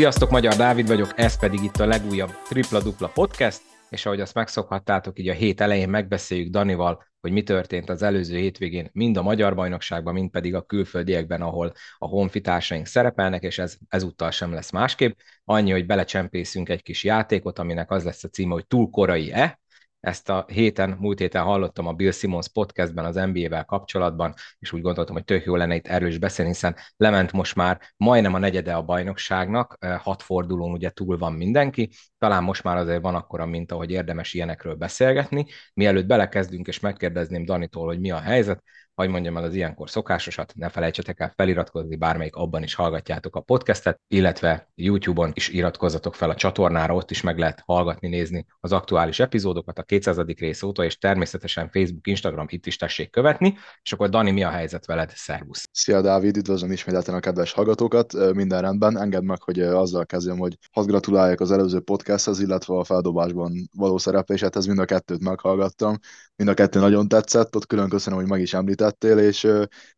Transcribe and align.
Sziasztok, 0.00 0.30
Magyar 0.30 0.54
Dávid 0.54 0.86
vagyok, 0.86 1.12
ez 1.16 1.38
pedig 1.38 1.62
itt 1.62 1.76
a 1.76 1.86
legújabb 1.86 2.30
Tripla 2.48 2.82
Dupla 2.82 3.08
Podcast, 3.08 3.60
és 3.90 4.06
ahogy 4.06 4.20
azt 4.20 4.34
megszokhattátok, 4.34 5.18
így 5.18 5.28
a 5.28 5.32
hét 5.32 5.60
elején 5.60 5.88
megbeszéljük 5.88 6.50
Danival, 6.50 7.04
hogy 7.20 7.32
mi 7.32 7.42
történt 7.42 7.90
az 7.90 8.02
előző 8.02 8.36
hétvégén, 8.36 8.88
mind 8.92 9.16
a 9.16 9.22
magyar 9.22 9.54
bajnokságban, 9.54 10.14
mind 10.14 10.30
pedig 10.30 10.54
a 10.54 10.62
külföldiekben, 10.62 11.42
ahol 11.42 11.72
a 11.98 12.06
honfitársaink 12.06 12.86
szerepelnek, 12.86 13.42
és 13.42 13.58
ez 13.58 13.76
ezúttal 13.88 14.30
sem 14.30 14.52
lesz 14.52 14.70
másképp. 14.70 15.18
Annyi, 15.44 15.70
hogy 15.70 15.86
belecsempészünk 15.86 16.68
egy 16.68 16.82
kis 16.82 17.04
játékot, 17.04 17.58
aminek 17.58 17.90
az 17.90 18.04
lesz 18.04 18.24
a 18.24 18.28
címe, 18.28 18.52
hogy 18.52 18.66
túl 18.66 18.90
korai-e, 18.90 19.59
ezt 20.00 20.28
a 20.28 20.44
héten, 20.48 20.96
múlt 21.00 21.18
héten 21.18 21.42
hallottam 21.42 21.86
a 21.86 21.92
Bill 21.92 22.10
Simmons 22.10 22.48
podcastben 22.48 23.04
az 23.04 23.14
NBA-vel 23.14 23.64
kapcsolatban, 23.64 24.34
és 24.58 24.72
úgy 24.72 24.80
gondoltam, 24.80 25.14
hogy 25.14 25.24
tök 25.24 25.44
jó 25.44 25.56
lenne 25.56 25.74
itt 25.74 25.86
erről 25.86 26.08
is 26.08 26.18
beszélni, 26.18 26.50
hiszen 26.50 26.76
lement 26.96 27.32
most 27.32 27.54
már 27.54 27.80
majdnem 27.96 28.34
a 28.34 28.38
negyede 28.38 28.74
a 28.74 28.82
bajnokságnak, 28.82 29.86
hat 29.98 30.22
fordulón 30.22 30.72
ugye 30.72 30.90
túl 30.90 31.18
van 31.18 31.32
mindenki, 31.32 31.90
talán 32.18 32.42
most 32.42 32.62
már 32.62 32.76
azért 32.76 33.02
van 33.02 33.14
akkora 33.14 33.46
minta, 33.46 33.76
hogy 33.76 33.90
érdemes 33.90 34.34
ilyenekről 34.34 34.74
beszélgetni. 34.74 35.46
Mielőtt 35.74 36.06
belekezdünk, 36.06 36.66
és 36.66 36.80
megkérdezném 36.80 37.44
Danitól, 37.44 37.86
hogy 37.86 38.00
mi 38.00 38.10
a 38.10 38.20
helyzet, 38.20 38.62
hogy 39.00 39.10
mondjam 39.10 39.36
el 39.36 39.42
az 39.42 39.54
ilyenkor 39.54 39.90
szokásosat, 39.90 40.52
ne 40.56 40.68
felejtsetek 40.68 41.20
el 41.20 41.32
feliratkozni, 41.36 41.96
bármelyik 41.96 42.34
abban 42.34 42.62
is 42.62 42.74
hallgatjátok 42.74 43.36
a 43.36 43.40
podcastet, 43.40 44.00
illetve 44.08 44.70
YouTube-on 44.74 45.30
is 45.34 45.48
iratkozzatok 45.48 46.14
fel 46.14 46.30
a 46.30 46.34
csatornára, 46.34 46.94
ott 46.94 47.10
is 47.10 47.20
meg 47.20 47.38
lehet 47.38 47.62
hallgatni, 47.66 48.08
nézni 48.08 48.46
az 48.60 48.72
aktuális 48.72 49.20
epizódokat 49.20 49.78
a 49.78 49.82
200. 49.82 50.18
rész 50.38 50.62
óta, 50.62 50.84
és 50.84 50.98
természetesen 50.98 51.68
Facebook, 51.68 52.06
Instagram, 52.06 52.46
itt 52.48 52.66
is 52.66 52.76
tessék 52.76 53.10
követni, 53.10 53.58
és 53.82 53.92
akkor 53.92 54.08
Dani, 54.08 54.30
mi 54.30 54.42
a 54.42 54.50
helyzet 54.50 54.86
veled? 54.86 55.12
Szervusz! 55.14 55.68
Szia 55.72 56.00
Dávid, 56.00 56.36
üdvözlöm 56.36 56.72
ismételten 56.72 57.14
a 57.14 57.20
kedves 57.20 57.52
hallgatókat, 57.52 58.34
minden 58.34 58.60
rendben, 58.60 58.98
engedd 58.98 59.24
meg, 59.24 59.42
hogy 59.42 59.60
azzal 59.60 60.06
kezdjem, 60.06 60.38
hogy 60.38 60.58
hadd 60.72 60.86
gratuláljak 60.86 61.40
az 61.40 61.50
előző 61.50 61.80
podcasthez, 61.80 62.40
illetve 62.40 62.74
a 62.74 62.84
feldobásban 62.84 63.52
való 63.76 63.98
szerepléshez, 63.98 64.66
mind 64.66 64.78
a 64.78 64.84
kettőt 64.84 65.24
meghallgattam, 65.24 65.98
mind 66.36 66.50
a 66.50 66.54
kettő 66.54 66.80
nagyon 66.80 67.08
tetszett, 67.08 67.56
ott 67.56 67.66
külön 67.66 67.88
köszönöm, 67.88 68.18
hogy 68.18 68.28
meg 68.28 68.40
is 68.40 68.54
említett, 68.54 68.89
lettél, 68.90 69.18
és 69.18 69.48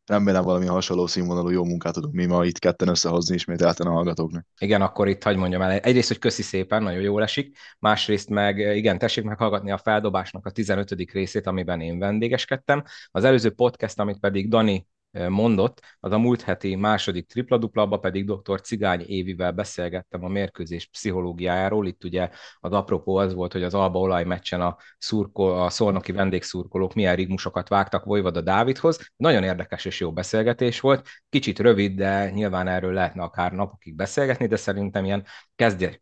remélem 0.06 0.44
valami 0.44 0.66
hasonló 0.66 1.06
színvonalú 1.06 1.48
jó 1.48 1.64
munkát 1.64 1.92
tudunk 1.92 2.14
mi 2.14 2.26
ma 2.26 2.44
itt 2.44 2.58
ketten 2.58 2.88
összehozni 2.88 3.34
ismételten 3.34 3.86
a 3.86 3.90
hallgatóknak. 3.90 4.46
Igen, 4.58 4.82
akkor 4.82 5.08
itt 5.08 5.22
hagyd 5.22 5.38
mondjam 5.38 5.62
el. 5.62 5.70
Egyrészt, 5.70 6.08
hogy 6.08 6.18
köszi 6.18 6.42
szépen, 6.42 6.82
nagyon 6.82 7.00
jól 7.00 7.22
esik. 7.22 7.56
Másrészt 7.78 8.28
meg, 8.28 8.58
igen, 8.58 8.98
tessék 8.98 9.24
meghallgatni 9.24 9.70
a 9.70 9.78
feldobásnak 9.78 10.46
a 10.46 10.50
15. 10.50 10.90
részét, 11.12 11.46
amiben 11.46 11.80
én 11.80 11.98
vendégeskedtem. 11.98 12.82
Az 13.10 13.24
előző 13.24 13.50
podcast, 13.50 13.98
amit 13.98 14.18
pedig 14.18 14.48
Dani 14.48 14.86
mondott, 15.28 15.80
az 16.00 16.12
a 16.12 16.18
múlt 16.18 16.42
heti 16.42 16.74
második 16.74 17.26
tripla-duplaba 17.26 17.98
pedig 17.98 18.24
dr. 18.24 18.60
Cigány 18.60 19.00
Évivel 19.00 19.52
beszélgettem 19.52 20.24
a 20.24 20.28
mérkőzés 20.28 20.86
pszichológiájáról. 20.86 21.86
Itt 21.86 22.04
ugye 22.04 22.30
az 22.60 22.72
apropó 22.72 23.16
az 23.16 23.34
volt, 23.34 23.52
hogy 23.52 23.62
az 23.62 23.74
Alba 23.74 23.98
olaj 23.98 24.24
meccsen 24.24 24.60
a, 24.60 24.76
szurko, 24.98 25.42
a 25.42 25.70
szolnoki 25.70 26.12
vendégszurkolók 26.12 26.94
milyen 26.94 27.16
rigmusokat 27.16 27.68
vágtak 27.68 28.04
Vojvoda 28.04 28.40
Dávidhoz. 28.40 29.10
Nagyon 29.16 29.42
érdekes 29.42 29.84
és 29.84 30.00
jó 30.00 30.12
beszélgetés 30.12 30.80
volt. 30.80 31.08
Kicsit 31.28 31.58
rövid, 31.58 31.96
de 31.96 32.30
nyilván 32.30 32.68
erről 32.68 32.92
lehetne 32.92 33.22
akár 33.22 33.52
napokig 33.52 33.94
beszélgetni, 33.94 34.46
de 34.46 34.56
szerintem 34.56 35.04
ilyen 35.04 35.24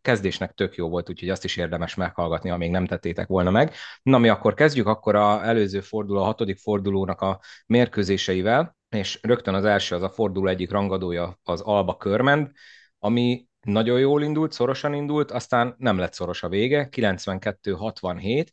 kezdésnek 0.01 0.51
tök 0.51 0.75
jó 0.75 0.89
volt, 0.89 1.09
úgyhogy 1.09 1.29
azt 1.29 1.43
is 1.43 1.57
érdemes 1.57 1.95
meghallgatni, 1.95 2.49
ha 2.49 2.57
még 2.57 2.71
nem 2.71 2.85
tettétek 2.85 3.27
volna 3.27 3.51
meg. 3.51 3.73
Na 4.03 4.17
mi 4.17 4.29
akkor 4.29 4.53
kezdjük, 4.53 4.87
akkor 4.87 5.15
a 5.15 5.45
előző 5.45 5.81
forduló, 5.81 6.21
a 6.21 6.25
hatodik 6.25 6.57
fordulónak 6.57 7.21
a 7.21 7.39
mérkőzéseivel 7.65 8.79
és 8.95 9.19
rögtön 9.21 9.53
az 9.53 9.65
első 9.65 9.95
az 9.95 10.01
a 10.01 10.09
forduló 10.09 10.47
egyik 10.47 10.71
rangadója 10.71 11.39
az 11.43 11.61
Alba 11.61 11.97
Körmend, 11.97 12.51
ami 12.99 13.47
nagyon 13.61 13.99
jól 13.99 14.23
indult, 14.23 14.51
szorosan 14.51 14.93
indult, 14.93 15.31
aztán 15.31 15.75
nem 15.77 15.97
lett 15.97 16.13
szoros 16.13 16.43
a 16.43 16.49
vége, 16.49 16.89
92-67. 16.91 18.47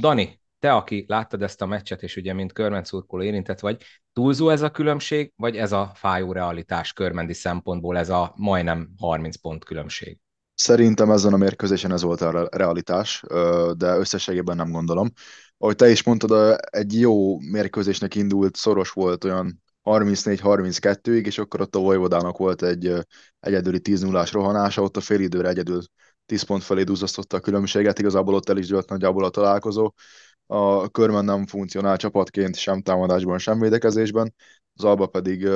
Dani, 0.00 0.40
te, 0.58 0.72
aki 0.72 1.04
láttad 1.08 1.42
ezt 1.42 1.62
a 1.62 1.66
meccset, 1.66 2.02
és 2.02 2.16
ugye 2.16 2.32
mint 2.32 2.52
körmend 2.52 2.86
szurkoló 2.86 3.22
érintett 3.22 3.60
vagy, 3.60 3.82
túlzó 4.12 4.48
ez 4.48 4.62
a 4.62 4.70
különbség, 4.70 5.32
vagy 5.36 5.56
ez 5.56 5.72
a 5.72 5.92
fájó 5.94 6.32
realitás 6.32 6.92
körmendi 6.92 7.32
szempontból, 7.32 7.98
ez 7.98 8.08
a 8.08 8.32
majdnem 8.36 8.88
30 8.98 9.36
pont 9.36 9.64
különbség? 9.64 10.18
Szerintem 10.54 11.10
ezen 11.10 11.32
a 11.32 11.36
mérkőzésen 11.36 11.92
ez 11.92 12.02
volt 12.02 12.20
a 12.20 12.48
realitás, 12.50 13.22
de 13.76 13.96
összességében 13.96 14.56
nem 14.56 14.70
gondolom. 14.70 15.10
Ahogy 15.58 15.76
te 15.76 15.90
is 15.90 16.02
mondtad, 16.02 16.58
egy 16.70 17.00
jó 17.00 17.38
mérkőzésnek 17.38 18.14
indult, 18.14 18.56
szoros 18.56 18.90
volt, 18.90 19.24
olyan 19.24 19.62
34-32-ig, 19.84 21.26
és 21.26 21.38
akkor 21.38 21.60
ott 21.60 21.74
a 21.74 21.78
Vojvodának 21.78 22.36
volt 22.36 22.62
egy 22.62 22.92
egyedüli 23.40 23.80
10 23.80 24.00
0 24.00 24.24
rohanása, 24.30 24.82
ott 24.82 24.96
a 24.96 25.00
fél 25.00 25.20
időre 25.20 25.48
egyedül 25.48 25.82
10 26.26 26.42
pont 26.42 26.62
felé 26.62 26.82
duzzasztotta 26.82 27.36
a 27.36 27.40
különbséget, 27.40 27.98
igazából 27.98 28.34
ott 28.34 28.48
el 28.48 28.56
is 28.56 28.66
dőlt 28.66 28.88
nagyjából 28.88 29.24
a 29.24 29.30
találkozó. 29.30 29.92
A 30.46 30.88
körben 30.88 31.24
nem 31.24 31.46
funkcionál 31.46 31.96
csapatként 31.96 32.56
sem 32.56 32.82
támadásban, 32.82 33.38
sem 33.38 33.60
védekezésben, 33.60 34.34
az 34.74 34.84
Alba 34.84 35.06
pedig 35.06 35.48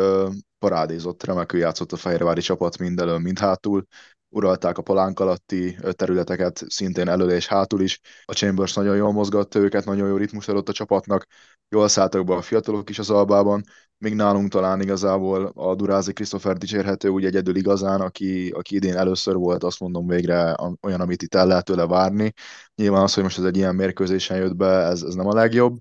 parádézott, 0.59 1.25
remekül 1.25 1.61
játszott 1.61 1.93
a 1.93 1.97
Fehérvári 1.97 2.41
csapat 2.41 2.78
mind 2.78 3.00
elől, 3.00 3.19
mind 3.19 3.38
hátul, 3.38 3.87
uralták 4.28 4.78
a 4.78 4.83
palánk 4.83 5.21
alatti 5.21 5.78
területeket, 5.91 6.65
szintén 6.66 7.09
elő 7.09 7.31
és 7.31 7.47
hátul 7.47 7.81
is. 7.81 8.00
A 8.25 8.33
Chambers 8.33 8.75
nagyon 8.75 8.97
jól 8.97 9.12
mozgatta 9.12 9.59
őket, 9.59 9.84
nagyon 9.84 10.09
jó 10.09 10.16
ritmus 10.16 10.49
adott 10.49 10.69
a 10.69 10.72
csapatnak, 10.72 11.27
jól 11.69 11.89
szálltak 11.89 12.25
be 12.25 12.34
a 12.34 12.43
fiatalok 12.43 12.91
is 12.91 12.99
az 12.99 13.11
albában, 13.11 13.62
még 13.99 14.15
nálunk 14.15 14.50
talán 14.50 14.81
igazából 14.81 15.53
a 15.55 15.75
Durázi 15.75 16.12
Christopher 16.12 16.56
dicsérhető 16.56 17.09
úgy 17.09 17.25
egyedül 17.25 17.56
igazán, 17.56 18.00
aki, 18.00 18.50
aki 18.50 18.75
idén 18.75 18.97
először 18.97 19.34
volt, 19.34 19.65
azt 19.65 19.81
mondom 19.81 20.06
végre 20.06 20.56
olyan, 20.83 21.00
amit 21.00 21.22
itt 21.22 21.34
el 21.34 21.47
lehet 21.47 21.65
tőle 21.65 21.87
várni. 21.87 22.33
Nyilván 22.75 23.03
az, 23.03 23.15
hogy 23.15 23.22
most 23.22 23.38
ez 23.38 23.44
egy 23.44 23.56
ilyen 23.56 23.75
mérkőzésen 23.75 24.37
jött 24.37 24.56
be, 24.56 24.67
ez, 24.67 25.03
ez 25.03 25.15
nem 25.15 25.27
a 25.27 25.34
legjobb, 25.34 25.78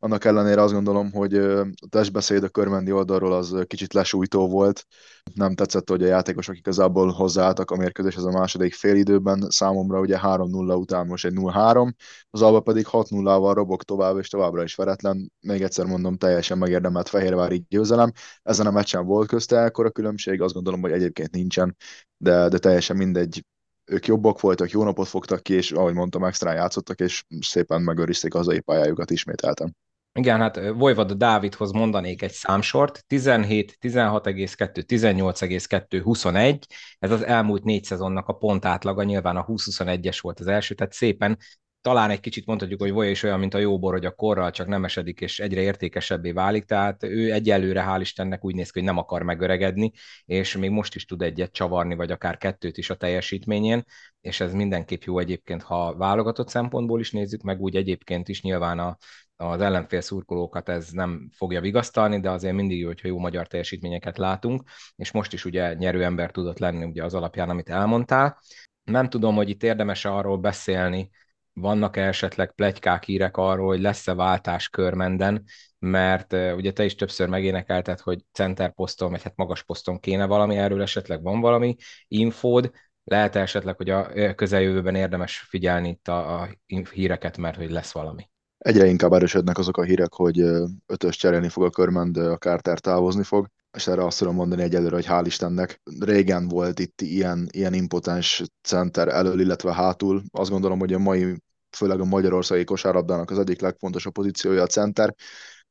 annak 0.00 0.24
ellenére 0.24 0.62
azt 0.62 0.72
gondolom, 0.72 1.12
hogy 1.12 1.34
a 1.34 1.66
testbeszéd 1.88 2.42
a 2.42 2.48
körmendi 2.48 2.92
oldalról 2.92 3.32
az 3.32 3.56
kicsit 3.66 3.92
lesújtó 3.92 4.48
volt. 4.48 4.86
Nem 5.34 5.54
tetszett, 5.54 5.88
hogy 5.88 6.02
a 6.02 6.06
játékosok 6.06 6.56
igazából 6.56 7.10
hozzáálltak 7.10 7.70
a 7.70 7.76
mérkőzéshez 7.76 8.24
a 8.24 8.30
második 8.30 8.74
félidőben. 8.74 9.46
Számomra 9.48 10.00
ugye 10.00 10.18
3-0 10.22 10.78
után 10.78 11.06
most 11.06 11.24
egy 11.24 11.34
0-3, 11.36 11.92
az 12.30 12.42
Alba 12.42 12.60
pedig 12.60 12.86
6-0-val 12.90 13.52
robog 13.54 13.82
tovább, 13.82 14.18
és 14.18 14.28
továbbra 14.28 14.62
is 14.62 14.74
veretlen. 14.74 15.32
Még 15.40 15.62
egyszer 15.62 15.86
mondom, 15.86 16.16
teljesen 16.16 16.58
megérdemelt 16.58 17.08
Fehérvári 17.08 17.64
győzelem. 17.68 18.12
Ezen 18.42 18.66
a 18.66 18.70
meccsen 18.70 19.06
volt 19.06 19.28
közte 19.28 19.64
a 19.64 19.90
különbség, 19.90 20.40
azt 20.40 20.54
gondolom, 20.54 20.80
hogy 20.80 20.92
egyébként 20.92 21.30
nincsen, 21.30 21.76
de, 22.16 22.48
de 22.48 22.58
teljesen 22.58 22.96
mindegy, 22.96 23.44
ők 23.84 24.06
jobbak 24.06 24.40
voltak, 24.40 24.70
jó 24.70 24.84
napot 24.84 25.08
fogtak 25.08 25.42
ki, 25.42 25.54
és 25.54 25.72
ahogy 25.72 25.94
mondtam, 25.94 26.24
extra 26.24 26.52
játszottak, 26.52 27.00
és 27.00 27.24
szépen 27.40 27.82
megőrizték 27.82 28.32
hazai 28.32 28.60
pályájukat 28.60 29.10
ismételten. 29.10 29.76
Igen, 30.12 30.40
hát 30.40 30.60
Vojvoda 30.74 31.14
Dávidhoz 31.14 31.70
mondanék 31.70 32.22
egy 32.22 32.32
számsort, 32.32 33.04
17, 33.06 33.76
16,2, 33.80 34.82
18,2, 34.86 36.00
21, 36.02 36.66
ez 36.98 37.10
az 37.10 37.22
elmúlt 37.22 37.64
négy 37.64 37.84
szezonnak 37.84 38.28
a 38.28 38.32
pont 38.32 38.64
átlaga, 38.64 39.02
nyilván 39.02 39.36
a 39.36 39.44
20-21-es 39.44 40.18
volt 40.20 40.40
az 40.40 40.46
első, 40.46 40.74
tehát 40.74 40.92
szépen 40.92 41.38
talán 41.80 42.10
egy 42.10 42.20
kicsit 42.20 42.46
mondhatjuk, 42.46 42.80
hogy 42.80 42.92
Voja 42.92 43.10
is 43.10 43.22
olyan, 43.22 43.38
mint 43.38 43.54
a 43.54 43.58
jó 43.58 43.78
bor, 43.78 43.92
hogy 43.92 44.04
a 44.04 44.14
korral 44.14 44.50
csak 44.50 44.66
nem 44.66 44.84
esedik, 44.84 45.20
és 45.20 45.40
egyre 45.40 45.60
értékesebbé 45.60 46.32
válik, 46.32 46.64
tehát 46.64 47.02
ő 47.02 47.32
egyelőre, 47.32 47.84
hál' 47.88 48.00
Istennek 48.00 48.44
úgy 48.44 48.54
néz 48.54 48.70
ki, 48.70 48.78
hogy 48.78 48.88
nem 48.88 48.98
akar 48.98 49.22
megöregedni, 49.22 49.92
és 50.24 50.56
még 50.56 50.70
most 50.70 50.94
is 50.94 51.04
tud 51.04 51.22
egyet 51.22 51.52
csavarni, 51.52 51.94
vagy 51.94 52.10
akár 52.10 52.36
kettőt 52.36 52.76
is 52.76 52.90
a 52.90 52.96
teljesítményén, 52.96 53.82
és 54.20 54.40
ez 54.40 54.52
mindenképp 54.52 55.02
jó 55.02 55.18
egyébként, 55.18 55.62
ha 55.62 55.96
válogatott 55.96 56.48
szempontból 56.48 57.00
is 57.00 57.10
nézzük, 57.10 57.42
meg 57.42 57.60
úgy 57.60 57.76
egyébként 57.76 58.28
is 58.28 58.42
nyilván 58.42 58.78
a, 58.78 58.96
az 59.40 59.60
ellenfél 59.60 60.00
szurkolókat 60.00 60.68
ez 60.68 60.90
nem 60.90 61.28
fogja 61.32 61.60
vigasztalni, 61.60 62.20
de 62.20 62.30
azért 62.30 62.54
mindig 62.54 62.78
jó, 62.78 62.86
hogyha 62.86 63.08
jó 63.08 63.18
magyar 63.18 63.46
teljesítményeket 63.46 64.18
látunk, 64.18 64.62
és 64.96 65.10
most 65.10 65.32
is 65.32 65.44
ugye 65.44 65.74
nyerő 65.74 66.04
ember 66.04 66.30
tudott 66.30 66.58
lenni 66.58 66.84
ugye 66.84 67.04
az 67.04 67.14
alapján, 67.14 67.50
amit 67.50 67.68
elmondtál. 67.68 68.38
Nem 68.84 69.08
tudom, 69.08 69.34
hogy 69.34 69.48
itt 69.48 69.62
érdemes 69.62 70.04
arról 70.04 70.38
beszélni, 70.38 71.10
vannak-e 71.52 72.06
esetleg 72.06 72.52
plegykák, 72.54 73.04
hírek 73.04 73.36
arról, 73.36 73.66
hogy 73.66 73.80
lesz-e 73.80 74.14
váltás 74.14 74.68
körmenden, 74.68 75.44
mert 75.78 76.32
ugye 76.32 76.72
te 76.72 76.84
is 76.84 76.94
többször 76.94 77.28
megénekelted, 77.28 78.00
hogy 78.00 78.24
center 78.32 78.74
poszton, 78.74 79.10
vagy 79.10 79.22
hát 79.22 79.36
magas 79.36 79.62
poszton 79.62 80.00
kéne 80.00 80.26
valami, 80.26 80.56
erről 80.56 80.82
esetleg 80.82 81.22
van 81.22 81.40
valami 81.40 81.76
infód, 82.08 82.70
lehet 83.04 83.36
esetleg, 83.36 83.76
hogy 83.76 83.90
a 83.90 84.34
közeljövőben 84.34 84.94
érdemes 84.94 85.38
figyelni 85.38 85.88
itt 85.88 86.08
a, 86.08 86.40
a 86.40 86.48
híreket, 86.92 87.36
mert 87.36 87.56
hogy 87.56 87.70
lesz 87.70 87.92
valami? 87.92 88.29
Egyre 88.60 88.86
inkább 88.86 89.12
erősödnek 89.12 89.58
azok 89.58 89.76
a 89.76 89.82
hírek, 89.82 90.12
hogy 90.12 90.38
ötös 90.86 91.16
cserélni 91.16 91.48
fog 91.48 91.64
a 91.64 91.70
körmend, 91.70 92.16
a 92.16 92.36
Carter 92.36 92.78
távozni 92.78 93.22
fog, 93.22 93.46
és 93.72 93.86
erre 93.86 94.04
azt 94.04 94.18
tudom 94.18 94.34
mondani 94.34 94.62
egyelőre, 94.62 94.94
hogy 94.94 95.06
hál' 95.08 95.22
Istennek 95.26 95.80
régen 96.00 96.48
volt 96.48 96.78
itt 96.78 97.00
ilyen, 97.00 97.48
ilyen 97.50 97.74
impotens 97.74 98.42
center 98.62 99.08
elől, 99.08 99.40
illetve 99.40 99.74
hátul. 99.74 100.22
Azt 100.30 100.50
gondolom, 100.50 100.78
hogy 100.78 100.92
a 100.92 100.98
mai, 100.98 101.42
főleg 101.76 102.00
a 102.00 102.04
magyarországi 102.04 102.64
kosárlabdának 102.64 103.30
az 103.30 103.38
egyik 103.38 103.60
legfontosabb 103.60 104.12
pozíciója 104.12 104.62
a 104.62 104.66
center. 104.66 105.14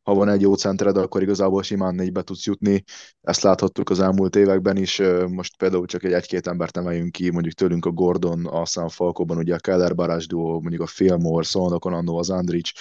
Ha 0.04 0.13
van 0.13 0.30
egy 0.30 0.42
jó 0.42 0.56
centered, 0.56 0.98
akkor 0.98 1.22
igazából 1.22 1.63
simán 1.63 1.96
négybe 1.96 2.22
tudsz 2.22 2.46
jutni. 2.46 2.84
Ezt 3.22 3.42
láthattuk 3.42 3.90
az 3.90 4.00
elmúlt 4.00 4.36
években 4.36 4.78
is. 4.78 5.01
Most 5.28 5.57
például 5.57 5.86
csak 5.86 6.04
egy 6.04 6.12
egy-két 6.13 6.48
embert 6.48 6.78
emeljünk 6.78 7.12
ki, 7.12 7.31
mondjuk 7.31 7.54
tőlünk 7.54 7.86
a 7.86 7.92
Gordon, 7.92 8.46
a 8.46 8.66
San 8.66 8.90
ugye 9.28 9.56
a 9.56 9.60
Keller 9.60 9.96
Barás 9.96 10.28
duo, 10.28 10.60
mondjuk 10.60 10.81
a 10.81 10.88
Fillmore, 10.88 11.46
Szolnokon 11.46 11.94
annó 11.94 12.18
az 12.18 12.30
Andrich, 12.30 12.74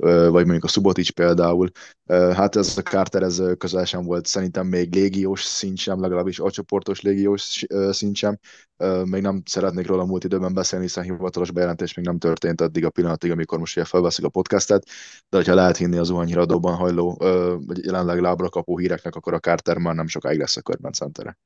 vagy 0.00 0.44
mondjuk 0.44 0.64
a 0.64 0.68
Subotic 0.68 1.10
például. 1.10 1.70
Hát 2.08 2.56
ez 2.56 2.78
a 2.78 2.82
Carter 2.82 3.22
ez 3.22 3.42
közel 3.58 3.84
sem 3.84 4.04
volt, 4.04 4.26
szerintem 4.26 4.66
még 4.66 4.94
légiós 4.94 5.44
szint 5.44 5.78
sem, 5.78 6.00
legalábbis 6.00 6.38
a 6.38 6.50
csoportos 6.50 7.00
légiós 7.00 7.64
szint 7.90 8.16
sem. 8.16 8.38
Még 9.04 9.22
nem 9.22 9.42
szeretnék 9.44 9.86
róla 9.86 10.04
múlt 10.04 10.24
időben 10.24 10.54
beszélni, 10.54 10.84
hiszen 10.84 11.04
hivatalos 11.04 11.50
bejelentés 11.50 11.94
még 11.94 12.04
nem 12.04 12.18
történt 12.18 12.60
addig 12.60 12.84
a 12.84 12.90
pillanatig, 12.90 13.30
amikor 13.30 13.58
most 13.58 13.76
ugye 13.76 13.86
felveszik 13.86 14.24
a 14.24 14.28
podcastet, 14.28 14.86
de 15.28 15.44
ha 15.44 15.54
lehet 15.54 15.76
hinni 15.76 15.96
az 15.96 16.06
zuhanyhíradóban 16.06 16.74
hajló, 16.74 17.16
vagy 17.66 17.84
jelenleg 17.84 18.20
lábra 18.20 18.48
kapó 18.48 18.78
híreknek, 18.78 19.14
akkor 19.14 19.34
a 19.34 19.38
Carter 19.38 19.78
már 19.78 19.94
nem 19.94 20.06
sokáig 20.06 20.38
lesz 20.38 20.56
a 20.56 20.62
körben 20.62 20.92
centere. 20.92 21.38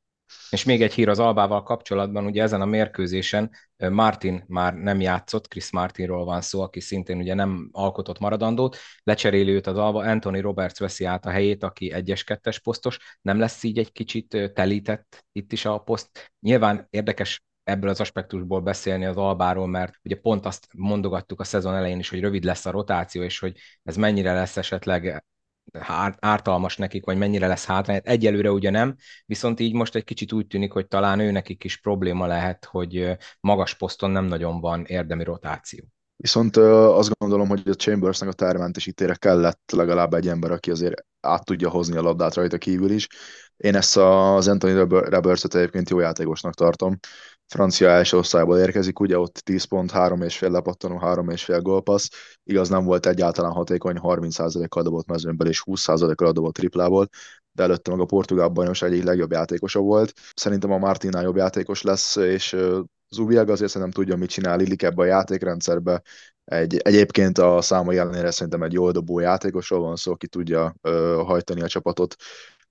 És 0.51 0.65
még 0.65 0.83
egy 0.83 0.95
hír 0.95 1.09
az 1.09 1.19
Albával 1.19 1.63
kapcsolatban, 1.63 2.27
ugye 2.27 2.43
ezen 2.43 2.61
a 2.61 2.65
mérkőzésen 2.65 3.51
Martin 3.77 4.45
már 4.47 4.75
nem 4.75 5.01
játszott, 5.01 5.49
Chris 5.49 5.73
Martinról 5.73 6.25
van 6.25 6.41
szó, 6.41 6.61
aki 6.61 6.81
szintén 6.81 7.19
ugye 7.19 7.35
nem 7.35 7.69
alkotott 7.73 8.19
maradandót, 8.19 8.77
lecseréli 9.03 9.51
őt 9.51 9.67
az 9.67 9.77
Alba, 9.77 10.05
Anthony 10.05 10.41
Roberts 10.41 10.79
veszi 10.79 11.05
át 11.05 11.27
a 11.27 11.31
helyét, 11.31 11.63
aki 11.63 11.93
1-2-es 11.97 12.59
posztos, 12.63 12.99
nem 13.21 13.39
lesz 13.39 13.63
így 13.63 13.79
egy 13.79 13.93
kicsit 13.93 14.53
telített 14.55 15.25
itt 15.33 15.53
is 15.53 15.65
a 15.65 15.79
poszt. 15.79 16.33
Nyilván 16.41 16.87
érdekes 16.91 17.43
ebből 17.65 17.91
az 17.91 18.01
aspektusból 18.01 18.61
beszélni 18.61 19.05
az 19.05 19.17
Albáról, 19.17 19.67
mert 19.67 19.95
ugye 20.03 20.17
pont 20.17 20.47
azt 20.47 20.67
mondogattuk 20.73 21.41
a 21.41 21.45
szezon 21.45 21.75
elején 21.75 21.99
is, 21.99 22.09
hogy 22.09 22.21
rövid 22.21 22.45
lesz 22.45 22.67
a 22.67 22.71
rotáció, 22.71 23.23
és 23.23 23.39
hogy 23.39 23.57
ez 23.83 23.97
mennyire 23.97 24.33
lesz 24.33 24.57
esetleg 24.57 25.25
ártalmas 26.19 26.77
nekik, 26.77 27.05
vagy 27.05 27.17
mennyire 27.17 27.47
lesz 27.47 27.65
hátrány. 27.67 28.01
Egyelőre 28.05 28.51
ugye 28.51 28.71
nem, 28.71 28.97
viszont 29.27 29.61
így 29.61 29.75
most 29.75 29.95
egy 29.95 30.05
kicsit 30.05 30.33
úgy 30.33 30.47
tűnik, 30.47 30.73
hogy 30.73 30.87
talán 30.87 31.19
ő 31.21 31.31
nekik 31.31 31.65
is 31.65 31.81
probléma 31.81 32.27
lehet, 32.27 32.65
hogy 32.65 33.17
magas 33.41 33.75
poszton 33.75 34.11
nem 34.11 34.25
nagyon 34.25 34.61
van 34.61 34.85
érdemi 34.85 35.25
rotáció. 35.25 35.85
Viszont 36.17 36.57
azt 36.57 37.11
gondolom, 37.19 37.49
hogy 37.49 37.69
a 37.69 37.75
Chambersnek 37.75 38.29
a 38.29 38.33
termentésítére 38.33 39.15
kellett 39.15 39.71
legalább 39.73 40.15
egy 40.15 40.29
ember, 40.29 40.51
aki 40.51 40.71
azért 40.71 41.05
át 41.21 41.45
tudja 41.45 41.69
hozni 41.69 41.97
a 41.97 42.03
labdát 42.03 42.35
rajta 42.35 42.59
kívül 42.59 42.91
is. 42.91 43.07
Én 43.57 43.75
ezt 43.75 43.97
az 43.97 44.49
Anthony 44.49 44.77
Roberts-et 44.89 45.55
egyébként 45.55 45.91
jó 45.91 45.99
játékosnak 45.99 46.55
tartom 46.55 46.99
francia 47.47 47.89
első 47.89 48.17
osztályból 48.17 48.59
érkezik, 48.59 49.01
ugye 49.01 49.19
ott 49.19 49.35
10 49.35 49.65
pont, 49.65 49.91
3 49.91 50.23
és 50.23 50.39
fél 50.39 50.51
lepattanó, 50.51 50.99
3 50.99 51.29
és 51.29 51.45
fél 51.45 51.61
gólpassz, 51.61 52.09
igaz 52.45 52.69
nem 52.69 52.85
volt 52.85 53.07
egyáltalán 53.07 53.53
hatékony, 53.53 53.99
30%-kal 54.03 54.83
dobott 54.83 55.07
mezőnyből 55.07 55.49
és 55.49 55.63
20%-kal 55.67 56.33
dobott 56.33 56.55
triplából, 56.55 57.09
de 57.53 57.63
előtte 57.63 57.91
meg 57.91 58.01
a 58.01 58.05
portugál 58.05 58.49
bajnokság 58.49 58.93
egyik 58.93 59.05
legjobb 59.05 59.31
játékosa 59.31 59.81
volt. 59.81 60.13
Szerintem 60.35 60.73
a 60.73 60.79
Martinál 60.79 61.23
jobb 61.23 61.37
játékos 61.37 61.83
lesz, 61.83 62.17
és 62.17 62.57
Zubiag 63.15 63.49
azért 63.49 63.71
szerintem 63.71 64.03
tudja, 64.03 64.17
mit 64.17 64.31
csinál 64.31 64.61
Illik 64.61 64.83
ebbe 64.83 65.03
a 65.03 65.07
játékrendszerbe. 65.07 66.03
Egy, 66.45 66.77
egyébként 66.77 67.39
a 67.39 67.61
száma 67.61 67.93
ellenére 67.93 68.31
szerintem 68.31 68.63
egy 68.63 68.73
jól 68.73 68.93
dobó 68.93 69.19
játékosról 69.19 69.81
van 69.81 69.97
szó, 69.97 70.13
aki 70.13 70.29
tudja 70.29 70.75
ö, 70.81 71.23
hajtani 71.27 71.61
a 71.61 71.69
csapatot 71.69 72.17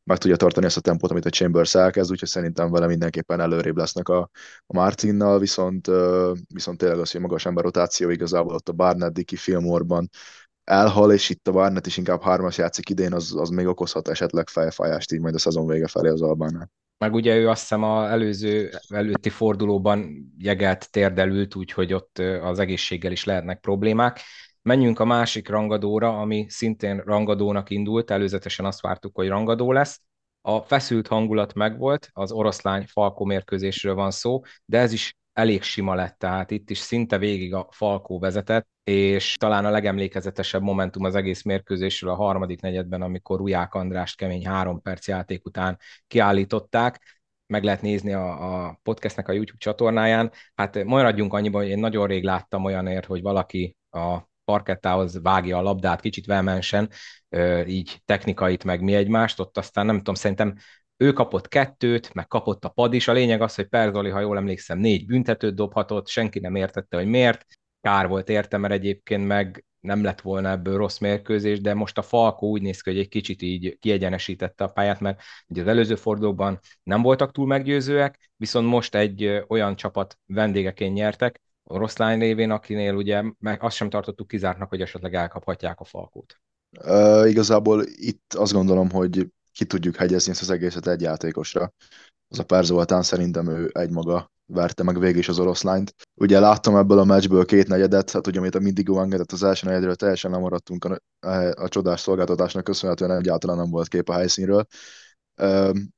meg 0.04 0.18
tudja 0.18 0.36
tartani 0.36 0.66
ezt 0.66 0.78
a 0.78 0.82
tempót, 0.82 1.12
amit 1.12 1.26
a 1.26 1.30
Chambers 1.30 1.76
elkezd, 1.76 2.12
úgyhogy 2.12 2.30
szerintem 2.30 2.72
vele 2.72 2.88
mindenképpen 2.88 3.40
előrébb 3.40 3.78
lesznek 3.78 4.10
a, 4.10 4.30
a 4.66 4.74
Martinnal, 4.74 5.40
viszont, 5.40 5.90
viszont 6.48 6.78
tényleg 6.78 7.00
az, 7.00 7.12
hogy 7.12 7.22
magas 7.22 7.46
ember 7.46 7.64
rotáció 7.64 8.10
igazából 8.10 8.54
ott 8.54 8.70
a 8.70 8.74
Barnett, 8.74 9.14
Dicky 9.14 9.36
Fillmore-ban 9.36 10.10
elhal, 10.64 11.12
és 11.12 11.30
itt 11.30 11.48
a 11.48 11.52
Barnett 11.52 11.86
is 11.86 11.98
inkább 11.98 12.22
hármas 12.22 12.58
játszik 12.58 12.90
idén, 12.90 13.14
az, 13.14 13.36
az 13.36 13.50
még 13.50 13.68
okozhat 13.68 14.08
esetleg 14.08 14.48
fejfájást 14.48 15.12
így 15.12 15.20
majd 15.20 15.36
a 15.36 15.40
szezon 15.40 15.68
vége 15.68 15.88
felé 15.88 16.10
az 16.10 16.22
Albánál. 16.22 16.72
Meg 17.04 17.14
ugye 17.14 17.36
ő 17.36 17.50
azt 17.50 17.60
hiszem 17.60 17.84
a 17.84 18.10
előző, 18.10 18.70
előtti 18.88 19.30
fordulóban 19.30 20.32
jegelt 20.38 20.92
térdelült, 20.92 21.56
úgyhogy 21.56 21.94
ott 21.94 22.18
az 22.42 22.60
egészséggel 22.60 23.12
is 23.12 23.24
lehetnek 23.24 23.60
problémák. 23.60 24.20
Menjünk 24.62 25.00
a 25.00 25.06
másik 25.06 25.50
rangadóra, 25.50 26.20
ami 26.20 26.46
szintén 26.50 27.02
rangadónak 27.06 27.70
indult, 27.70 28.12
előzetesen 28.12 28.66
azt 28.66 28.82
vártuk, 28.82 29.16
hogy 29.16 29.28
rangadó 29.28 29.72
lesz. 29.72 30.02
A 30.42 30.62
feszült 30.62 31.08
hangulat 31.08 31.54
megvolt, 31.54 32.10
az 32.14 32.32
oroszlány 32.32 32.86
Falkó 32.88 33.26
mérkőzésről 33.26 33.96
van 33.96 34.12
szó, 34.12 34.42
de 34.66 34.78
ez 34.80 34.94
is 34.94 35.18
elég 35.34 35.62
sima 35.62 35.96
lett, 35.96 36.18
tehát 36.18 36.52
itt 36.52 36.70
is 36.70 36.78
szinte 36.78 37.18
végig 37.18 37.54
a 37.54 37.68
Falkó 37.72 38.20
vezetett, 38.20 38.68
és 38.84 39.36
talán 39.38 39.66
a 39.66 39.70
legemlékezetesebb 39.70 40.62
momentum 40.62 41.04
az 41.04 41.16
egész 41.16 41.44
mérkőzésről 41.44 42.12
a 42.12 42.16
harmadik 42.16 42.62
negyedben, 42.62 43.02
amikor 43.02 43.38
Ruják 43.38 43.74
Andrást 43.74 44.18
kemény 44.18 44.48
három 44.48 44.82
perc 44.82 45.08
játék 45.08 45.46
után 45.46 45.80
kiállították, 46.08 47.22
meg 47.46 47.64
lehet 47.64 47.82
nézni 47.82 48.14
a, 48.14 48.66
a 48.66 48.80
podcastnek 48.84 49.28
a 49.28 49.32
YouTube 49.32 49.58
csatornáján. 49.58 50.32
Hát 50.56 50.84
maradjunk 50.84 51.34
annyiban, 51.34 51.62
hogy 51.62 51.72
én 51.72 51.80
nagyon 51.80 52.08
rég 52.08 52.24
láttam 52.24 52.64
olyanért, 52.64 53.06
hogy 53.06 53.22
valaki 53.22 53.78
a 53.90 54.18
parkettához 54.46 55.22
vágja 55.22 55.58
a 55.58 55.62
labdát 55.62 56.02
kicsit 56.02 56.26
vehemensen, 56.26 56.90
így 57.66 58.02
technikait 58.06 58.64
meg 58.64 58.82
mi 58.82 58.94
egymást, 58.94 59.40
ott 59.40 59.58
aztán 59.58 59.86
nem 59.86 59.98
tudom, 59.98 60.16
szerintem 60.16 60.56
ő 61.04 61.14
kapott 61.14 61.48
kettőt, 61.48 62.14
meg 62.14 62.28
kapott 62.28 62.66
a 62.66 62.70
pad 62.70 62.94
is. 62.94 63.08
A 63.08 63.14
lényeg 63.14 63.42
az, 63.42 63.56
hogy 63.56 63.68
Perzoli, 63.68 64.10
ha 64.10 64.20
jól 64.20 64.38
emlékszem, 64.38 64.80
négy 64.80 65.06
büntetőt 65.06 65.56
dobhatott, 65.56 66.08
senki 66.08 66.40
nem 66.40 66.56
értette, 66.56 66.98
hogy 66.98 67.08
miért. 67.08 67.46
Kár 67.82 68.08
volt 68.08 68.30
érte, 68.30 68.58
mert 68.58 68.74
egyébként 68.74 69.28
meg 69.28 69.66
nem 69.80 70.04
lett 70.04 70.22
volna 70.22 70.50
ebből 70.50 70.78
rossz 70.78 70.98
mérkőzés, 70.98 71.62
de 71.62 71.74
most 71.74 71.98
a 71.98 72.02
Falkó 72.02 72.50
úgy 72.50 72.62
néz 72.62 72.82
ki, 72.82 72.90
hogy 72.90 73.00
egy 73.00 73.08
kicsit 73.08 73.42
így 73.42 73.78
kiegyenesítette 73.80 74.64
a 74.64 74.68
pályát, 74.68 75.00
mert 75.00 75.22
ugye 75.48 75.62
az 75.62 75.68
előző 75.68 75.96
fordulóban 75.96 76.60
nem 76.84 77.02
voltak 77.02 77.32
túl 77.32 77.46
meggyőzőek, 77.46 78.32
viszont 78.36 78.68
most 78.68 78.96
egy 78.96 79.44
olyan 79.48 79.76
csapat 79.76 80.18
vendégeként 80.26 80.94
nyertek, 80.94 81.42
oroszlány 81.64 82.20
révén, 82.20 82.52
akinél 82.52 82.96
ugye 82.96 83.24
meg 83.40 83.64
azt 83.64 83.76
sem 83.76 83.90
tartottuk 83.90 84.28
kizártnak, 84.28 84.70
hogy 84.70 84.82
esetleg 84.82 85.14
elkaphatják 85.14 85.80
a 85.80 85.84
falkót. 85.84 86.36
Uh, 86.86 87.30
igazából 87.30 87.84
itt 87.86 88.34
azt 88.34 88.54
gondolom, 88.54 88.90
hogy 88.90 89.28
ki 89.54 89.66
tudjuk 89.66 89.96
hegyezni 89.96 90.32
ezt 90.32 90.42
az 90.42 90.50
egészet 90.50 90.88
egy 90.88 91.02
játékosra. 91.02 91.74
Az 92.28 92.40
a 92.40 92.44
Perzoltán 92.44 93.04
szerintem 93.04 93.48
ő 93.48 93.70
egymaga 93.74 94.32
verte 94.46 94.84
meg 94.84 95.00
végig 95.00 95.18
is 95.18 95.30
az 95.30 95.40
oroszlányt. 95.40 95.94
Ugye 96.22 96.40
láttam 96.40 96.76
ebből 96.76 97.00
a 97.00 97.04
meccsből 97.04 97.46
két 97.46 97.68
negyedet, 97.68 98.12
hát 98.12 98.28
ugye 98.28 98.40
amit 98.40 98.56
a 98.56 98.60
Mindigo 98.60 99.02
engedett 99.02 99.32
az 99.32 99.44
első 99.44 99.68
negyedről, 99.68 99.96
teljesen 99.96 100.32
lemaradtunk 100.32 100.86
a, 100.86 101.00
a, 101.28 101.64
a 101.64 101.68
csodás 101.68 102.00
szolgáltatásnak 102.00 102.64
köszönhetően 102.64 103.12
egyáltalán 103.12 103.58
nem 103.58 103.70
volt 103.70 103.88
kép 103.88 104.10
a 104.10 104.14
helyszínről. 104.14 104.66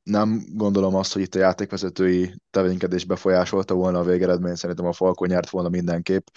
Nem 0.04 0.46
gondolom 0.54 0.96
azt, 0.96 1.14
hogy 1.14 1.22
itt 1.22 1.36
a 1.36 1.40
játékvezetői 1.40 2.34
tevékenydés 2.50 3.06
befolyásolta 3.06 3.74
volna 3.74 4.00
a 4.00 4.04
végeredményt, 4.04 4.58
szerintem 4.58 4.86
a 4.86 4.94
Falko 4.94 5.26
nyert 5.26 5.50
volna 5.50 5.70
mindenképp. 5.70 6.28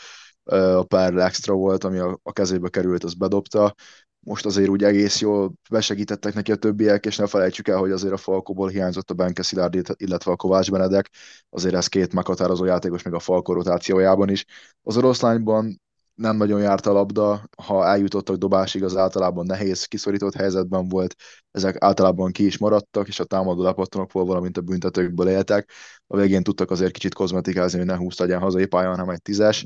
A 0.44 0.82
pár 0.82 1.14
extra 1.14 1.54
volt, 1.54 1.84
ami 1.84 1.98
a 1.98 2.32
kezébe 2.32 2.68
került, 2.68 3.04
az 3.04 3.14
bedobta. 3.14 3.74
Most 4.20 4.46
azért 4.46 4.68
úgy 4.68 4.84
egész 4.84 5.20
jól 5.20 5.52
besegítettek 5.70 6.34
neki 6.34 6.52
a 6.52 6.56
többiek, 6.56 7.06
és 7.06 7.16
ne 7.16 7.26
felejtsük 7.26 7.68
el, 7.68 7.78
hogy 7.78 7.90
azért 7.90 8.12
a 8.12 8.16
Falkóból 8.16 8.68
hiányzott 8.68 9.10
a 9.10 9.14
Benke 9.14 9.42
Szilárd, 9.42 9.94
illetve 9.96 10.32
a 10.32 10.36
Kovács 10.36 10.70
Benedek. 10.70 11.10
Azért 11.50 11.74
ez 11.74 11.86
két 11.86 12.12
meghatározó 12.12 12.64
játékos, 12.64 13.02
még 13.02 13.14
a 13.14 13.18
Falkó 13.18 13.52
rotációjában 13.52 14.28
is. 14.28 14.44
Az 14.82 14.96
oroszlányban 14.96 15.80
nem 16.14 16.36
nagyon 16.36 16.60
járt 16.60 16.86
a 16.86 16.92
labda, 16.92 17.48
ha 17.62 17.86
eljutottak 17.86 18.36
dobásig, 18.36 18.84
az 18.84 18.96
általában 18.96 19.46
nehéz, 19.46 19.84
kiszorított 19.84 20.34
helyzetben 20.34 20.88
volt, 20.88 21.14
ezek 21.50 21.76
általában 21.78 22.32
ki 22.32 22.44
is 22.44 22.58
maradtak, 22.58 23.08
és 23.08 23.20
a 23.20 23.24
támadó 23.24 23.62
lepattanokból, 23.62 24.24
valamint 24.24 24.56
a 24.56 24.60
büntetőkből 24.60 25.28
éltek. 25.28 25.70
A 26.06 26.16
végén 26.16 26.42
tudtak 26.42 26.70
azért 26.70 26.92
kicsit 26.92 27.14
kozmetikázni, 27.14 27.78
hogy 27.78 27.86
ne 27.86 27.96
20 27.96 28.18
legyen 28.18 28.40
hazai 28.40 28.66
pályán, 28.66 28.90
hanem 28.90 29.08
egy 29.08 29.22
tízes. 29.22 29.64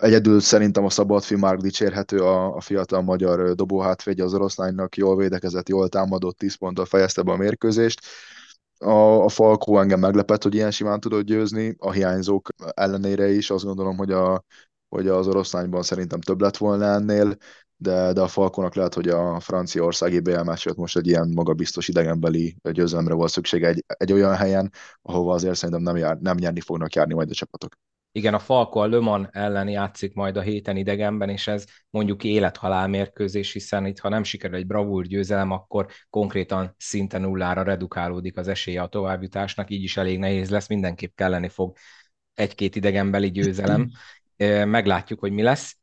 Egyedül 0.00 0.40
szerintem 0.40 0.84
a 0.84 0.90
Szabadfi 0.90 1.36
Márk 1.36 1.60
dicsérhető 1.60 2.18
a, 2.18 2.56
a 2.56 2.60
fiatal 2.60 3.02
magyar 3.02 3.54
dobóhátvédje 3.54 4.24
az 4.24 4.34
oroszlánynak, 4.34 4.96
jól 4.96 5.16
védekezett, 5.16 5.68
jól 5.68 5.88
támadott, 5.88 6.36
10 6.36 6.54
ponttal 6.54 6.84
fejezte 6.84 7.22
be 7.22 7.32
a 7.32 7.36
mérkőzést. 7.36 8.00
A, 8.78 9.24
a 9.24 9.28
Falkó 9.28 9.78
engem 9.78 10.00
meglepett, 10.00 10.42
hogy 10.42 10.54
ilyen 10.54 10.70
simán 10.70 11.00
tudott 11.00 11.24
győzni, 11.24 11.74
a 11.78 11.90
hiányzók 11.90 12.48
ellenére 12.74 13.28
is, 13.30 13.50
azt 13.50 13.64
gondolom, 13.64 13.96
hogy 13.96 14.12
a, 14.12 14.44
hogy 14.88 15.08
az 15.08 15.26
oroszlányban 15.26 15.82
szerintem 15.82 16.20
több 16.20 16.40
lett 16.40 16.56
volna 16.56 16.84
ennél, 16.84 17.36
de, 17.76 18.12
de 18.12 18.20
a 18.20 18.28
Falkonak 18.28 18.74
lehet, 18.74 18.94
hogy 18.94 19.08
a 19.08 19.40
franciaországi 19.40 20.20
BL 20.20 20.40
most 20.76 20.96
egy 20.96 21.06
ilyen 21.06 21.28
magabiztos 21.34 21.88
idegenbeli 21.88 22.56
győzelemre 22.70 23.14
volt 23.14 23.30
szükség 23.30 23.62
egy, 23.62 23.84
egy 23.86 24.12
olyan 24.12 24.34
helyen, 24.34 24.72
ahova 25.02 25.34
azért 25.34 25.56
szerintem 25.56 25.82
nem, 25.82 25.96
jár, 25.96 26.18
nem 26.18 26.36
nyerni 26.36 26.60
fognak 26.60 26.94
járni 26.94 27.14
majd 27.14 27.30
a 27.30 27.34
csapatok. 27.34 27.76
Igen, 28.12 28.34
a 28.34 28.38
Falko 28.38 28.80
a 28.80 28.86
Le 28.86 28.98
Mans 28.98 29.28
ellen 29.30 29.68
játszik 29.68 30.14
majd 30.14 30.36
a 30.36 30.40
héten 30.40 30.76
idegenben, 30.76 31.28
és 31.28 31.46
ez 31.46 31.66
mondjuk 31.90 32.24
élethalál 32.24 32.88
mérkőzés, 32.88 33.52
hiszen 33.52 33.86
itt, 33.86 33.98
ha 33.98 34.08
nem 34.08 34.22
sikerül 34.22 34.56
egy 34.56 34.66
bravúr 34.66 35.06
győzelem, 35.06 35.50
akkor 35.50 35.86
konkrétan 36.10 36.74
szinte 36.78 37.18
nullára 37.18 37.62
redukálódik 37.62 38.36
az 38.36 38.48
esélye 38.48 38.82
a 38.82 38.86
továbbjutásnak, 38.86 39.70
így 39.70 39.82
is 39.82 39.96
elég 39.96 40.18
nehéz 40.18 40.50
lesz, 40.50 40.68
mindenképp 40.68 41.14
kelleni 41.14 41.48
fog 41.48 41.76
egy-két 42.34 42.76
idegenbeli 42.76 43.30
győzelem, 43.30 43.90
meglátjuk, 44.64 45.20
hogy 45.20 45.32
mi 45.32 45.42
lesz. 45.42 45.76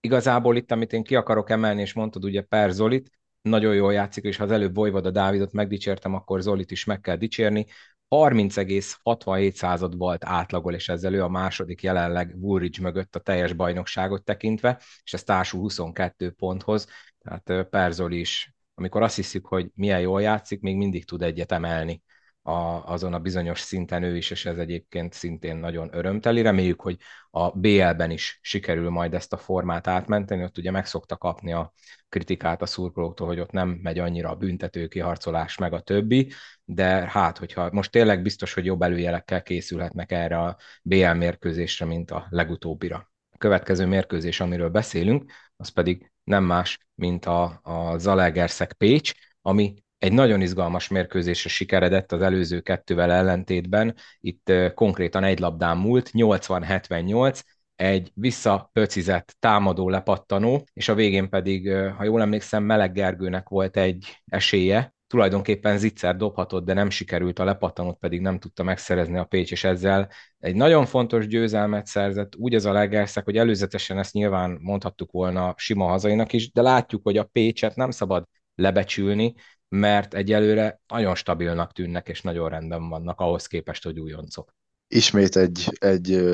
Igazából 0.00 0.56
itt, 0.56 0.70
amit 0.70 0.92
én 0.92 1.02
ki 1.02 1.16
akarok 1.16 1.50
emelni, 1.50 1.80
és 1.80 1.92
mondtad 1.92 2.24
ugye 2.24 2.42
Per 2.42 2.70
Zolit, 2.70 3.10
nagyon 3.42 3.74
jól 3.74 3.92
játszik, 3.92 4.24
és 4.24 4.36
ha 4.36 4.44
az 4.44 4.50
előbb 4.50 4.74
Vojvoda 4.74 5.10
Dávidot 5.10 5.52
megdicsértem, 5.52 6.14
akkor 6.14 6.40
Zolit 6.40 6.70
is 6.70 6.84
meg 6.84 7.00
kell 7.00 7.16
dicsérni. 7.16 7.66
30,67 8.14 9.52
század 9.52 9.96
volt 9.96 10.24
átlagol, 10.24 10.74
és 10.74 10.88
ezzel 10.88 11.14
ő 11.14 11.22
a 11.22 11.28
második 11.28 11.82
jelenleg 11.82 12.34
Woolridge 12.40 12.82
mögött 12.82 13.16
a 13.16 13.20
teljes 13.20 13.52
bajnokságot 13.52 14.24
tekintve, 14.24 14.80
és 15.04 15.12
ez 15.12 15.22
társul 15.22 15.60
22 15.60 16.30
ponthoz, 16.30 16.86
tehát 17.18 17.68
Perzoli 17.68 18.18
is, 18.18 18.54
amikor 18.74 19.02
azt 19.02 19.16
hiszük, 19.16 19.46
hogy 19.46 19.70
milyen 19.74 20.00
jól 20.00 20.22
játszik, 20.22 20.60
még 20.60 20.76
mindig 20.76 21.04
tud 21.04 21.22
egyet 21.22 21.52
emelni 21.52 22.02
a, 22.46 22.82
azon 22.92 23.14
a 23.14 23.18
bizonyos 23.18 23.60
szinten 23.60 24.02
ő 24.02 24.16
is, 24.16 24.30
és 24.30 24.46
ez 24.46 24.58
egyébként 24.58 25.12
szintén 25.12 25.56
nagyon 25.56 25.88
örömteli. 25.92 26.42
Reméljük, 26.42 26.80
hogy 26.80 26.96
a 27.30 27.50
BL-ben 27.50 28.10
is 28.10 28.38
sikerül 28.42 28.90
majd 28.90 29.14
ezt 29.14 29.32
a 29.32 29.36
formát 29.36 29.86
átmenteni, 29.86 30.42
ott 30.42 30.58
ugye 30.58 30.70
meg 30.70 30.86
szokta 30.86 31.16
kapni 31.16 31.52
a 31.52 31.72
kritikát 32.08 32.62
a 32.62 32.66
szurkolóktól, 32.66 33.26
hogy 33.26 33.40
ott 33.40 33.50
nem 33.50 33.68
megy 33.68 33.98
annyira 33.98 34.30
a 34.30 34.34
büntető 34.34 34.86
kiharcolás 34.86 35.58
meg 35.58 35.72
a 35.72 35.80
többi, 35.80 36.32
de 36.64 36.86
hát, 37.10 37.38
hogyha 37.38 37.68
most 37.72 37.90
tényleg 37.90 38.22
biztos, 38.22 38.54
hogy 38.54 38.64
jobb 38.64 38.82
előjelekkel 38.82 39.42
készülhetnek 39.42 40.12
erre 40.12 40.38
a 40.38 40.56
BL 40.82 41.12
mérkőzésre, 41.12 41.86
mint 41.86 42.10
a 42.10 42.26
legutóbbira. 42.30 43.12
A 43.30 43.38
következő 43.38 43.86
mérkőzés, 43.86 44.40
amiről 44.40 44.68
beszélünk, 44.68 45.32
az 45.56 45.68
pedig 45.68 46.12
nem 46.24 46.44
más, 46.44 46.78
mint 46.94 47.24
a, 47.26 47.60
a 47.62 47.98
Zalaegerszeg 47.98 48.72
Pécs, 48.72 49.12
ami 49.42 49.74
egy 49.98 50.12
nagyon 50.12 50.40
izgalmas 50.40 50.88
mérkőzésre 50.88 51.48
sikeredett 51.48 52.12
az 52.12 52.22
előző 52.22 52.60
kettővel 52.60 53.12
ellentétben. 53.12 53.94
Itt 54.20 54.52
konkrétan 54.74 55.24
egy 55.24 55.38
labdán 55.38 55.76
múlt, 55.76 56.10
80-78, 56.12 57.42
egy 57.76 58.10
visszapöcizett 58.14 59.36
támadó 59.38 59.88
lepattanó, 59.88 60.66
és 60.72 60.88
a 60.88 60.94
végén 60.94 61.28
pedig, 61.28 61.72
ha 61.72 62.04
jól 62.04 62.20
emlékszem, 62.20 62.62
Meleg 62.62 62.92
Gergőnek 62.92 63.48
volt 63.48 63.76
egy 63.76 64.22
esélye, 64.26 64.94
tulajdonképpen 65.14 65.78
Zicser 65.78 66.16
dobhatott, 66.16 66.64
de 66.64 66.72
nem 66.72 66.90
sikerült, 66.90 67.38
a 67.38 67.44
lepattanót 67.44 67.98
pedig 67.98 68.20
nem 68.20 68.38
tudta 68.38 68.62
megszerezni 68.62 69.18
a 69.18 69.24
Pécs, 69.24 69.50
és 69.50 69.64
ezzel 69.64 70.08
egy 70.38 70.54
nagyon 70.54 70.86
fontos 70.86 71.26
győzelmet 71.26 71.86
szerzett, 71.86 72.36
úgy 72.36 72.54
az 72.54 72.64
a 72.64 72.72
legerszek, 72.72 73.24
hogy 73.24 73.36
előzetesen 73.36 73.98
ezt 73.98 74.12
nyilván 74.12 74.58
mondhattuk 74.60 75.10
volna 75.10 75.54
sima 75.56 75.86
hazainak 75.86 76.32
is, 76.32 76.52
de 76.52 76.62
látjuk, 76.62 77.02
hogy 77.02 77.16
a 77.16 77.24
Pécset 77.24 77.76
nem 77.76 77.90
szabad 77.90 78.24
lebecsülni, 78.54 79.34
mert 79.68 80.14
egyelőre 80.14 80.80
nagyon 80.88 81.14
stabilnak 81.14 81.72
tűnnek, 81.72 82.08
és 82.08 82.20
nagyon 82.20 82.48
rendben 82.48 82.88
vannak 82.88 83.20
ahhoz 83.20 83.46
képest, 83.46 83.84
hogy 83.84 83.98
újoncok. 84.00 84.54
Ismét 84.88 85.36
egy, 85.36 85.68
egy 85.78 86.24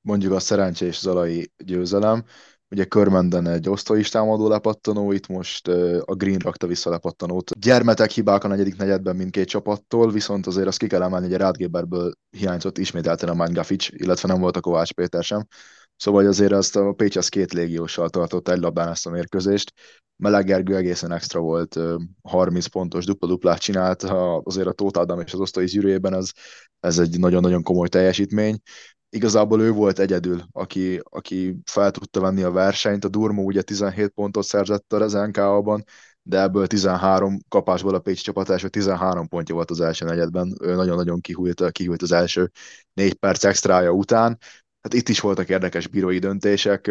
mondjuk 0.00 0.32
a 0.32 0.40
szerencsés 0.40 0.98
zalai 0.98 1.52
győzelem. 1.64 2.24
Ugye 2.72 2.84
Körmenden 2.84 3.46
egy 3.46 3.68
osztói 3.68 4.02
támadó 4.02 4.48
lepattanó, 4.48 5.12
itt 5.12 5.26
most 5.26 5.68
a 6.04 6.14
Green 6.14 6.38
rakta 6.38 6.66
vissza 6.66 6.90
lepattanót. 6.90 7.58
Gyermetek 7.58 8.10
hibák 8.10 8.44
a 8.44 8.48
negyedik 8.48 8.76
negyedben 8.76 9.16
mindkét 9.16 9.48
csapattól, 9.48 10.10
viszont 10.10 10.46
azért 10.46 10.66
azt 10.66 10.78
ki 10.78 10.86
kell 10.86 11.02
emelni, 11.02 11.26
hogy 11.26 11.34
a 11.34 11.38
Rádgéberből 11.38 12.12
hiányzott 12.30 12.78
ismételten 12.78 13.28
a 13.28 13.34
Mangafic, 13.34 13.88
illetve 13.90 14.28
nem 14.28 14.40
volt 14.40 14.56
a 14.56 14.60
Kovács 14.60 14.92
Péter 14.92 15.24
sem. 15.24 15.46
Szóval 15.96 16.26
azért 16.26 16.52
azt 16.52 16.76
a 16.76 16.92
Pécs 16.92 17.16
az 17.16 17.28
két 17.28 17.52
légióssal 17.52 18.08
tartott 18.08 18.48
egy 18.48 18.60
labdán 18.60 18.88
ezt 18.88 19.06
a 19.06 19.10
mérkőzést. 19.10 19.72
Meleg 20.16 20.44
Gergő 20.44 20.76
egészen 20.76 21.12
extra 21.12 21.40
volt, 21.40 21.78
30 22.22 22.66
pontos 22.66 23.04
dupla-duplát 23.04 23.58
csinált, 23.58 24.02
azért 24.42 24.66
a 24.66 24.72
Tóth 24.72 24.98
Ádám 24.98 25.20
és 25.20 25.32
az 25.32 25.40
osztai 25.40 25.68
zsűrében 25.68 26.14
ez, 26.14 26.30
ez 26.80 26.98
egy 26.98 27.18
nagyon-nagyon 27.18 27.62
komoly 27.62 27.88
teljesítmény. 27.88 28.60
Igazából 29.14 29.60
ő 29.60 29.70
volt 29.70 29.98
egyedül, 29.98 30.42
aki, 30.52 31.00
aki 31.10 31.56
fel 31.64 31.90
tudta 31.90 32.20
venni 32.20 32.42
a 32.42 32.50
versenyt. 32.50 33.04
A 33.04 33.08
Durmo 33.08 33.42
ugye 33.42 33.62
17 33.62 34.08
pontot 34.08 34.44
szerzett 34.44 34.92
a 34.92 35.26
NK-ban, 35.26 35.84
de 36.22 36.40
ebből 36.40 36.66
13 36.66 37.38
kapásból 37.48 37.94
a 37.94 37.98
Pécs 37.98 38.22
csapat 38.22 38.50
első 38.50 38.68
13 38.68 39.28
pontja 39.28 39.54
volt 39.54 39.70
az 39.70 39.80
első 39.80 40.04
negyedben. 40.04 40.56
Ő 40.62 40.74
nagyon-nagyon 40.74 41.20
kihújt, 41.20 41.70
kihújt 41.70 42.02
az 42.02 42.12
első 42.12 42.50
négy 42.92 43.14
perc 43.14 43.44
extrája 43.44 43.90
után 43.90 44.38
hát 44.82 44.94
itt 44.94 45.08
is 45.08 45.20
voltak 45.20 45.48
érdekes 45.48 45.86
bírói 45.86 46.18
döntések, 46.18 46.90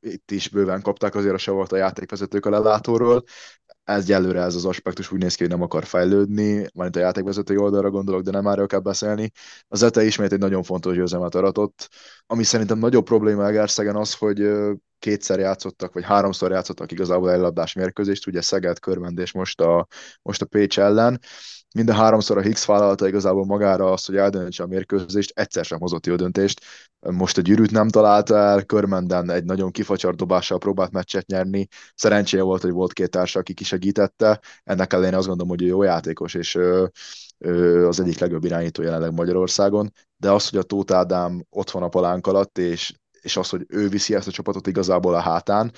itt 0.00 0.30
is 0.30 0.48
bőven 0.48 0.82
kapták 0.82 1.14
azért 1.14 1.34
a 1.34 1.38
savart 1.38 1.72
a 1.72 1.76
játékvezetők 1.76 2.46
a 2.46 2.50
lelátóról, 2.50 3.24
ez 3.86 4.02
egyelőre 4.02 4.40
ez 4.40 4.54
az 4.54 4.64
aspektus 4.64 5.12
úgy 5.12 5.20
néz 5.20 5.34
ki, 5.34 5.42
hogy 5.42 5.52
nem 5.52 5.62
akar 5.62 5.84
fejlődni, 5.84 6.66
majd 6.74 6.96
a 6.96 7.00
játékvezetői 7.00 7.56
oldalra 7.56 7.90
gondolok, 7.90 8.22
de 8.22 8.30
nem 8.30 8.46
erről 8.46 8.66
kell 8.66 8.80
beszélni. 8.80 9.30
Az 9.68 9.82
ETE 9.82 10.04
ismét 10.04 10.32
egy 10.32 10.38
nagyon 10.38 10.62
fontos 10.62 10.94
győzelmet 10.94 11.34
aratott, 11.34 11.88
ami 12.26 12.42
szerintem 12.42 12.78
nagyobb 12.78 13.04
probléma 13.04 13.46
Egerszegen 13.46 13.96
az, 13.96 14.14
hogy 14.14 14.48
kétszer 14.98 15.38
játszottak, 15.38 15.92
vagy 15.92 16.04
háromszor 16.04 16.50
játszottak 16.50 16.92
igazából 16.92 17.32
egy 17.32 17.40
labdás 17.40 17.72
mérkőzést, 17.72 18.26
ugye 18.26 18.40
Szeged, 18.40 18.78
Körmend 18.78 19.18
és 19.18 19.32
most 19.32 19.60
a, 19.60 19.86
most 20.22 20.42
a 20.42 20.46
Pécs 20.46 20.78
ellen, 20.78 21.20
Minden 21.76 21.94
háromszor 21.94 22.38
a 22.38 22.40
Higgs 22.40 22.64
vállalta 22.64 23.08
igazából 23.08 23.44
magára 23.44 23.92
azt, 23.92 24.06
hogy 24.06 24.16
eldöntse 24.16 24.62
a 24.62 24.66
mérkőzést, 24.66 25.38
egyszer 25.38 25.64
sem 25.64 25.80
hozott 25.80 26.06
jó 26.06 26.14
döntést. 26.14 26.60
Most 27.00 27.38
a 27.38 27.40
gyűrűt 27.40 27.70
nem 27.70 27.88
találta 27.88 28.36
el, 28.36 28.64
Körmenden 28.64 29.30
egy 29.30 29.44
nagyon 29.44 29.70
kifacsar 29.70 30.14
dobással 30.14 30.58
próbált 30.58 30.92
meccset 30.92 31.26
nyerni. 31.26 31.68
Szerencséje 31.94 32.42
volt, 32.42 32.62
hogy 32.62 32.70
volt 32.70 32.92
két 32.92 33.10
társa, 33.10 33.38
aki 33.38 33.54
kisegítette. 33.54 34.40
Ennek 34.64 34.92
ellenére 34.92 35.16
azt 35.16 35.26
gondolom, 35.26 35.50
hogy 35.56 35.66
jó 35.66 35.82
játékos, 35.82 36.34
és 36.34 36.58
az 37.86 38.00
egyik 38.00 38.18
legjobb 38.18 38.44
irányító 38.44 38.82
jelenleg 38.82 39.12
Magyarországon, 39.12 39.92
de 40.16 40.30
az, 40.30 40.48
hogy 40.48 40.58
a 40.58 40.62
Tóth 40.62 40.94
Ádám 40.94 41.46
ott 41.50 41.70
van 41.70 41.82
a 41.82 41.88
palánk 41.88 42.26
alatt, 42.26 42.58
és, 42.58 42.92
és 43.20 43.36
az, 43.36 43.48
hogy 43.48 43.64
ő 43.68 43.88
viszi 43.88 44.14
ezt 44.14 44.28
a 44.28 44.30
csapatot 44.30 44.66
igazából 44.66 45.14
a 45.14 45.20
hátán, 45.20 45.72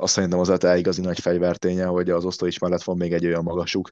azt 0.00 0.12
szerintem 0.12 0.38
az 0.38 0.48
ETE 0.50 0.78
igazi 0.78 1.00
nagy 1.00 1.18
fegyverténye, 1.18 1.86
hogy 1.86 2.10
az 2.10 2.42
is 2.42 2.58
mellett 2.58 2.82
van 2.82 2.96
még 2.96 3.12
egy 3.12 3.26
olyan 3.26 3.42
magasuk, 3.42 3.90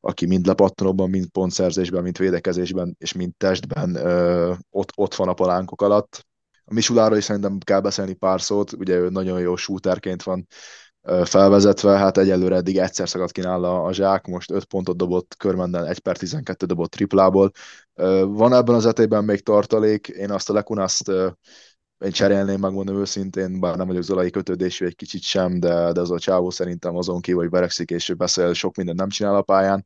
aki 0.00 0.26
mind 0.26 0.46
lepattanóban, 0.46 1.10
mind 1.10 1.28
pontszerzésben, 1.28 2.02
mind 2.02 2.18
védekezésben, 2.18 2.96
és 2.98 3.12
mind 3.12 3.32
testben 3.36 3.94
ö, 3.94 4.52
ott, 4.70 4.92
ott 4.96 5.14
van 5.14 5.28
a 5.28 5.34
palánkok 5.34 5.82
alatt. 5.82 6.26
A 6.64 6.74
Misuláról 6.74 7.16
is 7.16 7.24
szerintem 7.24 7.58
kell 7.58 7.80
beszélni 7.80 8.14
pár 8.14 8.40
szót, 8.40 8.72
ugye 8.72 8.96
ő 8.96 9.08
nagyon 9.08 9.40
jó 9.40 9.56
shooterként 9.56 10.22
van 10.22 10.46
ö, 11.02 11.22
felvezetve, 11.24 11.96
hát 11.96 12.18
egyelőre 12.18 12.56
eddig 12.56 12.78
egyszer 12.78 13.08
szakadt 13.08 13.32
kínál 13.32 13.64
a, 13.64 13.84
a 13.84 13.92
zsák, 13.92 14.26
most 14.26 14.50
5 14.50 14.64
pontot 14.64 14.96
dobott, 14.96 15.34
Körmenden 15.36 15.84
1 15.84 15.98
per 15.98 16.16
12 16.16 16.66
dobott 16.66 16.90
triplából. 16.90 17.50
Ö, 17.94 18.24
van 18.28 18.52
ebben 18.52 18.74
az 18.74 18.86
etében 18.86 19.24
még 19.24 19.42
tartalék, 19.42 20.08
én 20.08 20.30
azt 20.30 20.50
a 20.50 20.52
Lekunaszt 20.52 21.10
én 21.98 22.10
cserélném, 22.10 22.60
megmondom 22.60 22.96
őszintén, 22.96 23.60
bár 23.60 23.76
nem 23.76 23.86
vagyok 23.86 24.02
Zolai 24.02 24.30
kötődésű 24.30 24.86
egy 24.86 24.96
kicsit 24.96 25.22
sem, 25.22 25.60
de, 25.60 25.92
de 25.92 26.00
az 26.00 26.10
a 26.10 26.18
csávó 26.18 26.50
szerintem 26.50 26.96
azon 26.96 27.20
kívül, 27.20 27.40
hogy 27.40 27.50
verekszik 27.50 27.90
és 27.90 28.14
beszél, 28.16 28.52
sok 28.52 28.76
mindent 28.76 28.98
nem 28.98 29.08
csinál 29.08 29.36
a 29.36 29.42
pályán. 29.42 29.84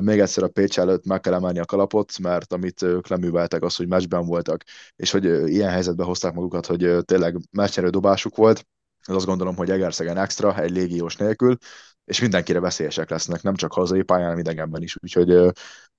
Még 0.00 0.20
egyszer 0.20 0.42
a 0.44 0.48
Pécs 0.48 0.78
előtt 0.78 1.04
meg 1.06 1.20
kell 1.20 1.34
emelni 1.34 1.58
a 1.58 1.64
kalapot, 1.64 2.18
mert 2.18 2.52
amit 2.52 2.82
ők 2.82 3.08
leműveltek, 3.08 3.62
az, 3.62 3.76
hogy 3.76 3.88
meccsben 3.88 4.26
voltak, 4.26 4.64
és 4.96 5.10
hogy 5.10 5.24
ilyen 5.24 5.70
helyzetbe 5.70 6.04
hozták 6.04 6.32
magukat, 6.32 6.66
hogy 6.66 6.96
tényleg 7.04 7.36
meccsnyerő 7.50 7.88
dobásuk 7.88 8.36
volt, 8.36 8.66
az 9.02 9.14
azt 9.14 9.26
gondolom, 9.26 9.56
hogy 9.56 9.70
Egerszegen 9.70 10.16
extra, 10.16 10.60
egy 10.60 10.70
légiós 10.70 11.16
nélkül, 11.16 11.56
és 12.04 12.20
mindenkire 12.20 12.60
veszélyesek 12.60 13.10
lesznek, 13.10 13.42
nem 13.42 13.54
csak 13.54 13.72
hazai 13.72 14.02
pályán, 14.02 14.24
hanem 14.24 14.38
idegenben 14.38 14.82
is. 14.82 14.96
Úgyhogy 15.02 15.52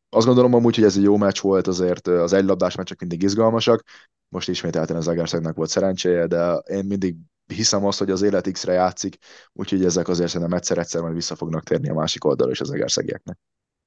azt 0.09 0.25
gondolom 0.25 0.53
amúgy, 0.53 0.75
hogy 0.75 0.83
ez 0.83 0.97
egy 0.97 1.03
jó 1.03 1.17
meccs 1.17 1.39
volt, 1.39 1.67
azért 1.67 2.07
az 2.07 2.33
egylabdás 2.33 2.75
meccsek 2.75 2.99
mindig 2.99 3.23
izgalmasak, 3.23 3.83
most 4.27 4.49
ismételten 4.49 4.95
az 4.95 5.07
Egerszegnek 5.07 5.55
volt 5.55 5.69
szerencséje, 5.69 6.27
de 6.27 6.53
én 6.53 6.85
mindig 6.85 7.15
hiszem 7.45 7.85
azt, 7.85 7.99
hogy 7.99 8.11
az 8.11 8.21
élet 8.21 8.51
X-re 8.51 8.73
játszik, 8.73 9.17
úgyhogy 9.53 9.85
ezek 9.85 10.07
azért 10.07 10.29
szerintem 10.29 10.57
egyszer-egyszer 10.57 11.01
majd 11.01 11.13
vissza 11.13 11.35
fognak 11.35 11.63
térni 11.63 11.89
a 11.89 11.93
másik 11.93 12.25
oldalra 12.25 12.51
is 12.51 12.61
az 12.61 12.71
Egerszegieknek. 12.71 13.37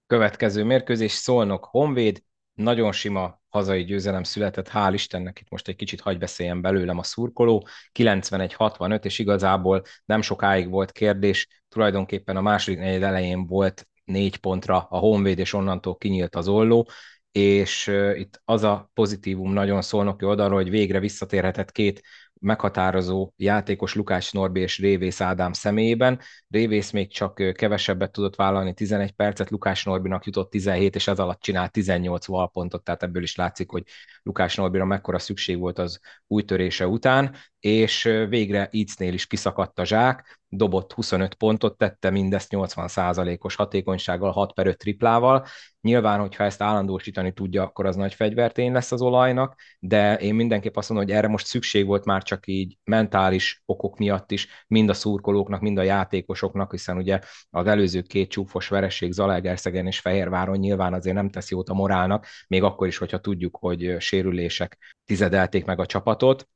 Következő 0.06 0.64
mérkőzés 0.64 1.12
Szolnok 1.12 1.64
Honvéd, 1.64 2.22
nagyon 2.54 2.92
sima 2.92 3.40
hazai 3.48 3.84
győzelem 3.84 4.22
született, 4.22 4.68
hál' 4.72 4.90
Istennek, 4.92 5.40
itt 5.40 5.50
most 5.50 5.68
egy 5.68 5.76
kicsit 5.76 6.00
hagy 6.00 6.18
beszéljen 6.18 6.60
belőlem 6.60 6.98
a 6.98 7.02
szurkoló, 7.02 7.66
91-65, 7.98 9.04
és 9.04 9.18
igazából 9.18 9.82
nem 10.04 10.22
sokáig 10.22 10.70
volt 10.70 10.92
kérdés, 10.92 11.64
tulajdonképpen 11.68 12.36
a 12.36 12.40
második 12.40 12.78
negyed 12.78 13.02
elején 13.02 13.46
volt 13.46 13.86
négy 14.04 14.36
pontra 14.36 14.86
a 14.90 14.98
Honvéd, 14.98 15.38
és 15.38 15.52
onnantól 15.52 15.96
kinyílt 15.96 16.36
az 16.36 16.48
olló, 16.48 16.88
és 17.32 17.90
itt 18.14 18.40
az 18.44 18.62
a 18.62 18.90
pozitívum 18.94 19.52
nagyon 19.52 19.82
szólnoki 19.82 20.24
oldalról, 20.24 20.62
hogy 20.62 20.70
végre 20.70 21.00
visszatérhetett 21.00 21.72
két 21.72 22.02
meghatározó 22.40 23.32
játékos 23.36 23.94
Lukács 23.94 24.32
Norbi 24.32 24.60
és 24.60 24.78
Révész 24.78 25.20
Ádám 25.20 25.52
személyében. 25.52 26.20
Révész 26.48 26.90
még 26.90 27.12
csak 27.12 27.34
kevesebbet 27.52 28.12
tudott 28.12 28.36
vállalni, 28.36 28.74
11 28.74 29.12
percet, 29.12 29.50
Lukács 29.50 29.84
Norbinak 29.84 30.24
jutott 30.26 30.50
17, 30.50 30.94
és 30.94 31.08
ez 31.08 31.18
alatt 31.18 31.40
csinált 31.40 31.72
18 31.72 32.26
valpontot, 32.26 32.84
tehát 32.84 33.02
ebből 33.02 33.22
is 33.22 33.36
látszik, 33.36 33.70
hogy 33.70 33.82
Lukács 34.22 34.56
Norbira 34.56 34.84
mekkora 34.84 35.18
szükség 35.18 35.58
volt 35.58 35.78
az 35.78 36.00
új 36.26 36.42
törése 36.42 36.86
után. 36.86 37.34
És 37.62 38.02
végre 38.28 38.68
Eatsnél 38.72 39.12
is 39.12 39.26
kiszakadt 39.26 39.78
a 39.78 39.84
zsák, 39.84 40.40
dobott 40.48 40.92
25 40.92 41.34
pontot, 41.34 41.78
tette 41.78 42.10
mindezt 42.10 42.48
80%-os 42.50 43.54
hatékonysággal, 43.54 44.30
6 44.30 44.52
per 44.52 44.66
5 44.66 44.78
triplával. 44.78 45.46
Nyilván, 45.80 46.20
hogyha 46.20 46.44
ezt 46.44 46.62
állandósítani 46.62 47.32
tudja, 47.32 47.62
akkor 47.62 47.86
az 47.86 47.96
nagy 47.96 48.14
fegyvertény 48.14 48.72
lesz 48.72 48.92
az 48.92 49.02
olajnak, 49.02 49.54
de 49.78 50.16
én 50.16 50.34
mindenképp 50.34 50.76
azt 50.76 50.88
mondom, 50.88 51.06
hogy 51.06 51.16
erre 51.16 51.28
most 51.28 51.46
szükség 51.46 51.86
volt 51.86 52.04
már 52.04 52.22
csak 52.22 52.46
így 52.46 52.76
mentális 52.84 53.62
okok 53.66 53.98
miatt 53.98 54.30
is, 54.30 54.48
mind 54.66 54.88
a 54.88 54.94
szurkolóknak, 54.94 55.60
mind 55.60 55.78
a 55.78 55.82
játékosoknak, 55.82 56.70
hiszen 56.70 56.96
ugye 56.96 57.18
az 57.50 57.66
előző 57.66 58.02
két 58.02 58.30
csúfos 58.30 58.68
vereség 58.68 59.12
Zalaegerszegen 59.12 59.86
és 59.86 59.98
Fehérváron 59.98 60.58
nyilván 60.58 60.94
azért 60.94 61.16
nem 61.16 61.30
tesz 61.30 61.50
jót 61.50 61.68
a 61.68 61.74
morálnak, 61.74 62.26
még 62.48 62.62
akkor 62.62 62.86
is, 62.86 62.96
hogyha 62.96 63.18
tudjuk, 63.18 63.56
hogy 63.56 63.96
sérülések 63.98 64.78
tizedelték 65.04 65.64
meg 65.64 65.80
a 65.80 65.86
csapatot, 65.86 66.48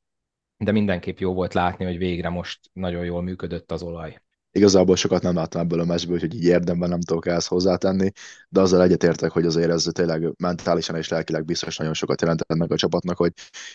de 0.57 0.71
mindenképp 0.71 1.17
jó 1.17 1.33
volt 1.33 1.53
látni, 1.53 1.85
hogy 1.85 1.97
végre 1.97 2.29
most 2.29 2.59
nagyon 2.73 3.05
jól 3.05 3.21
működött 3.21 3.71
az 3.71 3.81
olaj. 3.81 4.21
Igazából 4.51 4.95
sokat 4.95 5.21
nem 5.21 5.35
láttam 5.35 5.61
ebből 5.61 5.79
a 5.79 5.85
meccsből, 5.85 6.19
hogy 6.19 6.35
így 6.35 6.43
érdemben 6.43 6.89
nem 6.89 7.01
tudok 7.01 7.27
ehhez 7.27 7.47
hozzátenni, 7.47 8.11
de 8.49 8.61
azzal 8.61 8.81
egyetértek, 8.81 9.31
hogy 9.31 9.45
azért 9.45 9.69
ez 9.69 9.87
tényleg 9.91 10.33
mentálisan 10.37 10.95
és 10.95 11.07
lelkileg 11.07 11.45
biztos 11.45 11.77
nagyon 11.77 11.93
sokat 11.93 12.21
jelentett 12.21 12.57
meg 12.57 12.71
a 12.71 12.75
csapatnak, 12.75 13.17
hogy 13.17 13.31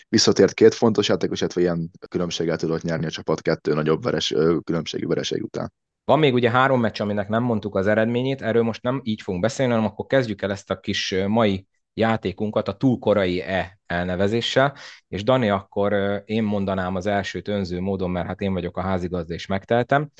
visszatért 0.09 0.53
két 0.53 0.73
fontos 0.73 1.07
játékos, 1.07 1.39
illetve 1.39 1.61
ilyen 1.61 1.91
különbséggel 2.09 2.57
tudott 2.57 2.81
nyerni 2.81 3.05
a 3.05 3.09
csapat 3.09 3.41
kettő 3.41 3.73
nagyobb 3.73 4.03
veres, 4.03 4.33
különbségi 4.63 5.05
vereség 5.05 5.43
után. 5.43 5.73
Van 6.05 6.19
még 6.19 6.33
ugye 6.33 6.49
három 6.49 6.79
meccs, 6.79 7.01
aminek 7.01 7.29
nem 7.29 7.43
mondtuk 7.43 7.75
az 7.75 7.87
eredményét, 7.87 8.41
erről 8.41 8.63
most 8.63 8.81
nem 8.81 9.01
így 9.03 9.21
fogunk 9.21 9.43
beszélni, 9.43 9.71
hanem 9.71 9.87
akkor 9.87 10.05
kezdjük 10.05 10.41
el 10.41 10.51
ezt 10.51 10.69
a 10.69 10.79
kis 10.79 11.15
mai 11.27 11.67
játékunkat 11.93 12.67
a 12.67 12.77
túl 12.77 12.99
korai 12.99 13.41
E 13.41 13.79
elnevezéssel, 13.85 14.75
és 15.07 15.23
Dani, 15.23 15.49
akkor 15.49 16.21
én 16.25 16.43
mondanám 16.43 16.95
az 16.95 17.05
elsőt 17.05 17.47
önző 17.47 17.79
módon, 17.79 18.09
mert 18.09 18.27
hát 18.27 18.41
én 18.41 18.53
vagyok 18.53 18.77
a 18.77 18.81
házigazda 18.81 19.33
és 19.33 19.45
megteltem. 19.45 20.11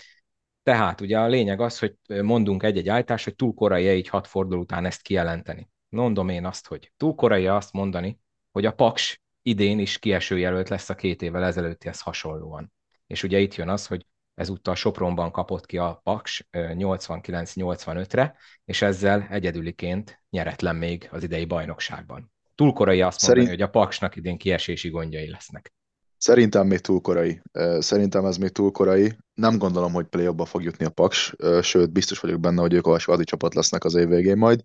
Tehát 0.63 1.01
ugye 1.01 1.19
a 1.19 1.27
lényeg 1.27 1.59
az, 1.59 1.79
hogy 1.79 1.95
mondunk 2.21 2.63
egy-egy 2.63 2.89
állítás, 2.89 3.23
hogy 3.23 3.35
túl 3.35 3.53
korai 3.53 3.87
-e 3.87 3.95
így 3.95 4.07
hat 4.07 4.27
forduló 4.27 4.61
után 4.61 4.85
ezt 4.85 5.01
kijelenteni. 5.01 5.69
Mondom 5.89 6.29
én 6.29 6.45
azt, 6.45 6.67
hogy 6.67 6.91
túl 6.97 7.15
korai 7.15 7.45
-e 7.45 7.55
azt 7.55 7.73
mondani, 7.73 8.19
hogy 8.51 8.65
a 8.65 8.73
Paks 8.73 9.21
idén 9.41 9.79
is 9.79 9.99
kieső 9.99 10.37
jelölt 10.37 10.69
lesz 10.69 10.89
a 10.89 10.95
két 10.95 11.21
évvel 11.21 11.43
ezelőttihez 11.43 12.01
hasonlóan. 12.01 12.73
És 13.07 13.23
ugye 13.23 13.39
itt 13.39 13.55
jön 13.55 13.69
az, 13.69 13.87
hogy 13.87 14.05
ezúttal 14.35 14.75
Sopronban 14.75 15.31
kapott 15.31 15.65
ki 15.65 15.77
a 15.77 15.99
Paks 16.03 16.47
89-85-re, 16.51 18.35
és 18.65 18.81
ezzel 18.81 19.27
egyedüliként 19.29 20.23
nyeretlen 20.29 20.75
még 20.75 21.09
az 21.11 21.23
idei 21.23 21.45
bajnokságban. 21.45 22.31
Túl 22.55 22.73
korai 22.73 23.01
azt 23.01 23.19
Szerint... 23.19 23.37
mondani, 23.37 23.61
hogy 23.61 23.69
a 23.69 23.79
Paksnak 23.79 24.15
idén 24.15 24.37
kiesési 24.37 24.89
gondjai 24.89 25.29
lesznek. 25.29 25.73
Szerintem 26.17 26.67
még 26.67 26.79
túl 26.79 27.01
korai. 27.01 27.41
Szerintem 27.79 28.25
ez 28.25 28.37
még 28.37 28.49
túl 28.49 28.71
korai. 28.71 29.17
Nem 29.33 29.57
gondolom, 29.57 29.93
hogy 29.93 30.05
play 30.05 30.29
fog 30.45 30.63
jutni 30.63 30.85
a 30.85 30.89
Paks, 30.89 31.33
sőt, 31.61 31.91
biztos 31.91 32.19
vagyok 32.19 32.39
benne, 32.39 32.61
hogy 32.61 32.73
ők 32.73 32.87
a 32.87 32.99
svádi 32.99 33.23
csapat 33.23 33.53
lesznek 33.53 33.83
az 33.83 33.95
év 33.95 34.07
végén 34.07 34.37
majd, 34.37 34.61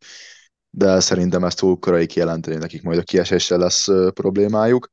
de 0.71 1.01
szerintem 1.01 1.45
ez 1.45 1.55
túl 1.55 1.79
korai 1.79 2.07
kijelenteni, 2.07 2.57
nekik 2.57 2.83
majd 2.83 2.99
a 2.99 3.03
kiesésre 3.03 3.57
lesz 3.57 3.87
problémájuk 4.15 4.91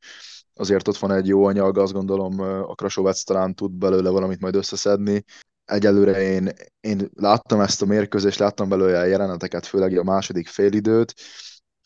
azért 0.56 0.88
ott 0.88 0.98
van 0.98 1.12
egy 1.12 1.28
jó 1.28 1.46
anyag, 1.46 1.78
azt 1.78 1.94
gondolom 1.94 2.40
a 2.40 2.76
Krasovec 2.76 3.24
talán 3.24 3.56
tud 3.56 3.72
belőle 3.72 4.10
valamit 4.10 4.40
majd 4.40 4.56
összeszedni. 4.56 5.24
Egyelőre 5.66 6.22
én, 6.22 6.52
én 6.80 7.10
láttam 7.14 7.60
ezt 7.60 7.82
a 7.82 7.86
mérkőzést, 7.86 8.40
láttam 8.40 8.70
belőle 8.70 9.00
a 9.00 9.06
jeleneteket, 9.06 9.66
főleg 9.66 9.98
a 9.98 10.04
második 10.04 10.48
félidőt, 10.48 11.14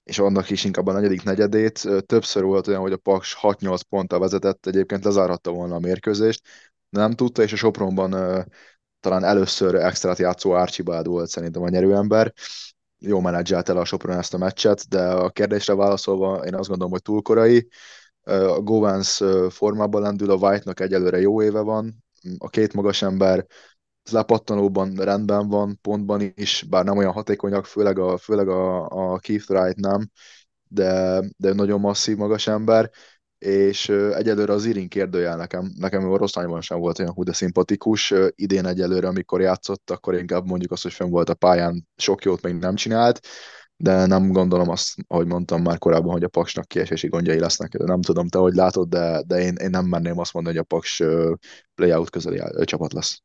és 0.03 0.19
annak 0.19 0.49
is 0.49 0.63
inkább 0.63 0.87
a 0.87 0.91
negyedik 0.91 1.23
negyedét. 1.23 1.87
Többször 2.05 2.43
volt 2.43 2.67
olyan, 2.67 2.81
hogy 2.81 2.91
a 2.91 2.97
Paks 2.97 3.37
6-8 3.41 3.79
ponttal 3.89 4.19
vezetett, 4.19 4.65
egyébként 4.65 5.03
lezárhatta 5.03 5.51
volna 5.51 5.75
a 5.75 5.79
mérkőzést, 5.79 6.47
nem 6.89 7.11
tudta, 7.11 7.43
és 7.43 7.53
a 7.53 7.55
Sopronban 7.55 8.45
talán 8.99 9.23
először 9.23 9.75
extrát 9.75 10.17
játszó 10.17 10.51
Archibald 10.51 11.07
volt 11.07 11.29
szerintem 11.29 11.61
a 11.61 11.69
nyerőember. 11.69 12.33
Jó 12.97 13.19
menedzselt 13.19 13.69
el 13.69 13.77
a 13.77 13.85
Sopron 13.85 14.17
ezt 14.17 14.33
a 14.33 14.37
meccset, 14.37 14.87
de 14.87 15.09
a 15.09 15.29
kérdésre 15.29 15.75
válaszolva 15.75 16.45
én 16.45 16.55
azt 16.55 16.67
gondolom, 16.67 16.91
hogy 16.91 17.01
túl 17.01 17.21
korai 17.21 17.67
a 18.23 18.61
Govans 18.61 19.23
formában 19.49 20.01
lendül, 20.01 20.31
a 20.31 20.35
White-nak 20.35 20.79
egyelőre 20.79 21.19
jó 21.19 21.41
éve 21.41 21.59
van, 21.59 22.03
a 22.37 22.49
két 22.49 22.73
magas 22.73 23.01
ember 23.01 23.45
lepattanóban 24.11 24.95
rendben 24.95 25.47
van, 25.47 25.79
pontban 25.81 26.31
is, 26.35 26.65
bár 26.69 26.85
nem 26.85 26.97
olyan 26.97 27.11
hatékonyak, 27.11 27.65
főleg 27.65 27.99
a, 27.99 28.17
főleg 28.17 28.47
a, 28.47 28.85
a 28.85 29.19
Keith 29.19 29.49
Wright 29.51 29.75
nem, 29.75 30.09
de, 30.67 31.21
de 31.37 31.53
nagyon 31.53 31.79
masszív 31.79 32.17
magas 32.17 32.47
ember, 32.47 32.89
és 33.37 33.89
egyelőre 33.89 34.53
az 34.53 34.65
Irin 34.65 34.87
kérdőjel 34.87 35.37
nekem, 35.37 35.71
nekem 35.75 36.11
a 36.11 36.17
Rosszányban 36.17 36.61
sem 36.61 36.79
volt 36.79 36.99
olyan 36.99 37.13
hú, 37.13 37.23
de 37.23 37.33
szimpatikus. 37.33 38.13
Idén 38.35 38.65
egyelőre, 38.65 39.07
amikor 39.07 39.41
játszott, 39.41 39.89
akkor 39.89 40.15
inkább 40.15 40.45
mondjuk 40.45 40.71
azt, 40.71 40.83
hogy 40.83 40.93
fenn 40.93 41.09
volt 41.09 41.29
a 41.29 41.33
pályán, 41.33 41.87
sok 41.95 42.23
jót 42.23 42.41
még 42.41 42.53
nem 42.53 42.75
csinált, 42.75 43.19
de 43.81 44.05
nem 44.05 44.31
gondolom 44.31 44.69
azt, 44.69 44.95
ahogy 45.07 45.27
mondtam 45.27 45.61
már 45.61 45.77
korábban, 45.77 46.11
hogy 46.11 46.23
a 46.23 46.27
Paksnak 46.27 46.67
kiesési 46.67 47.07
gondjai 47.07 47.39
lesznek. 47.39 47.77
Nem 47.77 48.01
tudom, 48.01 48.27
te 48.27 48.37
hogy 48.37 48.53
látod, 48.53 48.89
de, 48.89 49.23
de 49.27 49.39
én, 49.41 49.55
én 49.55 49.69
nem 49.69 49.85
merném 49.85 50.19
azt 50.19 50.33
mondani, 50.33 50.55
hogy 50.55 50.65
a 50.69 50.75
Paks 50.75 51.01
playout 51.75 52.09
közeli 52.09 52.41
csapat 52.65 52.93
lesz. 52.93 53.21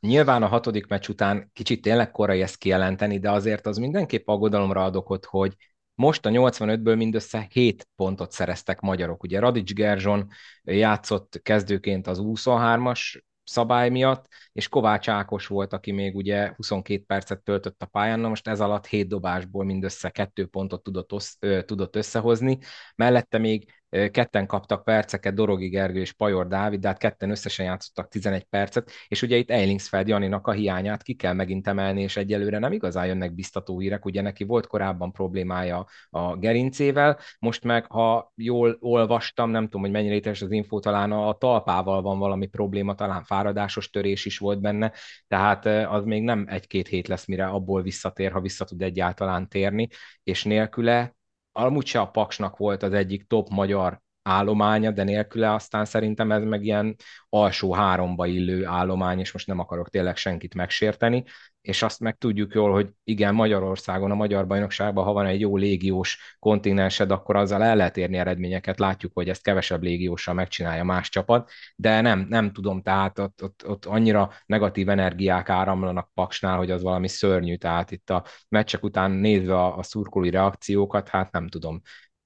Nyilván 0.00 0.42
a 0.42 0.46
hatodik 0.46 0.86
meccs 0.86 1.08
után 1.08 1.50
kicsit 1.52 1.82
tényleg 1.82 2.10
korai 2.10 2.42
ezt 2.42 2.56
kijelenteni, 2.56 3.18
de 3.18 3.30
azért 3.30 3.66
az 3.66 3.76
mindenképp 3.76 4.28
aggodalomra 4.28 4.84
ad 4.84 4.96
okot, 4.96 5.24
hogy 5.24 5.56
most 5.94 6.26
a 6.26 6.30
85-ből 6.30 6.96
mindössze 6.96 7.46
7 7.50 7.88
pontot 7.96 8.32
szereztek 8.32 8.80
magyarok. 8.80 9.22
Ugye 9.22 9.38
Radics 9.38 9.72
Gerzson 9.72 10.28
játszott 10.62 11.40
kezdőként 11.42 12.06
az 12.06 12.18
23-as 12.22 13.20
szabály 13.44 13.90
miatt, 13.90 14.26
és 14.52 14.68
Kovács 14.68 15.08
Ákos 15.08 15.46
volt, 15.46 15.72
aki 15.72 15.92
még 15.92 16.16
ugye 16.16 16.52
22 16.56 17.04
percet 17.06 17.42
töltött 17.42 17.82
a 17.82 17.86
pályán, 17.86 18.20
na 18.20 18.28
most 18.28 18.48
ez 18.48 18.60
alatt 18.60 18.86
7 18.86 19.08
dobásból 19.08 19.64
mindössze 19.64 20.10
2 20.10 20.46
pontot 20.46 20.82
tudott, 20.82 21.12
osz, 21.12 21.36
ö, 21.40 21.62
tudott 21.62 21.96
összehozni, 21.96 22.58
mellette 22.96 23.38
még 23.38 23.81
ketten 24.10 24.46
kaptak 24.46 24.84
perceket, 24.84 25.34
Dorogi 25.34 25.68
Gergő 25.68 26.00
és 26.00 26.12
Pajor 26.12 26.48
Dávid, 26.48 26.80
de 26.80 26.88
hát 26.88 26.98
ketten 26.98 27.30
összesen 27.30 27.66
játszottak 27.66 28.08
11 28.08 28.44
percet, 28.44 28.90
és 29.08 29.22
ugye 29.22 29.36
itt 29.36 29.50
Eilingsfeld 29.50 30.08
Janinak 30.08 30.46
a 30.46 30.52
hiányát 30.52 31.02
ki 31.02 31.14
kell 31.14 31.32
megint 31.32 31.68
emelni, 31.68 32.02
és 32.02 32.16
egyelőre 32.16 32.58
nem 32.58 32.72
igazán 32.72 33.06
jönnek 33.06 33.34
biztató 33.34 33.78
hírek, 33.78 34.04
ugye 34.04 34.20
neki 34.20 34.44
volt 34.44 34.66
korábban 34.66 35.12
problémája 35.12 35.86
a 36.10 36.36
gerincével, 36.36 37.18
most 37.38 37.64
meg, 37.64 37.86
ha 37.86 38.32
jól 38.36 38.76
olvastam, 38.80 39.50
nem 39.50 39.64
tudom, 39.64 39.80
hogy 39.80 39.90
mennyire 39.90 40.14
étes 40.14 40.42
az 40.42 40.50
infó, 40.50 40.80
talán 40.80 41.12
a 41.12 41.32
talpával 41.32 42.02
van 42.02 42.18
valami 42.18 42.46
probléma, 42.46 42.94
talán 42.94 43.22
fáradásos 43.24 43.90
törés 43.90 44.24
is 44.24 44.38
volt 44.38 44.60
benne, 44.60 44.92
tehát 45.28 45.66
az 45.66 46.04
még 46.04 46.22
nem 46.22 46.44
egy-két 46.48 46.88
hét 46.88 47.08
lesz, 47.08 47.26
mire 47.26 47.46
abból 47.46 47.82
visszatér, 47.82 48.32
ha 48.32 48.40
vissza 48.40 48.64
tud 48.64 48.82
egyáltalán 48.82 49.48
térni, 49.48 49.88
és 50.22 50.44
nélküle 50.44 51.14
amúgy 51.52 51.86
se 51.86 52.00
a 52.00 52.10
Paksnak 52.10 52.56
volt 52.56 52.82
az 52.82 52.92
egyik 52.92 53.26
top 53.26 53.48
magyar 53.48 54.02
állománya, 54.22 54.90
de 54.90 55.02
nélküle 55.02 55.52
aztán 55.52 55.84
szerintem 55.84 56.32
ez 56.32 56.42
meg 56.42 56.64
ilyen 56.64 56.96
alsó 57.28 57.72
háromba 57.72 58.26
illő 58.26 58.66
állomány, 58.66 59.18
és 59.18 59.32
most 59.32 59.46
nem 59.46 59.58
akarok 59.58 59.88
tényleg 59.88 60.16
senkit 60.16 60.54
megsérteni, 60.54 61.24
és 61.62 61.82
azt 61.82 62.00
meg 62.00 62.16
tudjuk 62.18 62.54
jól, 62.54 62.72
hogy 62.72 62.90
igen, 63.04 63.34
Magyarországon, 63.34 64.10
a 64.10 64.14
Magyar 64.14 64.46
Bajnokságban, 64.46 65.04
ha 65.04 65.12
van 65.12 65.26
egy 65.26 65.40
jó 65.40 65.56
légiós 65.56 66.36
kontinensed, 66.38 67.10
akkor 67.10 67.36
azzal 67.36 67.62
el 67.62 67.76
lehet 67.76 67.96
érni 67.96 68.16
eredményeket, 68.16 68.78
látjuk, 68.78 69.12
hogy 69.14 69.28
ezt 69.28 69.42
kevesebb 69.42 69.82
légióssal 69.82 70.34
megcsinálja 70.34 70.84
más 70.84 71.08
csapat, 71.08 71.50
de 71.76 72.00
nem, 72.00 72.26
nem 72.28 72.52
tudom, 72.52 72.82
tehát 72.82 73.18
ott, 73.18 73.42
ott, 73.42 73.62
ott 73.66 73.84
annyira 73.84 74.30
negatív 74.46 74.88
energiák 74.88 75.48
áramlanak 75.48 76.10
Paksnál, 76.14 76.56
hogy 76.56 76.70
az 76.70 76.82
valami 76.82 77.08
szörnyű, 77.08 77.56
tehát 77.56 77.90
itt 77.90 78.10
a 78.10 78.24
meccsek 78.48 78.82
után 78.82 79.10
nézve 79.10 79.54
a, 79.54 79.76
a 79.78 79.82
szurkolói 79.82 80.30
reakciókat, 80.30 81.08
hát 81.08 81.32
nem 81.32 81.48
tudom. 81.48 81.82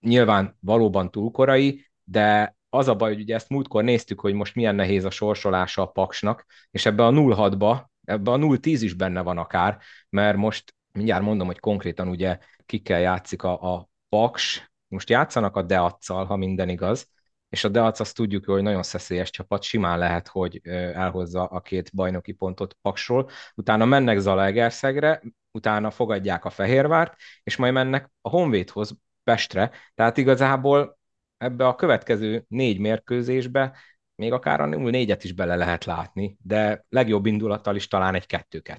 Nyilván 0.07 0.57
valóban 0.61 1.11
túl 1.11 1.31
korai, 1.31 1.87
de 2.05 2.57
az 2.69 2.89
a 2.89 2.95
baj, 2.95 3.13
hogy 3.13 3.23
ugye 3.23 3.35
ezt 3.35 3.49
múltkor 3.49 3.85
néztük, 3.85 4.21
hogy 4.21 4.35
most 4.35 4.55
milyen 4.55 4.75
nehéz 4.75 5.05
a 5.05 5.11
sorsolása 5.11 5.83
a 5.83 5.87
Paksnak, 5.87 6.45
és 6.71 6.87
ebbe 6.87 7.07
a 7.07 7.11
0-6-ba 7.11 7.85
ebben 8.05 8.43
a 8.43 8.47
0-10 8.47 8.79
is 8.81 8.95
benne 8.95 9.21
van 9.21 9.39
akár, 9.39 9.79
mert 10.09 10.37
most 10.37 10.75
mindjárt 10.93 11.23
mondom, 11.23 11.47
hogy 11.47 11.59
konkrétan 11.59 12.09
ugye 12.09 12.39
kikkel 12.67 13.01
játszik 13.01 13.43
a, 13.43 13.75
a 13.75 13.89
Paks, 14.09 14.73
most 14.89 15.11
játszanak 15.11 15.57
a 15.57 15.63
Deac-szal, 15.63 16.25
ha 16.25 16.37
minden 16.37 16.69
igaz, 16.69 17.09
és 17.49 17.65
a 17.65 17.69
Deac 17.69 18.01
azt 18.01 18.17
tudjuk, 18.17 18.45
hogy 18.45 18.63
nagyon 18.63 18.83
szeszélyes 18.83 19.31
csapat, 19.31 19.63
simán 19.63 19.99
lehet, 19.99 20.29
hogy 20.29 20.61
elhozza 20.95 21.45
a 21.45 21.61
két 21.61 21.91
bajnoki 21.95 22.33
pontot 22.33 22.77
Paksról, 22.83 23.31
utána 23.55 23.85
mennek 23.85 24.19
Zalaegerszegre, 24.19 25.23
utána 25.51 25.91
fogadják 25.91 26.45
a 26.45 26.51
Fehérvárt, 26.51 27.15
és 27.43 27.57
majd 27.57 27.73
mennek 27.73 28.11
a 28.21 28.29
Honvédhoz 28.29 28.97
Pestre, 29.27 29.71
tehát 29.95 30.17
igazából 30.17 30.99
ebbe 31.37 31.67
a 31.67 31.75
következő 31.75 32.45
négy 32.49 32.79
mérkőzésbe 32.79 33.77
még 34.15 34.33
akár 34.33 34.61
a 34.61 34.67
0-4-et 34.67 35.21
is 35.23 35.33
bele 35.33 35.57
lehet 35.57 35.85
látni, 35.85 36.39
de 36.43 36.85
legjobb 36.89 37.27
indulattal 37.27 37.77
is 37.77 37.89
talán 37.89 38.15
egy 38.15 38.27
2-2. 38.51 38.79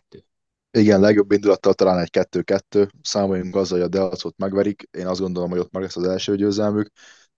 Igen, 0.72 1.00
legjobb 1.00 1.32
indulattal 1.32 1.74
talán 1.74 2.00
egy 2.00 2.10
2-2. 2.32 2.90
Számoljunk 3.02 3.56
azzal, 3.56 3.78
hogy 3.78 3.88
a 3.88 3.90
Deacot 3.90 4.38
megverik. 4.38 4.88
Én 4.92 5.08
azt 5.08 5.20
gondolom, 5.20 5.50
hogy 5.50 5.60
ott 5.60 5.72
meg 5.72 5.82
lesz 5.82 5.96
az 5.96 6.08
első 6.08 6.36
győzelmük. 6.36 6.90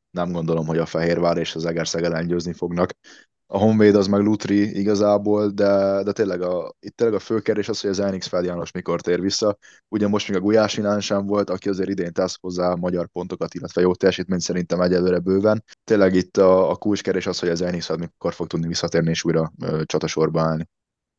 Nem 0.09 0.31
gondolom, 0.31 0.65
hogy 0.65 0.77
a 0.77 0.85
Fehérvár 0.85 1.37
és 1.37 1.55
az 1.55 1.65
Egerszeg 1.65 2.03
ellen 2.03 2.27
győzni 2.27 2.53
fognak. 2.53 2.91
A 3.51 3.57
Honvéd 3.57 3.95
az 3.95 4.07
meg 4.07 4.21
Lutri 4.21 4.79
igazából, 4.79 5.49
de, 5.49 6.03
de 6.03 6.11
tényleg 6.11 6.41
a, 6.41 6.75
itt 6.79 6.95
tényleg 6.95 7.15
a 7.15 7.19
fő 7.19 7.39
kérdés 7.39 7.69
az, 7.69 7.81
hogy 7.81 7.89
az 7.89 7.99
Enix 7.99 8.27
Fel 8.27 8.43
János 8.43 8.71
mikor 8.71 9.01
tér 9.01 9.21
vissza. 9.21 9.57
Ugye 9.87 10.07
most 10.07 10.27
még 10.29 10.37
a 10.37 10.41
Gulyás 10.41 10.79
sem 10.99 11.25
volt, 11.25 11.49
aki 11.49 11.69
azért 11.69 11.89
idén 11.89 12.13
tesz 12.13 12.37
hozzá 12.41 12.73
magyar 12.73 13.07
pontokat, 13.07 13.53
illetve 13.53 13.81
jó 13.81 13.95
teljesítményt 13.95 14.41
szerintem 14.41 14.81
egyelőre 14.81 15.19
bőven. 15.19 15.63
Tényleg 15.83 16.13
itt 16.13 16.37
a, 16.37 16.69
a 16.69 16.75
kulcskérdés 16.75 17.27
az, 17.27 17.39
hogy 17.39 17.49
az 17.49 17.61
Enix 17.61 17.89
mikor 17.89 18.33
fog 18.33 18.47
tudni 18.47 18.67
visszatérni 18.67 19.09
és 19.09 19.23
újra 19.23 19.51
ö, 19.61 19.81
csatasorba 19.85 20.41
állni. 20.41 20.67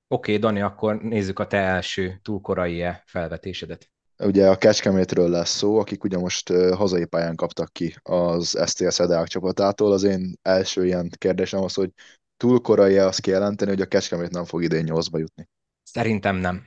Oké, 0.09 0.35
okay, 0.35 0.39
Dani, 0.39 0.61
akkor 0.61 0.97
nézzük 1.03 1.39
a 1.39 1.47
te 1.47 1.59
első 1.59 2.19
túlkorai-e 2.23 3.03
felvetésedet. 3.07 3.91
Ugye 4.25 4.49
a 4.49 4.57
Kecskemétről 4.57 5.29
lesz 5.29 5.57
szó, 5.57 5.79
akik 5.79 6.05
ugye 6.05 6.19
most 6.19 6.53
hazai 6.53 7.05
pályán 7.05 7.37
kaptak 7.37 7.73
ki 7.73 7.95
az 8.03 8.59
STS 8.67 9.01
Edeák 9.01 9.27
csapatától. 9.27 9.93
Az 9.93 10.03
én 10.03 10.35
első 10.43 10.87
ilyen 10.87 11.11
kérdésem 11.19 11.63
az, 11.63 11.75
hogy 11.75 11.91
túl 12.41 12.61
korai 12.61 12.99
azt 12.99 13.21
kijelenteni, 13.21 13.71
hogy 13.71 13.81
a 13.81 13.87
Kecskemét 13.87 14.31
nem 14.31 14.45
fog 14.45 14.63
idén 14.63 14.85
nyolcba 14.85 15.19
jutni? 15.19 15.49
Szerintem 15.83 16.37
nem. 16.37 16.67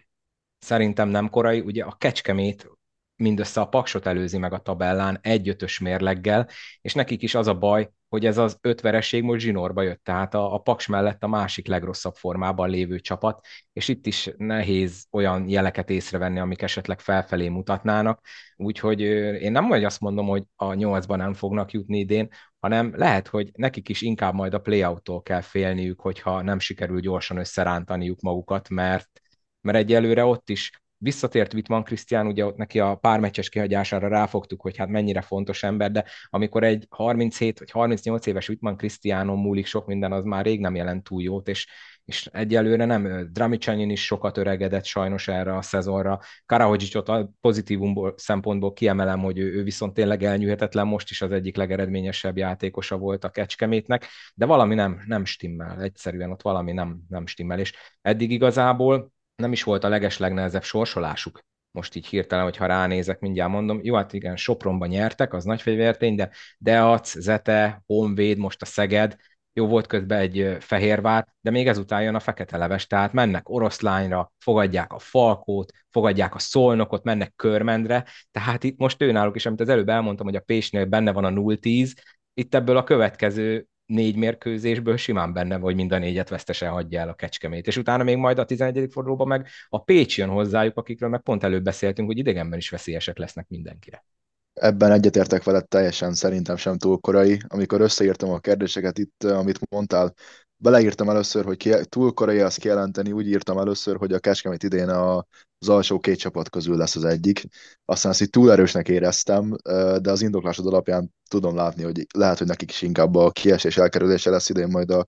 Szerintem 0.59 1.09
nem 1.09 1.29
korai. 1.29 1.59
Ugye 1.59 1.83
a 1.83 1.95
Kecskemét 1.97 2.69
mindössze 3.15 3.61
a 3.61 3.67
Paksot 3.67 4.05
előzi 4.05 4.37
meg 4.37 4.53
a 4.53 4.57
tabellán 4.57 5.19
egy 5.21 5.55
mérleggel, 5.79 6.49
és 6.81 6.93
nekik 6.93 7.21
is 7.21 7.35
az 7.35 7.47
a 7.47 7.57
baj, 7.57 7.89
hogy 8.09 8.25
ez 8.25 8.37
az 8.37 8.57
öt 8.61 8.81
vereség 8.81 9.23
most 9.23 9.41
zsinórba 9.41 9.81
jött, 9.81 10.03
tehát 10.03 10.33
a, 10.33 10.53
a 10.53 10.57
Paks 10.57 10.87
mellett 10.87 11.23
a 11.23 11.27
másik 11.27 11.67
legrosszabb 11.67 12.15
formában 12.15 12.69
lévő 12.69 12.99
csapat, 12.99 13.45
és 13.73 13.87
itt 13.87 14.05
is 14.05 14.29
nehéz 14.37 15.05
olyan 15.11 15.49
jeleket 15.49 15.89
észrevenni, 15.89 16.39
amik 16.39 16.61
esetleg 16.61 16.99
felfelé 16.99 17.49
mutatnának, 17.49 18.25
úgyhogy 18.55 19.01
én 19.41 19.51
nem 19.51 19.67
vagy 19.67 19.83
azt 19.83 19.99
mondom, 19.99 20.27
hogy 20.27 20.43
a 20.55 20.73
nyolcban 20.73 21.17
nem 21.17 21.33
fognak 21.33 21.71
jutni 21.71 21.99
idén, 21.99 22.29
hanem 22.63 22.93
lehet, 22.95 23.27
hogy 23.27 23.51
nekik 23.53 23.89
is 23.89 24.01
inkább 24.01 24.33
majd 24.33 24.53
a 24.53 24.59
playout-tól 24.59 25.21
kell 25.21 25.41
félniük, 25.41 25.99
hogyha 25.99 26.41
nem 26.41 26.59
sikerül 26.59 26.99
gyorsan 26.99 27.37
összerántaniuk 27.37 28.21
magukat, 28.21 28.69
mert, 28.69 29.21
mert 29.61 29.77
egyelőre 29.77 30.25
ott 30.25 30.49
is 30.49 30.71
visszatért 30.97 31.53
Wittmann 31.53 31.83
Krisztián, 31.83 32.27
ugye 32.27 32.45
ott 32.45 32.55
neki 32.55 32.79
a 32.79 32.95
pár 32.95 33.19
meccses 33.19 33.49
kihagyására 33.49 34.07
ráfogtuk, 34.07 34.61
hogy 34.61 34.77
hát 34.77 34.87
mennyire 34.87 35.21
fontos 35.21 35.63
ember, 35.63 35.91
de 35.91 36.05
amikor 36.29 36.63
egy 36.63 36.87
37 36.89 37.59
vagy 37.59 37.71
38 37.71 38.25
éves 38.25 38.49
Wittmann 38.49 38.75
Krisztiánon 38.75 39.39
múlik 39.39 39.65
sok 39.65 39.87
minden, 39.87 40.11
az 40.11 40.23
már 40.23 40.45
rég 40.45 40.59
nem 40.59 40.75
jelent 40.75 41.03
túl 41.03 41.21
jót, 41.21 41.47
és, 41.47 41.67
és 42.05 42.29
egyelőre 42.31 42.85
nem. 42.85 43.29
Dramicsanyin 43.31 43.89
is 43.89 44.05
sokat 44.05 44.37
öregedett 44.37 44.85
sajnos 44.85 45.27
erre 45.27 45.55
a 45.55 45.61
szezonra. 45.61 46.19
Karahodzsicsot 46.45 47.09
a 47.09 47.31
pozitívumból 47.41 48.13
szempontból 48.17 48.73
kiemelem, 48.73 49.19
hogy 49.19 49.37
ő, 49.37 49.53
ő 49.53 49.63
viszont 49.63 49.93
tényleg 49.93 50.23
elnyűhetetlen, 50.23 50.87
most 50.87 51.09
is 51.09 51.21
az 51.21 51.31
egyik 51.31 51.55
legeredményesebb 51.55 52.37
játékosa 52.37 52.97
volt 52.97 53.23
a 53.23 53.29
Kecskemétnek, 53.29 54.07
de 54.35 54.45
valami 54.45 54.75
nem, 54.75 55.03
nem 55.07 55.25
stimmel, 55.25 55.81
egyszerűen 55.81 56.31
ott 56.31 56.41
valami 56.41 56.71
nem, 56.71 56.99
nem 57.09 57.25
stimmel, 57.25 57.59
és 57.59 57.73
eddig 58.01 58.31
igazából 58.31 59.11
nem 59.35 59.51
is 59.51 59.63
volt 59.63 59.83
a 59.83 59.89
legeslegnehezebb 59.89 60.63
sorsolásuk. 60.63 61.39
Most 61.71 61.95
így 61.95 62.07
hirtelen, 62.07 62.43
hogyha 62.43 62.65
ránézek, 62.65 63.19
mindjárt 63.19 63.51
mondom, 63.51 63.79
jó, 63.83 63.95
hát 63.95 64.13
igen, 64.13 64.35
Sopronban 64.35 64.87
nyertek, 64.87 65.33
az 65.33 65.43
nagy 65.43 65.61
fegyvertény, 65.61 66.15
de 66.15 66.29
Deac, 66.57 67.19
Zete, 67.19 67.83
Honvéd, 67.85 68.37
most 68.37 68.61
a 68.61 68.65
Szeged, 68.65 69.15
jó 69.53 69.67
volt 69.67 69.87
közben 69.87 70.19
egy 70.19 70.57
Fehérvár, 70.59 71.27
de 71.41 71.51
még 71.51 71.67
ezután 71.67 72.01
jön 72.01 72.15
a 72.15 72.19
Fekete 72.19 72.57
Leves, 72.57 72.87
tehát 72.87 73.13
mennek 73.13 73.49
Oroszlányra, 73.49 74.31
fogadják 74.37 74.93
a 74.93 74.99
Falkót, 74.99 75.71
fogadják 75.89 76.35
a 76.35 76.39
Szolnokot, 76.39 77.03
mennek 77.03 77.33
Körmendre, 77.35 78.05
tehát 78.31 78.63
itt 78.63 78.77
most 78.77 79.01
őnáluk 79.01 79.35
is, 79.35 79.45
amit 79.45 79.59
az 79.59 79.69
előbb 79.69 79.89
elmondtam, 79.89 80.25
hogy 80.25 80.35
a 80.35 80.39
Pésnél 80.39 80.85
benne 80.85 81.11
van 81.11 81.25
a 81.25 81.29
0-10, 81.29 81.93
itt 82.33 82.55
ebből 82.55 82.77
a 82.77 82.83
következő 82.83 83.67
négy 83.85 84.15
mérkőzésből 84.15 84.97
simán 84.97 85.33
benne, 85.33 85.57
hogy 85.57 85.75
mind 85.75 85.91
a 85.91 85.97
négyet 85.97 86.29
vesztesen 86.29 86.71
hagyja 86.71 86.99
el 86.99 87.09
a 87.09 87.13
Kecskemét. 87.13 87.67
És 87.67 87.77
utána 87.77 88.03
még 88.03 88.17
majd 88.17 88.39
a 88.39 88.45
11. 88.45 88.87
fordulóban 88.91 89.27
meg 89.27 89.47
a 89.69 89.83
Pécs 89.83 90.17
jön 90.17 90.29
hozzájuk, 90.29 90.77
akikről 90.77 91.09
meg 91.09 91.21
pont 91.21 91.43
előbb 91.43 91.63
beszéltünk, 91.63 92.07
hogy 92.07 92.17
idegenben 92.17 92.59
is 92.59 92.69
veszélyesek 92.69 93.17
lesznek 93.17 93.47
mindenkire. 93.47 94.05
Ebben 94.53 94.91
egyetértek 94.91 95.43
veled 95.43 95.67
teljesen, 95.67 96.13
szerintem 96.13 96.55
sem 96.55 96.77
túl 96.77 96.99
korai. 96.99 97.41
Amikor 97.47 97.81
összeírtam 97.81 98.29
a 98.29 98.39
kérdéseket 98.39 98.97
itt, 98.97 99.23
amit 99.23 99.59
mondtál, 99.69 100.13
beleírtam 100.57 101.09
először, 101.09 101.45
hogy 101.45 101.57
ki, 101.57 101.71
túl 101.89 102.13
korai 102.13 102.39
azt 102.39 102.59
kijelenteni, 102.59 103.11
úgy 103.11 103.27
írtam 103.27 103.57
először, 103.57 103.97
hogy 103.97 104.13
a 104.13 104.19
Kecskemét 104.19 104.63
idén 104.63 104.89
a, 104.89 105.25
az 105.59 105.69
alsó 105.69 105.99
két 105.99 106.17
csapat 106.17 106.49
közül 106.49 106.77
lesz 106.77 106.95
az 106.95 107.05
egyik. 107.05 107.43
Aztán 107.85 108.11
ezt 108.11 108.21
így 108.21 108.29
túl 108.29 108.51
erősnek 108.51 108.87
éreztem, 108.87 109.55
de 110.01 110.11
az 110.11 110.21
indoklásod 110.21 110.67
alapján 110.67 111.13
tudom 111.29 111.55
látni, 111.55 111.83
hogy 111.83 112.05
lehet, 112.13 112.37
hogy 112.37 112.47
nekik 112.47 112.71
is 112.71 112.81
inkább 112.81 113.15
a 113.15 113.31
kiesés 113.31 113.77
elkerülése 113.77 114.29
lesz 114.29 114.49
idén 114.49 114.67
majd 114.67 114.91
a, 114.91 115.07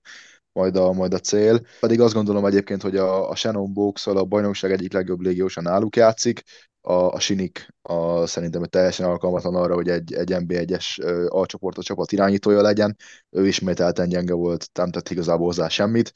majd 0.56 0.76
a, 0.76 0.92
majd 0.92 1.14
a 1.14 1.18
cél. 1.18 1.60
Pedig 1.80 2.00
azt 2.00 2.14
gondolom 2.14 2.44
egyébként, 2.44 2.82
hogy 2.82 2.96
a, 2.96 3.30
a 3.30 3.34
Shannon 3.34 3.72
box 3.72 4.06
a 4.06 4.24
bajnokság 4.24 4.72
egyik 4.72 4.92
legjobb 4.92 5.20
légiósan 5.20 5.62
náluk 5.62 5.96
játszik, 5.96 6.42
a, 6.80 6.92
a 6.92 7.20
Sinik 7.20 7.68
a, 7.82 8.26
szerintem 8.26 8.64
teljesen 8.64 9.06
alkalmatlan 9.06 9.54
arra, 9.54 9.74
hogy 9.74 9.88
egy, 9.88 10.12
egy 10.12 10.34
NB1-es 10.34 11.00
alcsoportos 11.28 11.84
csapat 11.84 12.12
irányítója 12.12 12.60
legyen. 12.60 12.96
Ő 13.30 13.46
ismételten 13.46 14.08
gyenge 14.08 14.34
volt, 14.34 14.68
nem 14.72 14.90
tett 14.90 15.08
igazából 15.08 15.46
hozzá 15.46 15.68
semmit. 15.68 16.12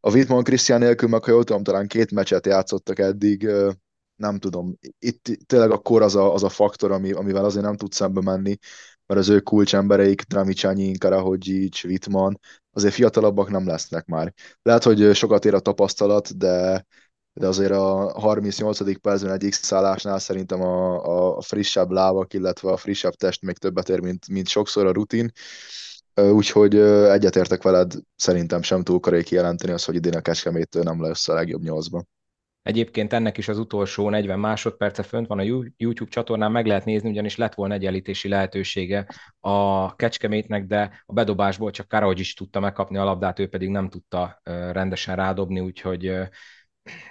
A 0.00 0.10
Wittmann 0.10 0.42
Christian 0.42 0.78
nélkül 0.78 1.08
meg, 1.08 1.24
ha 1.24 1.30
jól 1.30 1.44
tudom, 1.44 1.62
talán 1.62 1.86
két 1.86 2.10
meccset 2.10 2.46
játszottak 2.46 2.98
eddig, 2.98 3.50
nem 4.16 4.38
tudom. 4.38 4.78
Itt 4.98 5.28
tényleg 5.46 5.70
a 5.70 5.78
kor 5.78 6.02
az 6.02 6.14
a, 6.14 6.34
az 6.34 6.42
a 6.42 6.48
faktor, 6.48 6.90
ami, 6.90 7.12
amivel 7.12 7.44
azért 7.44 7.64
nem 7.64 7.76
tud 7.76 7.92
szembe 7.92 8.20
menni, 8.20 8.58
mert 9.06 9.20
az 9.20 9.28
ő 9.28 9.40
kulcsembereik, 9.40 10.22
Dramicsanyi, 10.22 10.98
Karahodzsics, 10.98 11.84
Wittmann, 11.84 12.34
azért 12.72 12.94
fiatalabbak 12.94 13.50
nem 13.50 13.66
lesznek 13.66 14.06
már. 14.06 14.34
Lehet, 14.62 14.82
hogy 14.82 15.14
sokat 15.14 15.44
ér 15.44 15.54
a 15.54 15.60
tapasztalat, 15.60 16.36
de 16.36 16.86
de 17.32 17.46
azért 17.46 17.72
a 17.72 18.12
38. 18.20 19.00
percben 19.00 19.32
egy 19.32 19.48
X 19.48 19.64
szállásnál 19.64 20.18
szerintem 20.18 20.62
a, 20.62 21.36
a 21.36 21.40
frissebb 21.40 21.90
lábak, 21.90 22.34
illetve 22.34 22.70
a 22.70 22.76
frissebb 22.76 23.14
test 23.14 23.42
még 23.42 23.58
többet 23.58 23.88
ér, 23.88 24.00
mint, 24.00 24.28
mint 24.28 24.48
sokszor 24.48 24.86
a 24.86 24.92
rutin. 24.92 25.32
Úgyhogy 26.14 26.76
egyetértek 26.76 27.62
veled, 27.62 27.92
szerintem 28.16 28.62
sem 28.62 28.82
túl 28.82 29.00
korai 29.00 29.22
kijelenteni 29.22 29.72
az, 29.72 29.84
hogy 29.84 29.94
idén 29.94 30.14
a 30.14 30.20
Kecskemétől 30.20 30.82
nem 30.82 31.02
lesz 31.02 31.28
a 31.28 31.34
legjobb 31.34 31.62
nyolcban. 31.62 32.08
Egyébként 32.62 33.12
ennek 33.12 33.38
is 33.38 33.48
az 33.48 33.58
utolsó 33.58 34.08
40 34.08 34.38
másodperce 34.38 35.02
fönt 35.02 35.26
van 35.26 35.38
a 35.38 35.42
YouTube 35.76 36.10
csatornán, 36.10 36.52
meg 36.52 36.66
lehet 36.66 36.84
nézni, 36.84 37.10
ugyanis 37.10 37.36
lett 37.36 37.54
volna 37.54 37.74
egyenlítési 37.74 38.28
lehetősége 38.28 39.06
a 39.40 39.96
Kecskemétnek, 39.96 40.66
de 40.66 41.02
a 41.06 41.12
bedobásból 41.12 41.70
csak 41.70 41.88
Karahogy 41.88 42.18
is 42.20 42.34
tudta 42.34 42.60
megkapni 42.60 42.96
a 42.96 43.04
labdát, 43.04 43.38
ő 43.38 43.48
pedig 43.48 43.68
nem 43.68 43.88
tudta 43.88 44.40
rendesen 44.72 45.16
rádobni, 45.16 45.60
úgyhogy 45.60 46.12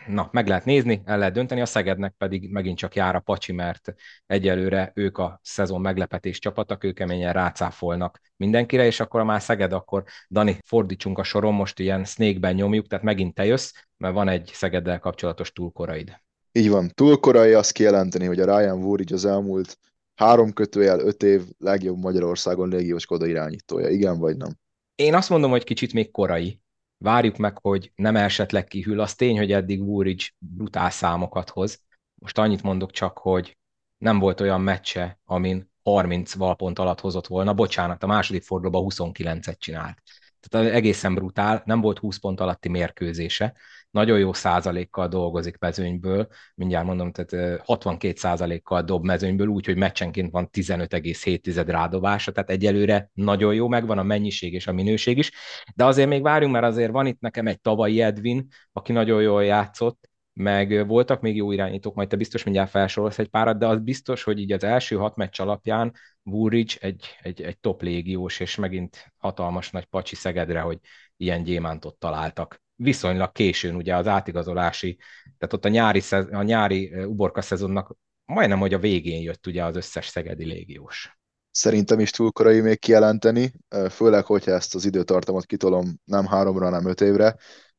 na, 0.07 0.29
meg 0.31 0.47
lehet 0.47 0.65
nézni, 0.65 1.01
el 1.05 1.17
lehet 1.17 1.33
dönteni, 1.33 1.61
a 1.61 1.65
Szegednek 1.65 2.13
pedig 2.17 2.51
megint 2.51 2.77
csak 2.77 2.95
jár 2.95 3.15
a 3.15 3.19
pacsi, 3.19 3.51
mert 3.51 3.93
egyelőre 4.25 4.91
ők 4.95 5.17
a 5.17 5.39
szezon 5.43 5.81
meglepetés 5.81 6.39
csapatak, 6.39 6.83
ők 6.83 6.95
keményen 6.95 7.33
rácáfolnak 7.33 8.21
mindenkire, 8.35 8.85
és 8.85 8.99
akkor 8.99 9.19
a 9.19 9.23
már 9.23 9.41
Szeged, 9.41 9.73
akkor 9.73 10.03
Dani, 10.29 10.57
fordítsunk 10.65 11.17
a 11.17 11.23
soron, 11.23 11.53
most 11.53 11.79
ilyen 11.79 12.05
snake 12.05 12.51
nyomjuk, 12.51 12.87
tehát 12.87 13.05
megint 13.05 13.33
te 13.33 13.45
jössz, 13.45 13.71
mert 13.97 14.13
van 14.13 14.27
egy 14.27 14.49
Szegeddel 14.53 14.99
kapcsolatos 14.99 15.51
túlkoraid. 15.51 16.21
Így 16.51 16.69
van, 16.69 16.91
túlkorai 16.93 17.53
azt 17.53 17.71
kijelenteni, 17.71 18.25
hogy 18.25 18.39
a 18.39 18.57
Ryan 18.57 18.83
Wood 18.83 19.11
az 19.11 19.25
elmúlt 19.25 19.77
három 20.15 20.53
kötőjel 20.53 20.99
öt 20.99 21.23
év 21.23 21.41
legjobb 21.57 21.97
Magyarországon 21.97 22.69
légiós 22.69 23.05
koda 23.05 23.25
irányítója. 23.25 23.89
Igen 23.89 24.19
vagy 24.19 24.37
nem? 24.37 24.49
Én 24.95 25.15
azt 25.15 25.29
mondom, 25.29 25.51
hogy 25.51 25.63
kicsit 25.63 25.93
még 25.93 26.11
korai, 26.11 26.61
várjuk 26.99 27.37
meg, 27.37 27.57
hogy 27.57 27.91
nem 27.95 28.15
esetleg 28.15 28.63
kihűl. 28.63 28.99
Az 28.99 29.15
tény, 29.15 29.37
hogy 29.37 29.51
eddig 29.51 29.81
Woolridge 29.81 30.25
brutál 30.37 30.89
számokat 30.89 31.49
hoz. 31.49 31.81
Most 32.15 32.37
annyit 32.37 32.63
mondok 32.63 32.91
csak, 32.91 33.17
hogy 33.17 33.57
nem 33.97 34.19
volt 34.19 34.41
olyan 34.41 34.61
meccse, 34.61 35.19
amin 35.25 35.71
30 35.83 36.33
valpont 36.33 36.79
alatt 36.79 36.99
hozott 36.99 37.27
volna. 37.27 37.53
Bocsánat, 37.53 38.03
a 38.03 38.07
második 38.07 38.43
fordulóban 38.43 38.85
29-et 38.89 39.57
csinált. 39.57 40.01
Tehát 40.39 40.73
egészen 40.73 41.13
brutál, 41.13 41.61
nem 41.65 41.81
volt 41.81 41.99
20 41.99 42.17
pont 42.17 42.39
alatti 42.39 42.69
mérkőzése 42.69 43.55
nagyon 43.91 44.19
jó 44.19 44.33
százalékkal 44.33 45.07
dolgozik 45.07 45.57
mezőnyből, 45.57 46.27
mindjárt 46.55 46.85
mondom, 46.85 47.11
tehát 47.11 47.61
62 47.65 48.15
százalékkal 48.17 48.81
dob 48.81 49.05
mezőnyből, 49.05 49.47
úgyhogy 49.47 49.77
meccsenként 49.77 50.31
van 50.31 50.49
15,7 50.51 51.63
rádobása, 51.67 52.31
tehát 52.31 52.49
egyelőre 52.49 53.09
nagyon 53.13 53.53
jó, 53.53 53.67
megvan 53.67 53.97
a 53.97 54.03
mennyiség 54.03 54.53
és 54.53 54.67
a 54.67 54.71
minőség 54.71 55.17
is, 55.17 55.31
de 55.75 55.85
azért 55.85 56.09
még 56.09 56.21
várjunk, 56.21 56.53
mert 56.53 56.65
azért 56.65 56.91
van 56.91 57.05
itt 57.05 57.19
nekem 57.19 57.47
egy 57.47 57.61
tavalyi 57.61 58.01
Edwin, 58.01 58.47
aki 58.71 58.91
nagyon 58.91 59.21
jól 59.21 59.43
játszott, 59.43 60.09
meg 60.33 60.87
voltak 60.87 61.21
még 61.21 61.35
jó 61.35 61.51
irányítók, 61.51 61.95
majd 61.95 62.07
te 62.07 62.15
biztos 62.15 62.43
mindjárt 62.43 62.69
felsorolsz 62.69 63.19
egy 63.19 63.27
párat, 63.27 63.57
de 63.57 63.67
az 63.67 63.79
biztos, 63.79 64.23
hogy 64.23 64.39
így 64.39 64.51
az 64.51 64.63
első 64.63 64.95
hat 64.95 65.15
meccs 65.15 65.39
alapján 65.39 65.93
Woolridge 66.23 66.73
egy, 66.79 67.05
egy, 67.21 67.41
egy 67.41 67.59
top 67.59 67.81
légiós, 67.81 68.39
és 68.39 68.55
megint 68.55 69.13
hatalmas 69.17 69.71
nagy 69.71 69.85
pacsi 69.85 70.15
Szegedre, 70.15 70.59
hogy 70.59 70.79
ilyen 71.17 71.43
gyémántot 71.43 71.95
találtak 71.95 72.61
viszonylag 72.81 73.31
későn 73.31 73.75
ugye 73.75 73.95
az 73.95 74.07
átigazolási, 74.07 74.97
tehát 75.37 75.53
ott 75.53 75.65
a 75.65 75.69
nyári, 75.69 75.99
szez, 75.99 76.25
a 76.31 76.43
nyári 76.43 76.93
uborka 77.03 77.41
szezonnak 77.41 77.95
majdnem, 78.25 78.59
hogy 78.59 78.73
a 78.73 78.79
végén 78.79 79.21
jött 79.21 79.47
ugye 79.47 79.63
az 79.63 79.75
összes 79.75 80.07
szegedi 80.07 80.45
légiós. 80.45 81.19
Szerintem 81.51 81.99
is 81.99 82.11
túl 82.11 82.31
korai 82.31 82.61
még 82.61 82.79
kijelenteni, 82.79 83.53
főleg, 83.89 84.25
hogyha 84.25 84.51
ezt 84.51 84.75
az 84.75 84.85
időtartamot 84.85 85.45
kitolom 85.45 85.99
nem 86.05 86.25
háromra, 86.25 86.65
hanem 86.65 86.87
öt 86.87 87.01
évre. 87.01 87.35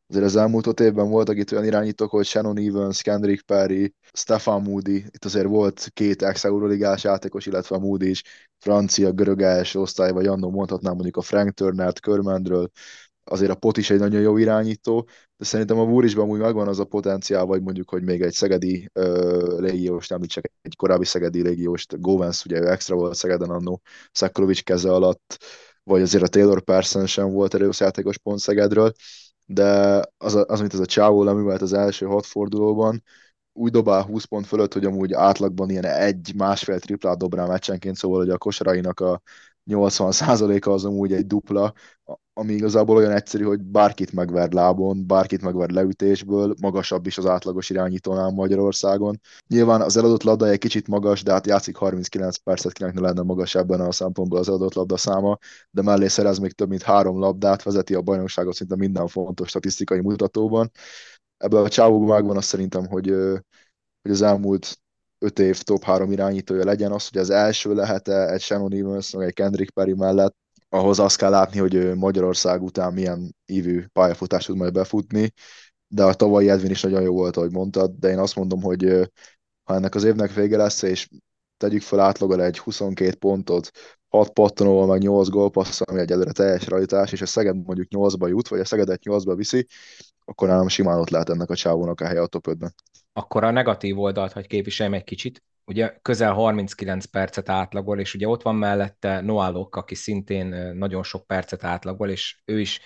Azért 0.06 0.24
az 0.24 0.36
elmúlt 0.36 0.66
öt 0.66 0.80
évben 0.80 1.08
voltak 1.08 1.36
itt 1.36 1.52
olyan 1.52 1.64
irányítók, 1.64 2.10
hogy 2.10 2.26
Shannon 2.26 2.58
Evans, 2.58 3.02
Kendrick 3.02 3.46
Perry, 3.46 3.94
Stefan 4.12 4.62
Moody, 4.62 4.96
itt 4.96 5.24
azért 5.24 5.46
volt 5.46 5.90
két 5.92 6.22
ex-euroligás 6.22 7.04
játékos, 7.04 7.46
illetve 7.46 7.78
Moody 7.78 8.08
is, 8.08 8.22
francia, 8.58 9.12
görög 9.12 9.42
első 9.42 9.78
osztály, 9.78 10.12
vagy 10.12 10.26
annó 10.26 10.50
mondhatnám 10.50 10.94
mondjuk 10.94 11.16
a 11.16 11.22
Frank 11.22 11.54
Turnert, 11.54 12.00
Körmendről, 12.00 12.70
azért 13.30 13.50
a 13.50 13.54
Pot 13.54 13.76
is 13.76 13.90
egy 13.90 13.98
nagyon 13.98 14.20
jó 14.20 14.36
irányító, 14.36 15.08
de 15.36 15.44
szerintem 15.44 15.78
a 15.78 15.86
Búrisban 15.86 16.28
úgy 16.28 16.38
megvan 16.38 16.68
az 16.68 16.78
a 16.78 16.84
potenciál, 16.84 17.44
vagy 17.44 17.62
mondjuk, 17.62 17.90
hogy 17.90 18.02
még 18.02 18.22
egy 18.22 18.32
szegedi 18.32 18.90
uh, 18.94 19.58
légióst 19.58 20.12
említsek, 20.12 20.52
egy 20.62 20.76
korábbi 20.76 21.04
szegedi 21.04 21.42
légióst, 21.42 22.00
Govens, 22.00 22.44
ugye 22.44 22.60
ő 22.60 22.70
extra 22.70 22.96
volt 22.96 23.14
Szegeden 23.14 23.50
annó 23.50 23.80
Szekolovics 24.12 24.62
keze 24.62 24.92
alatt, 24.92 25.44
vagy 25.82 26.02
azért 26.02 26.22
a 26.22 26.28
Taylor 26.28 26.62
Parson 26.62 27.06
sem 27.06 27.30
volt 27.30 27.54
erős 27.54 27.80
játékos 27.80 28.18
pont 28.18 28.38
Szegedről, 28.38 28.92
de 29.46 30.00
az, 30.18 30.34
az 30.34 30.60
amit 30.60 30.74
ez 30.74 30.80
a 30.80 30.86
csávó 30.86 31.24
leművelt 31.24 31.62
az 31.62 31.72
első 31.72 32.06
hat 32.06 32.26
fordulóban, 32.26 33.02
úgy 33.52 33.70
dobál 33.70 34.02
20 34.02 34.24
pont 34.24 34.46
fölött, 34.46 34.72
hogy 34.72 34.84
amúgy 34.84 35.12
átlagban 35.12 35.70
ilyen 35.70 35.84
egy, 35.84 36.32
másfél 36.36 36.80
triplát 36.80 37.18
dob 37.18 37.34
rá 37.34 37.46
meccsenként, 37.46 37.96
szóval 37.96 38.18
hogy 38.18 38.30
a 38.30 38.38
kosarainak 38.38 39.00
a 39.00 39.22
80%-a 39.66 40.70
az 40.70 40.84
amúgy 40.84 41.12
egy 41.12 41.26
dupla, 41.26 41.72
ami 42.40 42.52
igazából 42.52 42.96
olyan 42.96 43.10
egyszerű, 43.10 43.44
hogy 43.44 43.60
bárkit 43.62 44.12
megver 44.12 44.52
lábon, 44.52 45.06
bárkit 45.06 45.42
megver 45.42 45.70
leütésből, 45.70 46.54
magasabb 46.60 47.06
is 47.06 47.18
az 47.18 47.26
átlagos 47.26 47.70
irányítónál 47.70 48.30
Magyarországon. 48.30 49.20
Nyilván 49.46 49.80
az 49.80 49.96
eladott 49.96 50.22
labda 50.22 50.48
egy 50.48 50.58
kicsit 50.58 50.88
magas, 50.88 51.22
de 51.22 51.32
hát 51.32 51.46
játszik 51.46 51.76
39 51.76 52.36
percet, 52.36 52.72
kinek 52.72 52.94
ne 52.94 53.00
lenne 53.00 53.22
magas 53.22 53.54
ebben 53.54 53.80
a 53.80 53.92
szempontból 53.92 54.38
az 54.38 54.48
eladott 54.48 54.74
labda 54.74 54.96
száma, 54.96 55.38
de 55.70 55.82
mellé 55.82 56.06
szerez 56.06 56.38
még 56.38 56.52
több 56.52 56.68
mint 56.68 56.82
három 56.82 57.18
labdát, 57.18 57.62
vezeti 57.62 57.94
a 57.94 58.02
bajnokságot 58.02 58.54
szinte 58.54 58.76
minden 58.76 59.06
fontos 59.06 59.48
statisztikai 59.48 60.00
mutatóban. 60.00 60.70
Ebben 61.36 61.64
a 61.64 61.68
csávóban 61.68 62.08
megvan 62.08 62.36
azt 62.36 62.48
szerintem, 62.48 62.86
hogy, 62.86 63.08
hogy 64.02 64.10
az 64.10 64.22
elmúlt 64.22 64.80
öt 65.18 65.38
év 65.38 65.62
top 65.62 65.82
három 65.82 66.12
irányítója 66.12 66.64
legyen, 66.64 66.92
az, 66.92 67.08
hogy 67.08 67.20
az 67.20 67.30
első 67.30 67.74
lehet-e 67.74 68.32
egy 68.32 68.40
Shannon 68.40 68.72
Evans, 68.72 69.12
vagy 69.12 69.26
egy 69.26 69.34
Kendrick 69.34 69.72
Perry 69.72 69.94
mellett, 69.94 70.39
ahhoz 70.70 70.98
azt 70.98 71.16
kell 71.16 71.30
látni, 71.30 71.58
hogy 71.58 71.94
Magyarország 71.94 72.62
után 72.62 72.92
milyen 72.92 73.36
ívű 73.46 73.84
pályafutást 73.92 74.46
tud 74.46 74.56
majd 74.56 74.72
befutni, 74.72 75.32
de 75.86 76.04
a 76.04 76.14
tavalyi 76.14 76.50
Edwin 76.50 76.70
is 76.70 76.82
nagyon 76.82 77.02
jó 77.02 77.12
volt, 77.12 77.36
ahogy 77.36 77.52
mondtad, 77.52 77.92
de 77.98 78.08
én 78.08 78.18
azt 78.18 78.36
mondom, 78.36 78.62
hogy 78.62 79.10
ha 79.62 79.74
ennek 79.74 79.94
az 79.94 80.04
évnek 80.04 80.32
vége 80.34 80.56
lesz, 80.56 80.82
és 80.82 81.08
tegyük 81.56 81.82
fel 81.82 82.00
átlagol 82.00 82.42
egy 82.42 82.58
22 82.58 83.14
pontot, 83.14 83.70
6 84.08 84.32
pattanóval, 84.32 84.86
meg 84.86 85.00
8 85.00 85.28
gólpasszal, 85.28 85.86
ami 85.90 86.00
egyelőre 86.00 86.32
teljes 86.32 86.66
rajtás, 86.66 87.12
és 87.12 87.20
a 87.20 87.26
Szeged 87.26 87.56
mondjuk 87.66 87.88
8-ba 87.90 88.28
jut, 88.28 88.48
vagy 88.48 88.60
a 88.60 88.64
Szegedet 88.64 89.00
8-ba 89.04 89.34
viszi, 89.36 89.66
akkor 90.24 90.48
nálam 90.48 90.68
simán 90.68 90.98
ott 90.98 91.10
lehet 91.10 91.30
ennek 91.30 91.50
a 91.50 91.54
csávónak 91.54 92.00
a 92.00 92.06
helye 92.06 92.20
a 92.20 92.26
top 92.26 92.46
5-ben. 92.50 92.74
Akkor 93.12 93.44
a 93.44 93.50
negatív 93.50 93.98
oldalt, 93.98 94.32
hogy 94.32 94.46
képviseljem 94.46 94.94
egy 94.94 95.04
kicsit, 95.04 95.42
ugye 95.70 95.98
közel 96.02 96.32
39 96.32 97.04
percet 97.04 97.48
átlagol, 97.48 98.00
és 98.00 98.14
ugye 98.14 98.28
ott 98.28 98.42
van 98.42 98.54
mellette 98.54 99.20
Noálok, 99.20 99.76
aki 99.76 99.94
szintén 99.94 100.46
nagyon 100.76 101.02
sok 101.02 101.26
percet 101.26 101.64
átlagol, 101.64 102.10
és 102.10 102.40
ő 102.44 102.60
is 102.60 102.80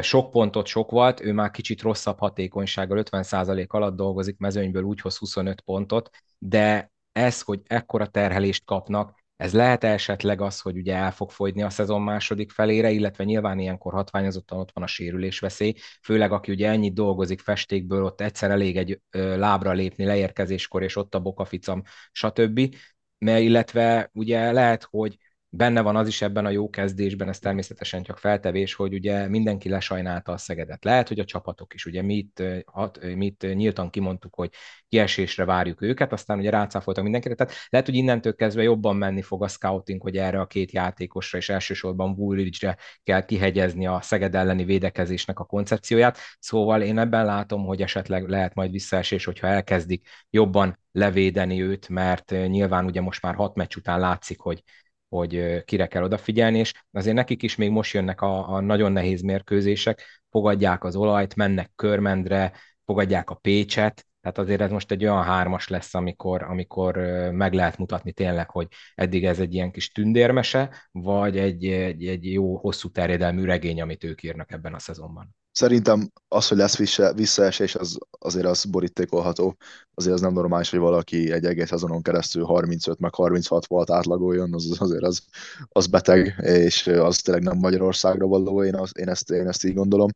sok 0.00 0.30
pontot 0.30 0.66
sok 0.66 0.90
volt, 0.90 1.20
ő 1.20 1.32
már 1.32 1.50
kicsit 1.50 1.82
rosszabb 1.82 2.18
hatékonysággal, 2.18 3.02
50% 3.10 3.66
alatt 3.66 3.96
dolgozik, 3.96 4.38
mezőnyből 4.38 4.82
úgy 4.82 5.00
hoz 5.00 5.16
25 5.16 5.60
pontot, 5.60 6.10
de 6.38 6.92
ez, 7.12 7.42
hogy 7.42 7.60
ekkora 7.66 8.06
terhelést 8.06 8.64
kapnak, 8.64 9.24
ez 9.36 9.52
lehet 9.52 9.84
esetleg 9.84 10.40
az, 10.40 10.60
hogy 10.60 10.76
ugye 10.76 10.94
el 10.94 11.12
fog 11.12 11.30
fogyni 11.30 11.62
a 11.62 11.70
szezon 11.70 12.02
második 12.02 12.50
felére, 12.50 12.90
illetve 12.90 13.24
nyilván 13.24 13.58
ilyenkor 13.58 13.92
hatványozottan 13.92 14.58
ott 14.58 14.70
van 14.72 14.84
a 14.84 14.86
sérülés 14.86 15.38
veszély, 15.38 15.74
főleg 16.02 16.32
aki 16.32 16.50
ugye 16.52 16.68
ennyit 16.68 16.94
dolgozik 16.94 17.40
festékből, 17.40 18.04
ott 18.04 18.20
egyszer 18.20 18.50
elég 18.50 18.76
egy 18.76 19.00
ö, 19.10 19.36
lábra 19.38 19.72
lépni 19.72 20.04
leérkezéskor, 20.04 20.82
és 20.82 20.96
ott 20.96 21.14
a 21.14 21.20
bokaficam, 21.20 21.82
stb. 22.12 22.74
Mert 23.18 23.40
illetve 23.40 24.10
ugye 24.12 24.52
lehet, 24.52 24.84
hogy 24.90 25.16
Benne 25.48 25.80
van 25.80 25.96
az 25.96 26.08
is 26.08 26.22
ebben 26.22 26.44
a 26.44 26.50
jó 26.50 26.70
kezdésben, 26.70 27.28
ez 27.28 27.38
természetesen 27.38 28.02
csak 28.02 28.18
feltevés, 28.18 28.74
hogy 28.74 28.94
ugye 28.94 29.28
mindenki 29.28 29.68
lesajnálta 29.68 30.32
a 30.32 30.36
Szegedet. 30.36 30.84
Lehet, 30.84 31.08
hogy 31.08 31.18
a 31.18 31.24
csapatok 31.24 31.74
is, 31.74 31.86
ugye 31.86 32.02
mi 32.02 32.14
itt, 32.14 32.42
hat, 32.64 32.98
nyíltan 33.40 33.90
kimondtuk, 33.90 34.34
hogy 34.34 34.50
kiesésre 34.88 35.44
várjuk 35.44 35.82
őket, 35.82 36.12
aztán 36.12 36.38
ugye 36.38 36.50
rácáfoltak 36.50 37.02
mindenkire, 37.02 37.34
tehát 37.34 37.52
lehet, 37.68 37.86
hogy 37.86 37.94
innentől 37.94 38.34
kezdve 38.34 38.62
jobban 38.62 38.96
menni 38.96 39.22
fog 39.22 39.42
a 39.42 39.48
scouting, 39.48 40.02
hogy 40.02 40.16
erre 40.16 40.40
a 40.40 40.46
két 40.46 40.72
játékosra, 40.72 41.38
és 41.38 41.48
elsősorban 41.48 42.14
Woolridge-re 42.16 42.76
kell 43.02 43.24
kihegyezni 43.24 43.86
a 43.86 44.00
Szeged 44.00 44.34
elleni 44.34 44.64
védekezésnek 44.64 45.38
a 45.38 45.44
koncepcióját, 45.44 46.18
szóval 46.38 46.82
én 46.82 46.98
ebben 46.98 47.24
látom, 47.24 47.64
hogy 47.64 47.82
esetleg 47.82 48.28
lehet 48.28 48.54
majd 48.54 48.70
visszaesés, 48.70 49.24
hogyha 49.24 49.46
elkezdik 49.46 50.08
jobban 50.30 50.78
levédeni 50.92 51.62
őt, 51.62 51.88
mert 51.88 52.30
nyilván 52.30 52.84
ugye 52.84 53.00
most 53.00 53.22
már 53.22 53.34
hat 53.34 53.54
meccs 53.54 53.76
után 53.76 54.00
látszik, 54.00 54.40
hogy 54.40 54.62
hogy 55.08 55.64
kire 55.64 55.86
kell 55.86 56.02
odafigyelni, 56.02 56.58
és 56.58 56.72
azért 56.92 57.16
nekik 57.16 57.42
is 57.42 57.56
még 57.56 57.70
most 57.70 57.94
jönnek 57.94 58.20
a, 58.20 58.54
a 58.54 58.60
nagyon 58.60 58.92
nehéz 58.92 59.20
mérkőzések, 59.20 60.22
fogadják 60.30 60.84
az 60.84 60.96
olajt, 60.96 61.34
mennek 61.34 61.70
körmendre, 61.76 62.52
fogadják 62.84 63.30
a 63.30 63.34
Pécset, 63.34 64.06
tehát 64.26 64.40
azért 64.40 64.60
ez 64.60 64.70
most 64.70 64.90
egy 64.90 65.04
olyan 65.04 65.22
hármas 65.22 65.68
lesz, 65.68 65.94
amikor, 65.94 66.42
amikor 66.42 66.96
meg 67.32 67.52
lehet 67.52 67.78
mutatni 67.78 68.12
tényleg, 68.12 68.50
hogy 68.50 68.68
eddig 68.94 69.24
ez 69.24 69.38
egy 69.38 69.54
ilyen 69.54 69.70
kis 69.70 69.92
tündérmese, 69.92 70.88
vagy 70.92 71.38
egy, 71.38 71.66
egy, 71.66 72.06
egy 72.06 72.32
jó, 72.32 72.56
hosszú 72.56 72.88
terjedelmű 72.90 73.44
regény, 73.44 73.80
amit 73.80 74.04
ők 74.04 74.22
írnak 74.22 74.52
ebben 74.52 74.74
a 74.74 74.78
szezonban. 74.78 75.34
Szerintem 75.52 76.10
az, 76.28 76.48
hogy 76.48 76.58
lesz 76.58 76.96
visszaesés, 77.14 77.74
az, 77.74 77.98
azért 78.10 78.46
az 78.46 78.64
borítékolható. 78.64 79.56
Azért 79.94 80.14
az 80.14 80.20
nem 80.20 80.32
normális, 80.32 80.70
hogy 80.70 80.78
valaki 80.78 81.32
egy 81.32 81.44
egész 81.44 81.68
szezonon 81.68 82.02
keresztül 82.02 82.44
35 82.44 82.98
meg 82.98 83.14
36 83.14 83.66
volt 83.66 83.90
átlagoljon, 83.90 84.54
az, 84.54 84.76
azért 84.78 85.04
az, 85.04 85.22
az 85.68 85.86
beteg, 85.86 86.34
és 86.42 86.86
az 86.86 87.16
tényleg 87.16 87.42
nem 87.42 87.58
Magyarországra 87.58 88.26
való, 88.26 88.64
én, 88.64 88.74
az, 88.74 88.90
én, 88.98 89.08
ezt, 89.08 89.30
én 89.30 89.48
ezt 89.48 89.64
így 89.64 89.74
gondolom. 89.74 90.10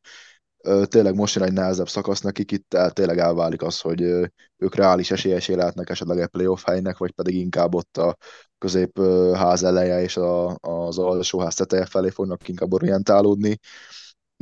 Tényleg 0.85 1.15
most 1.15 1.35
jön 1.35 1.45
egy 1.45 1.53
nehezebb 1.53 1.89
szakasz 1.89 2.21
nekik, 2.21 2.51
itt 2.53 2.77
tényleg 2.93 3.19
elválik 3.19 3.63
az, 3.63 3.81
hogy 3.81 4.01
ők 4.57 4.75
reális 4.75 5.11
esélyesé 5.11 5.55
lehetnek 5.55 5.91
esetleg 5.91 6.19
egy 6.19 6.27
playoff 6.27 6.65
helynek, 6.65 6.99
vagy 6.99 7.13
pedig 7.13 7.35
inkább 7.35 7.75
ott 7.75 7.97
a 7.97 8.17
középház 8.59 9.63
eleje 9.63 10.03
és 10.03 10.17
a, 10.17 10.57
az 10.61 10.99
alsóház 10.99 11.55
teteje 11.55 11.87
felé 11.87 12.11
fognak 12.11 12.49
inkább 12.49 12.73
orientálódni 12.73 13.59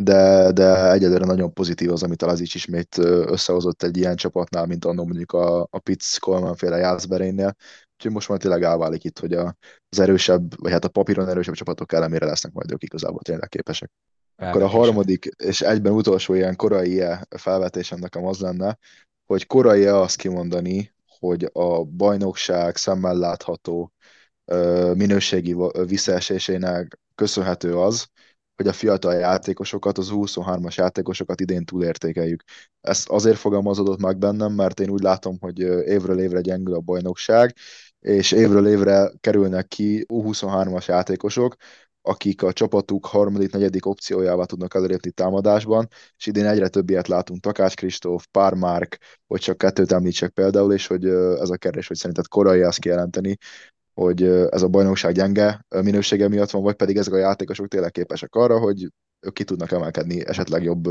de, 0.00 0.52
de 0.52 0.90
egyelőre 0.92 1.24
nagyon 1.24 1.52
pozitív 1.52 1.92
az, 1.92 2.02
amit 2.02 2.22
a 2.22 2.26
Lazic 2.26 2.54
ismét 2.54 2.98
összehozott 2.98 3.82
egy 3.82 3.96
ilyen 3.96 4.16
csapatnál, 4.16 4.66
mint 4.66 4.84
annól 4.84 5.04
mondjuk 5.04 5.32
a, 5.32 5.62
a 5.70 5.78
Pitts 5.78 6.18
Coleman 6.18 6.54
féle 6.54 6.76
Jászberénnél. 6.76 7.54
Úgyhogy 7.94 8.12
most 8.12 8.28
már 8.28 8.38
tényleg 8.38 8.62
elválik 8.62 9.04
itt, 9.04 9.18
hogy 9.18 9.32
az 9.32 9.98
erősebb, 9.98 10.60
vagy 10.60 10.72
hát 10.72 10.84
a 10.84 10.88
papíron 10.88 11.28
erősebb 11.28 11.54
csapatok 11.54 11.92
ellenére 11.92 12.26
lesznek 12.26 12.52
majd 12.52 12.72
ők 12.72 12.82
igazából 12.82 13.20
tényleg 13.20 13.48
képesek. 13.48 13.90
Akkor 14.38 14.62
a 14.62 14.66
harmadik 14.66 15.24
és 15.24 15.60
egyben 15.60 15.92
utolsó 15.92 16.34
ilyen 16.34 16.56
korai 16.56 17.02
felvetésem 17.28 17.98
nekem 17.98 18.24
az 18.26 18.38
lenne, 18.38 18.78
hogy 19.26 19.46
korai 19.46 19.86
azt 19.86 20.16
kimondani, 20.16 20.92
hogy 21.18 21.50
a 21.52 21.84
bajnokság 21.84 22.76
szemmel 22.76 23.14
látható 23.14 23.92
minőségi 24.94 25.56
visszaesésének 25.86 26.98
köszönhető 27.14 27.76
az, 27.76 28.06
hogy 28.56 28.66
a 28.66 28.72
fiatal 28.72 29.14
játékosokat, 29.14 29.98
az 29.98 30.08
23-as 30.12 30.74
játékosokat 30.74 31.40
idén 31.40 31.64
túlértékeljük. 31.64 32.42
Ezt 32.80 33.08
azért 33.08 33.38
fogalmazódott 33.38 34.00
meg 34.00 34.18
bennem, 34.18 34.52
mert 34.52 34.80
én 34.80 34.90
úgy 34.90 35.02
látom, 35.02 35.36
hogy 35.40 35.58
évről 35.60 36.20
évre 36.20 36.40
gyengül 36.40 36.74
a 36.74 36.80
bajnokság, 36.80 37.54
és 38.00 38.32
évről 38.32 38.68
évre 38.68 39.12
kerülnek 39.20 39.68
ki 39.68 40.06
U23-as 40.08 40.86
játékosok, 40.86 41.56
akik 42.08 42.42
a 42.42 42.52
csapatuk 42.52 43.06
harmadik, 43.06 43.52
negyedik 43.52 43.86
opciójává 43.86 44.44
tudnak 44.44 44.74
előrépni 44.74 45.10
támadásban, 45.10 45.88
és 46.16 46.26
idén 46.26 46.46
egyre 46.46 46.68
több 46.68 46.90
ilyet 46.90 47.08
látunk, 47.08 47.40
Takács 47.40 47.74
Kristóf, 47.74 48.26
Pár 48.30 48.54
Márk, 48.54 48.98
hogy 49.26 49.40
csak 49.40 49.58
kettőt 49.58 49.92
említsek 49.92 50.30
például, 50.30 50.72
és 50.72 50.86
hogy 50.86 51.04
ez 51.06 51.50
a 51.50 51.56
kérdés, 51.56 51.86
hogy 51.86 51.96
szerinted 51.96 52.26
korai 52.26 52.62
azt 52.62 52.78
kijelenteni, 52.78 53.36
hogy 53.94 54.22
ez 54.22 54.62
a 54.62 54.68
bajnokság 54.68 55.12
gyenge 55.12 55.64
minősége 55.68 56.28
miatt 56.28 56.50
van, 56.50 56.62
vagy 56.62 56.74
pedig 56.74 56.96
ezek 56.96 57.12
a 57.12 57.18
játékosok 57.18 57.68
tényleg 57.68 57.90
képesek 57.90 58.34
arra, 58.34 58.58
hogy 58.58 58.88
ők 59.20 59.32
ki 59.32 59.44
tudnak 59.44 59.72
emelkedni 59.72 60.26
esetleg 60.26 60.62
jobb 60.62 60.88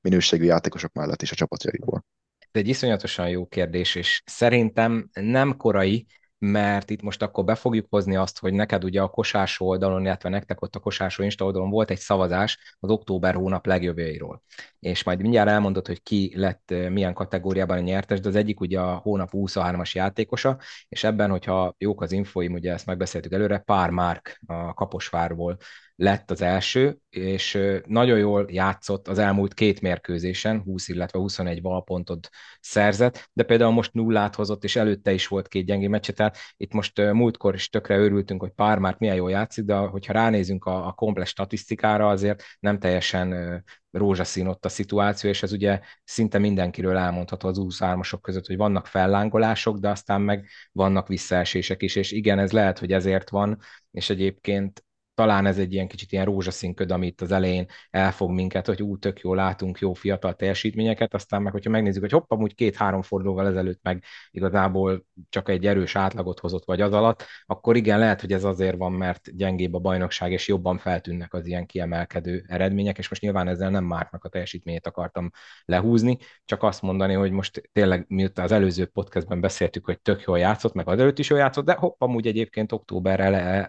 minőségű 0.00 0.44
játékosok 0.44 0.92
mellett 0.92 1.22
is 1.22 1.32
a 1.32 1.34
csapatjaikból. 1.34 2.04
Ez 2.38 2.60
egy 2.60 2.68
iszonyatosan 2.68 3.28
jó 3.28 3.46
kérdés, 3.46 3.94
és 3.94 4.22
szerintem 4.26 5.08
nem 5.12 5.56
korai, 5.56 6.06
mert 6.38 6.90
itt 6.90 7.02
most 7.02 7.22
akkor 7.22 7.44
be 7.44 7.54
fogjuk 7.54 7.86
hozni 7.90 8.16
azt, 8.16 8.38
hogy 8.38 8.52
neked 8.52 8.84
ugye 8.84 9.02
a 9.02 9.08
kosás 9.08 9.60
oldalon, 9.60 10.04
illetve 10.04 10.28
nektek 10.28 10.62
ott 10.62 10.74
a 10.74 10.78
kosás 10.78 11.18
Insta 11.18 11.44
oldalon 11.44 11.70
volt 11.70 11.90
egy 11.90 11.98
szavazás 11.98 12.76
az 12.80 12.90
október 12.90 13.34
hónap 13.34 13.66
legjobbjairól. 13.66 14.42
és 14.78 15.04
majd 15.04 15.20
mindjárt 15.20 15.48
elmondod, 15.48 15.86
hogy 15.86 16.02
ki 16.02 16.32
lett 16.34 16.74
milyen 16.88 17.14
kategóriában 17.14 17.76
a 17.76 17.80
nyertes, 17.80 18.20
de 18.20 18.28
az 18.28 18.36
egyik 18.36 18.60
ugye 18.60 18.80
a 18.80 18.96
hónap 18.96 19.28
23-as 19.32 19.92
játékosa, 19.92 20.58
és 20.88 21.04
ebben, 21.04 21.30
hogyha 21.30 21.74
jók 21.78 22.02
az 22.02 22.12
infoim, 22.12 22.52
ugye 22.52 22.72
ezt 22.72 22.86
megbeszéltük 22.86 23.32
előre, 23.32 23.58
Pár 23.58 23.90
Márk 23.90 24.40
a 24.46 24.74
Kaposvárból 24.74 25.56
lett 25.96 26.30
az 26.30 26.42
első, 26.42 26.98
és 27.10 27.58
nagyon 27.86 28.18
jól 28.18 28.46
játszott 28.50 29.08
az 29.08 29.18
elmúlt 29.18 29.54
két 29.54 29.80
mérkőzésen, 29.80 30.60
20, 30.60 30.88
illetve 30.88 31.18
21 31.18 31.62
valpontot 31.62 32.28
szerzett, 32.60 33.30
de 33.32 33.42
például 33.42 33.72
most 33.72 33.92
nullát 33.92 34.34
hozott, 34.34 34.64
és 34.64 34.76
előtte 34.76 35.12
is 35.12 35.26
volt 35.26 35.48
két 35.48 35.66
gyengé 35.66 35.86
meccse, 35.86 36.12
tehát 36.12 36.36
itt 36.56 36.72
most 36.72 37.12
múltkor 37.12 37.54
is 37.54 37.68
tökre 37.68 37.96
örültünk, 37.96 38.40
hogy 38.40 38.50
pár 38.50 38.78
már 38.78 38.96
milyen 38.98 39.16
jól 39.16 39.30
játszik, 39.30 39.64
de 39.64 39.74
hogyha 39.74 40.12
ránézünk 40.12 40.64
a, 40.64 40.86
a 40.86 40.92
komplex 40.92 41.30
statisztikára, 41.30 42.08
azért 42.08 42.42
nem 42.60 42.78
teljesen 42.78 43.62
rózsaszín 43.90 44.46
ott 44.46 44.64
a 44.64 44.68
szituáció, 44.68 45.30
és 45.30 45.42
ez 45.42 45.52
ugye 45.52 45.80
szinte 46.04 46.38
mindenkiről 46.38 46.96
elmondható 46.96 47.48
az 47.48 47.58
23-asok 47.60 48.18
között, 48.20 48.46
hogy 48.46 48.56
vannak 48.56 48.86
fellángolások, 48.86 49.78
de 49.78 49.88
aztán 49.88 50.20
meg 50.20 50.48
vannak 50.72 51.08
visszaesések 51.08 51.82
is, 51.82 51.96
és 51.96 52.12
igen, 52.12 52.38
ez 52.38 52.52
lehet, 52.52 52.78
hogy 52.78 52.92
ezért 52.92 53.30
van, 53.30 53.58
és 53.90 54.10
egyébként 54.10 54.84
talán 55.16 55.46
ez 55.46 55.58
egy 55.58 55.72
ilyen 55.72 55.88
kicsit 55.88 56.12
ilyen 56.12 56.24
rózsaszín 56.24 56.74
köd, 56.74 56.90
amit 56.90 57.20
az 57.20 57.32
elején 57.32 57.66
elfog 57.90 58.30
minket, 58.30 58.66
hogy 58.66 58.82
ú, 58.82 58.98
tök 58.98 59.20
jól 59.20 59.36
látunk 59.36 59.78
jó 59.78 59.92
fiatal 59.92 60.34
teljesítményeket, 60.34 61.14
aztán 61.14 61.42
meg, 61.42 61.52
hogyha 61.52 61.70
megnézzük, 61.70 62.02
hogy 62.02 62.12
hopp, 62.12 62.30
amúgy 62.30 62.54
két-három 62.54 63.02
fordulóval 63.02 63.46
ezelőtt 63.46 63.80
meg 63.82 64.04
igazából 64.30 65.04
csak 65.28 65.48
egy 65.48 65.66
erős 65.66 65.96
átlagot 65.96 66.38
hozott 66.40 66.64
vagy 66.64 66.80
az 66.80 66.92
alatt, 66.92 67.24
akkor 67.46 67.76
igen, 67.76 67.98
lehet, 67.98 68.20
hogy 68.20 68.32
ez 68.32 68.44
azért 68.44 68.76
van, 68.76 68.92
mert 68.92 69.36
gyengébb 69.36 69.74
a 69.74 69.78
bajnokság, 69.78 70.32
és 70.32 70.48
jobban 70.48 70.78
feltűnnek 70.78 71.34
az 71.34 71.46
ilyen 71.46 71.66
kiemelkedő 71.66 72.44
eredmények, 72.48 72.98
és 72.98 73.08
most 73.08 73.22
nyilván 73.22 73.48
ezzel 73.48 73.70
nem 73.70 73.84
Márknak 73.84 74.24
a 74.24 74.28
teljesítményét 74.28 74.86
akartam 74.86 75.30
lehúzni, 75.64 76.18
csak 76.44 76.62
azt 76.62 76.82
mondani, 76.82 77.14
hogy 77.14 77.30
most 77.30 77.70
tényleg 77.72 78.04
miután 78.08 78.44
az 78.44 78.52
előző 78.52 78.86
podcastben 78.86 79.40
beszéltük, 79.40 79.84
hogy 79.84 80.00
tök 80.00 80.22
jól 80.26 80.38
játszott, 80.38 80.74
meg 80.74 80.88
az 80.88 80.98
előtt 80.98 81.18
is 81.18 81.30
jól 81.30 81.38
játszott, 81.38 81.64
de 81.64 81.72
hopp, 81.72 82.02
amúgy 82.02 82.26
egyébként 82.26 82.72
október 82.72 83.20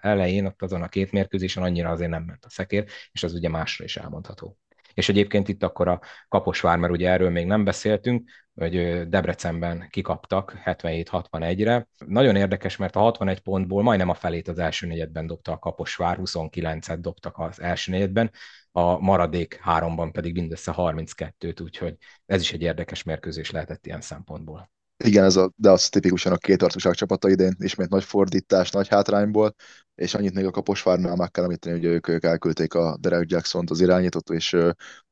elején 0.02 0.46
ott 0.46 0.62
azon 0.62 0.82
a 0.82 0.88
két 0.88 1.12
mérkőzés 1.12 1.37
mérkőzésen 1.38 1.64
annyira 1.64 1.90
azért 1.90 2.10
nem 2.10 2.24
ment 2.24 2.46
a 2.46 2.50
szekér, 2.50 2.86
és 3.12 3.24
az 3.24 3.34
ugye 3.34 3.50
másra 3.50 3.84
is 3.84 3.98
elmondható. 3.98 4.58
És 4.94 5.10
egyébként 5.10 5.48
itt 5.48 5.64
akkor 5.64 5.88
a 5.88 6.02
Kaposvár, 6.28 6.78
mert 6.78 6.94
ugye 6.94 7.10
erről 7.10 7.30
még 7.30 7.46
nem 7.46 7.64
beszéltünk, 7.64 8.30
hogy 8.56 9.08
Debrecenben 9.10 9.88
kikaptak 9.90 10.58
77-61-re. 10.66 11.88
Nagyon 12.06 12.36
érdekes, 12.36 12.78
mert 12.78 12.96
a 12.96 13.00
61 13.00 13.40
pontból 13.40 13.84
majdnem 13.84 14.10
a 14.10 14.14
felét 14.14 14.48
az 14.48 14.60
első 14.60 14.88
negyedben 14.88 15.28
dobta 15.28 15.52
a 15.52 15.60
Kaposvár, 15.60 16.18
29-et 16.22 16.98
dobtak 17.00 17.38
az 17.38 17.62
első 17.62 17.92
negyedben, 17.92 18.32
a 18.72 19.00
maradék 19.00 19.60
háromban 19.62 20.12
pedig 20.12 20.34
mindössze 20.34 20.74
32-t, 20.78 21.62
úgyhogy 21.62 21.96
ez 22.26 22.42
is 22.42 22.54
egy 22.54 22.62
érdekes 22.62 23.04
mérkőzés 23.04 23.52
lehetett 23.52 23.86
ilyen 23.86 24.02
szempontból. 24.02 24.72
Igen, 25.04 25.24
ez 25.24 25.36
a, 25.36 25.52
de 25.56 25.70
az 25.70 25.90
tipikusan 25.90 26.32
a 26.32 26.38
két 26.38 26.62
arcúság 26.62 26.94
csapata 26.94 27.30
idén, 27.30 27.56
ismét 27.60 27.90
nagy 27.90 28.04
fordítás, 28.04 28.70
nagy 28.72 28.88
hátrányból, 28.88 29.56
és 29.96 30.14
annyit 30.14 30.34
még 30.34 30.46
a 30.46 30.52
Kaposvárnál 30.52 31.16
meg 31.16 31.32
kell 31.32 31.44
említeni, 31.44 31.76
hogy 31.76 31.86
ők, 31.86 32.08
ők 32.08 32.24
elküldték 32.24 32.74
a 32.74 32.98
Derek 33.00 33.30
Jackson-t 33.30 33.70
az 33.70 33.82
irányítót, 33.82 34.30
és 34.30 34.52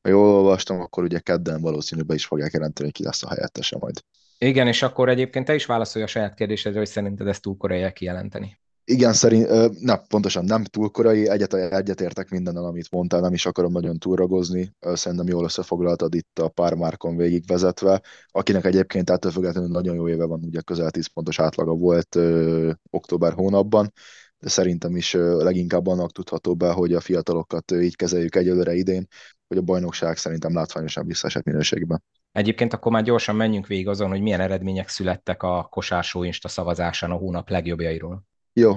ha 0.02 0.10
jól 0.10 0.28
olvastam, 0.28 0.80
akkor 0.80 1.04
ugye 1.04 1.20
kedden 1.20 1.62
valószínűleg 1.62 2.10
be 2.10 2.16
is 2.16 2.26
fogják 2.26 2.52
jelenteni, 2.52 2.88
hogy 2.88 2.98
ki 2.98 3.04
lesz 3.04 3.24
a 3.24 3.30
helyettese 3.30 3.78
majd. 3.80 4.02
Igen, 4.38 4.68
és 4.68 4.82
akkor 4.82 5.10
egyébként 5.10 5.46
te 5.46 5.56
is 5.56 5.66
válaszolj 5.66 6.06
a 6.06 6.08
saját 6.08 6.34
kérdésedre, 6.34 6.80
hogy 6.80 6.88
szerinted 6.88 7.28
ezt 7.28 7.42
túl 7.42 7.58
korai 7.58 7.92
kijelenteni. 7.94 8.60
Igen, 8.88 9.14
szerint, 9.14 9.48
ne, 9.82 9.98
pontosan 9.98 10.46
nem 10.46 10.64
túl 10.64 10.90
korai, 10.90 11.30
egyet, 11.30 11.54
egyetértek 11.54 12.30
mindennel, 12.30 12.66
amit 12.66 12.92
mondtál, 12.92 13.20
nem 13.20 13.34
is 13.34 13.46
akarom 13.46 13.72
nagyon 13.72 13.98
túlragozni, 13.98 14.74
szerintem 14.80 15.28
jól 15.28 15.44
összefoglaltad 15.44 16.14
itt 16.16 16.40
a 16.40 16.48
pár 16.48 16.74
márkon 16.74 17.16
végigvezetve, 17.16 18.02
akinek 18.28 18.66
egyébként 18.66 19.10
ettől 19.10 19.32
függetlenül 19.32 19.70
nagyon 19.70 19.96
jó 19.96 20.10
éve 20.10 20.26
van, 20.26 20.44
ugye 20.44 20.62
közel 20.62 20.92
10 20.92 21.08
pontos 21.08 21.40
átlaga 21.40 21.74
volt 21.74 22.16
ö, 22.16 22.72
október 22.90 23.34
hónapban, 23.34 23.92
de 24.40 24.50
szerintem 24.50 24.96
is 24.96 25.14
ö, 25.14 25.44
leginkább 25.44 25.88
annak 25.88 26.12
tudható 26.12 26.56
be, 26.56 26.72
hogy 26.72 26.94
a 26.94 27.00
fiatalokat 27.00 27.72
ö, 27.72 27.80
így 27.80 27.96
kezeljük 27.96 28.36
egyelőre 28.36 28.74
idén, 28.74 29.08
hogy 29.48 29.58
a 29.58 29.62
bajnokság 29.62 30.18
szerintem 30.18 30.54
látványosan 30.54 31.06
visszaesett 31.06 31.44
minőségben. 31.44 32.04
Egyébként 32.32 32.74
akkor 32.74 32.92
már 32.92 33.04
gyorsan 33.04 33.36
menjünk 33.36 33.68
végig 33.68 33.88
azon, 33.88 34.10
hogy 34.10 34.22
milyen 34.22 34.40
eredmények 34.40 34.90
születtek 34.90 35.44
a 35.44 35.68
Kosársó 35.70 36.24
Insta 36.24 36.48
szavazásán 36.48 37.12
a 37.12 37.16
hónap 37.16 37.50
legjobbjairól. 37.50 38.24
Jó, 38.58 38.76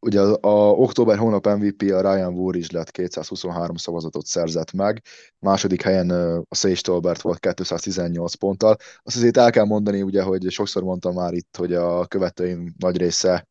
ugye 0.00 0.20
a, 0.20 0.38
a 0.40 0.70
október 0.70 1.18
hónap 1.18 1.46
MVP 1.46 1.82
a 1.82 2.00
Ryan 2.00 2.34
Woolridge 2.34 2.78
lett 2.78 2.90
223 2.90 3.76
szavazatot 3.76 4.26
szerzett 4.26 4.72
meg, 4.72 5.02
második 5.38 5.82
helyen 5.82 6.10
a 6.48 6.54
Sage 6.54 6.80
Tolbert 6.80 7.20
volt 7.20 7.38
218 7.38 8.34
ponttal. 8.34 8.76
Azt 9.02 9.16
azért 9.16 9.36
el 9.36 9.50
kell 9.50 9.64
mondani, 9.64 10.02
ugye, 10.02 10.22
hogy 10.22 10.50
sokszor 10.50 10.82
mondtam 10.82 11.14
már 11.14 11.32
itt, 11.32 11.56
hogy 11.56 11.74
a 11.74 12.06
követőim 12.06 12.74
nagy 12.78 12.96
része 12.96 13.46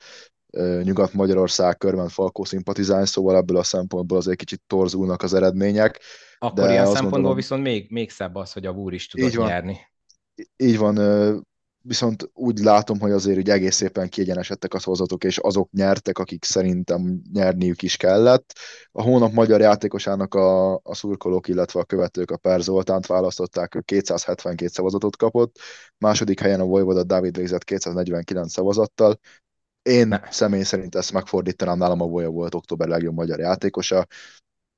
Nyugat-Magyarország 0.84 1.78
körben 1.78 2.10
Falkó 2.10 2.44
szimpatizálni, 2.44 3.08
szóval 3.08 3.36
ebből 3.36 3.58
a 3.58 3.64
szempontból 3.64 4.18
azért 4.18 4.38
kicsit 4.38 4.62
torzulnak 4.68 5.22
az 5.22 5.34
eredmények. 5.34 6.00
Akkor 6.38 6.64
de 6.64 6.72
ilyen 6.72 6.84
szempontból 6.84 7.12
gondolom, 7.12 7.36
viszont 7.36 7.64
még, 7.64 7.92
még 7.92 8.10
szebb 8.10 8.36
az, 8.36 8.54
hogy 8.54 8.66
a 8.66 8.72
Woolridge 8.72 8.96
is 8.96 9.08
tudott 9.08 9.30
így 9.30 9.36
van, 9.36 9.48
nyerni. 9.48 9.78
Így 10.58 10.78
van, 10.78 10.96
viszont 11.88 12.30
úgy 12.34 12.60
látom, 12.60 13.00
hogy 13.00 13.12
azért 13.12 13.36
hogy 13.36 13.50
egész 13.50 13.76
szépen 13.76 14.10
kiegyenesedtek 14.10 14.74
a 14.74 14.80
szavazatok, 14.80 15.24
és 15.24 15.38
azok 15.38 15.72
nyertek, 15.72 16.18
akik 16.18 16.44
szerintem 16.44 17.22
nyerniük 17.34 17.82
is 17.82 17.98
kellett. 17.98 18.54
A 18.92 19.02
hónap 19.02 19.32
magyar 19.32 19.60
játékosának 19.62 20.34
a, 20.34 20.74
a 20.74 20.96
szurkolók, 20.96 21.48
illetve 21.48 21.80
a 21.80 21.84
követők 21.84 22.32
a 22.32 22.38
Per 22.38 22.62
Zoltánt 22.62 23.06
választották, 23.06 23.76
ő 23.76 23.82
272 23.82 24.72
szavazatot 24.72 25.18
kapott, 25.18 25.60
második 25.98 26.40
helyen 26.40 26.60
a 26.60 26.66
Vojvoda 26.66 27.04
Dávid 27.04 27.38
végzett 27.38 27.64
249 27.64 28.52
szavazattal, 28.52 29.20
én 29.82 30.08
ne. 30.08 30.20
személy 30.30 30.64
szerint 30.64 30.96
ezt 30.96 31.12
megfordítanám, 31.12 31.78
nálam 31.78 32.02
a 32.02 32.06
Voja 32.06 32.30
volt 32.30 32.56
október 32.56 32.88
legjobb 32.88 33.14
magyar 33.14 33.40
játékosa. 33.40 34.08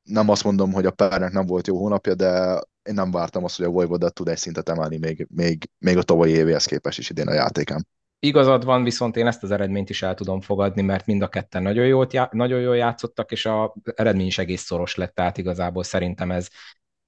Nem 0.04 0.30
azt 0.30 0.43
mondom, 0.43 0.74
hogy 0.74 0.86
a 0.86 0.91
Pernek 0.91 1.32
nem 1.32 1.46
volt 1.46 1.67
jó 1.67 1.78
hónapja, 1.78 2.15
de 2.15 2.62
én 2.88 2.93
nem 2.93 3.12
vártam 3.12 3.43
azt, 3.43 3.58
hogy 3.58 3.65
a 3.65 3.69
Vojvoda 3.69 4.10
tud 4.10 4.28
egy 4.28 4.38
szintet 4.38 4.69
emelni 4.69 4.97
még, 4.97 5.28
még, 5.30 5.69
még 5.78 5.97
a 5.97 6.04
tavalyi 6.04 6.32
évéhez 6.32 6.65
képest 6.65 7.00
is 7.00 7.10
idén 7.10 7.28
a 7.28 7.34
játékán. 7.34 7.88
Igazad 8.19 8.65
van, 8.65 8.84
viszont 8.84 9.15
én 9.15 9.28
ezt 9.28 9.43
az 9.43 9.52
eredményt 9.52 9.89
is 9.89 10.02
el 10.02 10.13
tudom 10.13 10.41
fogadni, 10.41 10.82
mert 10.82 11.06
mind 11.06 11.21
a 11.21 11.28
ketten 11.28 11.62
nagyon 11.62 11.86
jól, 11.86 12.08
nagyon 12.32 12.60
jól 12.60 12.78
játszottak, 12.78 13.32
és 13.32 13.45
az 13.45 13.69
eredmény 13.95 14.26
is 14.26 14.38
egész 14.38 14.62
szoros 14.62 14.95
lett, 14.95 15.15
tehát 15.15 15.38
igazából 15.38 15.84
szerintem 15.84 16.32
ez, 16.32 16.47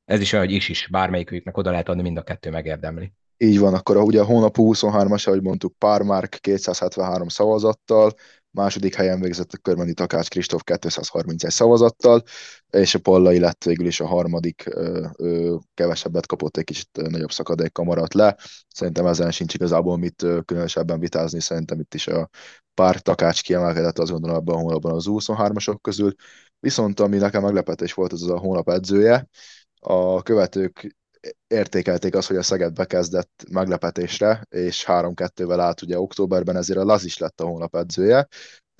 ez 0.06 0.22
is 0.22 0.34
olyan, 0.34 0.46
hogy 0.46 0.56
is 0.56 0.70
is, 0.70 0.88
bármelyiküknek 0.92 1.58
oda 1.58 1.72
lehet 1.72 1.90
adni, 1.90 2.02
mind 2.02 2.18
a 2.18 2.22
kettő 2.22 2.50
megérdemli. 2.50 3.14
Így 3.38 3.60
van, 3.60 3.74
akkor 3.74 3.98
ugye 3.98 4.22
a 4.22 4.26
hónap 4.26 4.56
23-as, 4.58 5.28
ahogy 5.28 5.42
mondtuk, 5.42 5.78
Pármárk 5.78 6.38
273 6.42 7.28
szavazattal, 7.28 8.12
második 8.52 8.96
helyen 8.96 9.20
végzett 9.20 9.52
a 9.52 9.58
körmendi 9.58 9.94
Takács 9.94 10.28
Kristóf 10.28 10.62
231 10.64 11.52
szavazattal, 11.52 12.24
és 12.70 12.96
a 12.96 13.00
Pallai 13.00 13.40
lett 13.40 13.64
végül 13.64 13.86
is 13.86 14.00
a 14.00 14.06
harmadik, 14.06 14.64
ö, 15.18 15.56
kevesebbet 15.74 16.26
kapott, 16.26 16.58
egy 16.58 16.64
kicsit 16.64 16.90
nagyobb 16.94 17.32
szakadékkal 17.32 17.86
maradt 17.86 18.14
le. 18.14 18.38
Szerintem 18.68 19.06
ezen 19.06 19.32
sincs 19.32 19.54
igazából 19.54 19.98
mit 19.98 20.26
különösebben 20.46 21.00
vitázni, 21.00 21.40
szerintem 21.40 21.80
itt 21.80 21.94
is 21.94 22.08
a 22.08 22.30
pár 22.74 23.02
Takács 23.02 23.42
kiemelkedett, 23.42 24.00
azt 24.00 24.12
gondolom 24.12 24.38
ebben 24.38 24.56
a 24.56 24.60
hónapban 24.60 24.92
az 24.94 25.06
23-asok 25.08 25.78
közül. 25.82 26.14
Viszont 26.60 27.00
ami 27.00 27.18
nekem 27.18 27.42
meglepetés 27.42 27.94
volt, 27.94 28.14
az 28.14 28.30
a 28.30 28.38
hónap 28.38 28.70
edzője. 28.70 29.28
A 29.80 30.22
követők 30.22 30.98
értékelték 31.50 32.16
azt, 32.16 32.28
hogy 32.28 32.38
a 32.38 32.44
Szeged 32.44 32.74
bekezdett 32.74 33.44
meglepetésre, 33.52 34.46
és 34.50 34.86
3-2-vel 34.88 35.58
állt 35.60 35.82
ugye 35.82 36.00
októberben, 36.00 36.56
ezért 36.56 36.80
a 36.80 36.84
Laz 36.84 37.06
is 37.06 37.18
lett 37.18 37.42
a 37.42 37.46
hónap 37.46 37.76
edzője, 37.76 38.28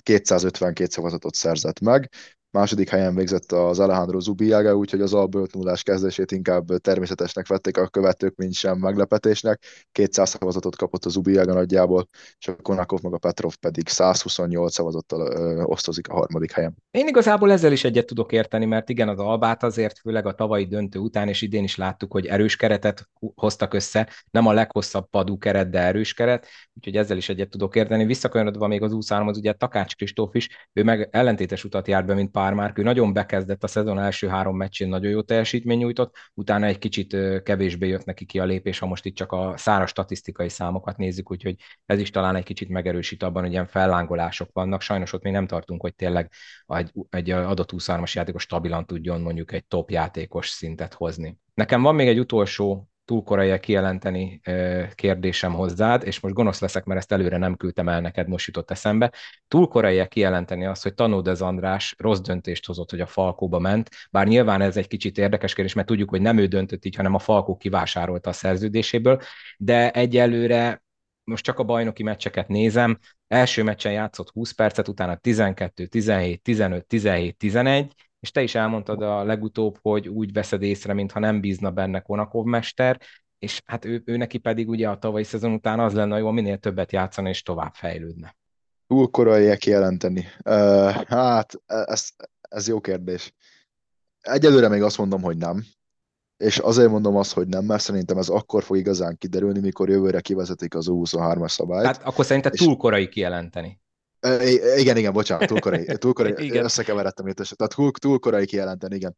252 0.02 0.90
szavazatot 0.90 1.34
szerzett 1.34 1.80
meg, 1.80 2.10
Második 2.52 2.88
helyen 2.88 3.14
végzett 3.14 3.52
az 3.52 3.78
Alejandro 3.78 4.20
Zubiaga, 4.20 4.76
úgyhogy 4.76 5.00
az 5.00 5.14
albölt 5.14 5.54
nullás 5.54 5.82
kezdését 5.82 6.32
inkább 6.32 6.66
természetesnek 6.76 7.46
vették 7.46 7.76
a 7.76 7.88
követők, 7.88 8.36
mint 8.36 8.52
sem 8.52 8.78
meglepetésnek. 8.78 9.62
200 9.92 10.28
szavazatot 10.28 10.76
kapott 10.76 11.04
az 11.04 11.12
Zubiaga 11.12 11.52
nagyjából, 11.52 12.08
és 12.38 12.48
a 12.48 12.56
Konakov 12.56 13.00
meg 13.02 13.12
a 13.12 13.18
Petrov 13.18 13.54
pedig 13.54 13.88
128 13.88 14.72
szavazattal 14.72 15.20
ö, 15.20 15.62
osztozik 15.62 16.08
a 16.08 16.14
harmadik 16.14 16.52
helyen. 16.52 16.76
Én 16.90 17.06
igazából 17.06 17.52
ezzel 17.52 17.72
is 17.72 17.84
egyet 17.84 18.06
tudok 18.06 18.32
érteni, 18.32 18.64
mert 18.64 18.88
igen, 18.88 19.08
az 19.08 19.18
Albát 19.18 19.62
azért, 19.62 19.98
főleg 19.98 20.26
a 20.26 20.34
tavalyi 20.34 20.66
döntő 20.66 20.98
után, 20.98 21.28
és 21.28 21.42
idén 21.42 21.64
is 21.64 21.76
láttuk, 21.76 22.12
hogy 22.12 22.26
erős 22.26 22.56
keretet 22.56 23.08
hoztak 23.34 23.74
össze, 23.74 24.08
nem 24.30 24.46
a 24.46 24.52
leghosszabb 24.52 25.08
padú 25.10 25.38
keret, 25.38 25.70
de 25.70 25.78
erős 25.78 26.14
keret, 26.14 26.46
úgyhogy 26.74 26.96
ezzel 26.96 27.16
is 27.16 27.28
egyet 27.28 27.50
tudok 27.50 27.76
érteni. 27.76 28.04
Visszakanyarodva 28.04 28.66
még 28.66 28.82
az 28.82 28.92
23 28.92 29.28
az 29.28 29.36
ugye 29.36 29.52
Takács 29.52 29.96
Kristóf 29.96 30.34
is, 30.34 30.48
ő 30.72 30.82
meg 30.82 31.08
ellentétes 31.10 31.64
utat 31.64 31.88
járt 31.88 32.06
be, 32.06 32.14
mint 32.14 32.30
Pármárk, 32.40 32.78
ő 32.78 32.82
nagyon 32.82 33.12
bekezdett 33.12 33.62
a 33.62 33.66
szezon 33.66 33.98
első 33.98 34.28
három 34.28 34.56
meccsén, 34.56 34.88
nagyon 34.88 35.10
jó 35.10 35.22
teljesítmény 35.22 35.78
nyújtott, 35.78 36.16
utána 36.34 36.66
egy 36.66 36.78
kicsit 36.78 37.16
kevésbé 37.42 37.88
jött 37.88 38.04
neki 38.04 38.24
ki 38.24 38.38
a 38.38 38.44
lépés, 38.44 38.78
ha 38.78 38.86
most 38.86 39.04
itt 39.04 39.14
csak 39.14 39.32
a 39.32 39.54
száraz 39.56 39.88
statisztikai 39.88 40.48
számokat 40.48 40.96
nézzük, 40.96 41.30
úgyhogy 41.30 41.56
ez 41.86 41.98
is 41.98 42.10
talán 42.10 42.36
egy 42.36 42.44
kicsit 42.44 42.68
megerősít 42.68 43.22
abban, 43.22 43.42
hogy 43.42 43.52
ilyen 43.52 43.66
fellángolások 43.66 44.50
vannak. 44.52 44.80
Sajnos 44.80 45.12
ott 45.12 45.22
még 45.22 45.32
nem 45.32 45.46
tartunk, 45.46 45.80
hogy 45.80 45.94
tényleg 45.94 46.30
egy, 46.66 46.92
egy 47.10 47.30
adott 47.30 47.70
23-as 47.76 48.12
játékos 48.12 48.42
stabilan 48.42 48.86
tudjon 48.86 49.20
mondjuk 49.20 49.52
egy 49.52 49.66
top 49.66 49.90
játékos 49.90 50.48
szintet 50.48 50.94
hozni. 50.94 51.38
Nekem 51.54 51.82
van 51.82 51.94
még 51.94 52.08
egy 52.08 52.18
utolsó 52.18 52.89
túl 53.10 53.22
korai 53.22 53.60
kijelenteni 53.60 54.40
kérdésem 54.94 55.52
hozzád, 55.52 56.02
és 56.06 56.20
most 56.20 56.34
gonosz 56.34 56.60
leszek, 56.60 56.84
mert 56.84 57.00
ezt 57.00 57.12
előre 57.12 57.36
nem 57.36 57.56
küldtem 57.56 57.88
el 57.88 58.00
neked, 58.00 58.28
most 58.28 58.46
jutott 58.46 58.70
eszembe. 58.70 59.12
Túl 59.48 59.68
korai 59.68 60.08
kijelenteni 60.08 60.66
azt, 60.66 60.82
hogy 60.82 60.94
Tanódez 60.94 61.42
András 61.42 61.94
rossz 61.98 62.20
döntést 62.20 62.66
hozott, 62.66 62.90
hogy 62.90 63.00
a 63.00 63.06
Falkóba 63.06 63.58
ment, 63.58 63.90
bár 64.10 64.26
nyilván 64.26 64.60
ez 64.60 64.76
egy 64.76 64.86
kicsit 64.86 65.18
érdekes 65.18 65.54
kérdés, 65.54 65.74
mert 65.74 65.86
tudjuk, 65.86 66.10
hogy 66.10 66.20
nem 66.20 66.38
ő 66.38 66.46
döntött 66.46 66.84
így, 66.84 66.96
hanem 66.96 67.14
a 67.14 67.18
Falkó 67.18 67.56
kivásárolta 67.56 68.30
a 68.30 68.32
szerződéséből, 68.32 69.20
de 69.58 69.90
egyelőre 69.90 70.82
most 71.24 71.44
csak 71.44 71.58
a 71.58 71.64
bajnoki 71.64 72.02
meccseket 72.02 72.48
nézem, 72.48 72.98
első 73.28 73.62
meccsen 73.62 73.92
játszott 73.92 74.30
20 74.30 74.50
percet, 74.50 74.88
utána 74.88 75.16
12, 75.16 75.86
17, 75.86 76.42
15, 76.42 76.86
17, 76.86 77.36
11, 77.36 77.92
és 78.20 78.30
te 78.30 78.42
is 78.42 78.54
elmondtad 78.54 79.02
a 79.02 79.24
legutóbb, 79.24 79.78
hogy 79.82 80.08
úgy 80.08 80.32
veszed 80.32 80.62
észre, 80.62 80.92
mintha 80.92 81.18
nem 81.18 81.40
bízna 81.40 81.70
benne 81.70 82.00
Konakov 82.00 82.44
mester, 82.44 83.00
és 83.38 83.62
hát 83.66 83.84
ő, 83.84 84.02
ő 84.04 84.16
neki 84.16 84.38
pedig 84.38 84.68
ugye 84.68 84.88
a 84.88 84.98
tavalyi 84.98 85.24
szezon 85.24 85.52
után 85.52 85.80
az 85.80 85.94
lenne 85.94 86.18
jó, 86.18 86.30
minél 86.30 86.58
többet 86.58 86.92
játszani 86.92 87.28
és 87.28 87.42
tovább 87.42 87.74
fejlődne. 87.74 88.36
Túl 88.86 89.10
korai 89.10 89.56
kijelenteni. 89.56 90.26
Uh, 90.44 90.90
hát, 91.06 91.54
ez, 91.66 92.08
ez 92.40 92.68
jó 92.68 92.80
kérdés. 92.80 93.32
Egyelőre 94.20 94.68
még 94.68 94.82
azt 94.82 94.98
mondom, 94.98 95.22
hogy 95.22 95.36
nem. 95.36 95.64
És 96.36 96.58
azért 96.58 96.90
mondom 96.90 97.16
azt, 97.16 97.32
hogy 97.32 97.48
nem, 97.48 97.64
mert 97.64 97.82
szerintem 97.82 98.18
ez 98.18 98.28
akkor 98.28 98.62
fog 98.62 98.76
igazán 98.76 99.16
kiderülni, 99.16 99.60
mikor 99.60 99.88
jövőre 99.88 100.20
kivezetik 100.20 100.74
az 100.74 100.86
U23-as 100.90 101.48
szabályt. 101.48 101.86
Hát 101.86 102.02
akkor 102.02 102.24
szerinted 102.24 102.52
és... 102.52 102.60
túl 102.60 102.76
korai 102.76 103.08
kijelenteni. 103.08 103.80
Igen, 104.76 104.96
igen, 104.96 105.12
bocsánat, 105.12 105.48
túl 105.48 105.60
korai, 105.60 105.96
túl 105.98 106.12
korai 106.12 106.34
igen. 106.44 106.64
összekeveredtem 106.64 107.26
itt, 107.26 107.36
tehát 107.36 107.74
túl, 107.74 107.90
túl 107.92 108.18
korai 108.18 108.46
kijelenteni, 108.46 108.94
igen. 108.94 109.14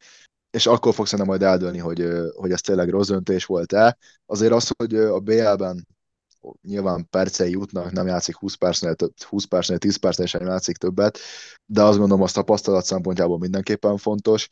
És 0.51 0.67
akkor 0.67 0.95
fogsz 0.95 1.09
szerintem 1.09 1.35
majd 1.37 1.53
eldőlni, 1.53 1.79
hogy, 1.79 2.09
hogy 2.35 2.51
ez 2.51 2.61
tényleg 2.61 2.89
rossz 2.89 3.09
döntés 3.09 3.45
volt-e. 3.45 3.99
Azért 4.27 4.53
az, 4.53 4.71
hogy 4.77 4.95
a 4.95 5.21
BL-ben 5.21 5.87
nyilván 6.63 7.09
percei 7.11 7.51
jutnak, 7.51 7.93
nem 7.93 8.07
játszik 8.07 8.37
20 8.37 8.55
percnél, 8.55 8.95
20 9.29 9.45
percnél, 9.45 9.79
10 9.79 9.97
percnél 9.97 10.27
sem 10.27 10.47
játszik 10.47 10.77
többet, 10.77 11.19
de 11.67 11.83
azt 11.83 11.99
gondolom, 11.99 12.23
azt 12.23 12.35
tapasztalat 12.35 12.85
szempontjából 12.85 13.39
mindenképpen 13.39 13.97
fontos. 13.97 14.49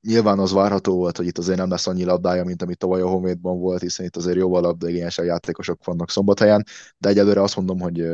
Nyilván 0.00 0.38
az 0.38 0.52
várható 0.52 0.96
volt, 0.96 1.16
hogy 1.16 1.26
itt 1.26 1.38
azért 1.38 1.58
nem 1.58 1.70
lesz 1.70 1.86
annyi 1.86 2.04
labdája, 2.04 2.44
mint 2.44 2.62
amit 2.62 2.78
tavaly 2.78 3.00
a 3.00 3.08
Honvédban 3.08 3.58
volt, 3.58 3.80
hiszen 3.80 4.06
itt 4.06 4.16
azért 4.16 4.36
jóval 4.36 4.60
labdaigényesebb 4.60 5.24
játékosok 5.24 5.84
vannak 5.84 6.10
szombathelyen, 6.10 6.64
de 6.98 7.08
egyelőre 7.08 7.42
azt 7.42 7.56
mondom, 7.56 7.80
hogy 7.80 8.06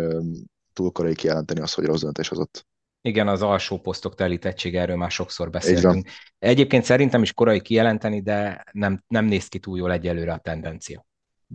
túl 0.74 0.90
korai 0.90 1.14
kijelenteni 1.14 1.60
azt, 1.60 1.74
hogy 1.74 1.84
rossz 1.84 2.00
döntés 2.00 2.28
hozott. 2.28 2.66
Igen, 3.00 3.28
az 3.28 3.42
alsó 3.42 3.80
posztok 3.80 4.14
telítettség, 4.14 4.76
erről 4.76 4.96
már 4.96 5.10
sokszor 5.10 5.50
beszéltünk. 5.50 6.08
Egyébként 6.38 6.84
szerintem 6.84 7.22
is 7.22 7.32
korai 7.32 7.60
kijelenteni, 7.60 8.22
de 8.22 8.64
nem, 8.72 9.04
nem 9.06 9.24
néz 9.24 9.48
ki 9.48 9.58
túl 9.58 9.78
jól 9.78 9.92
egyelőre 9.92 10.32
a 10.32 10.38
tendencia. 10.38 11.06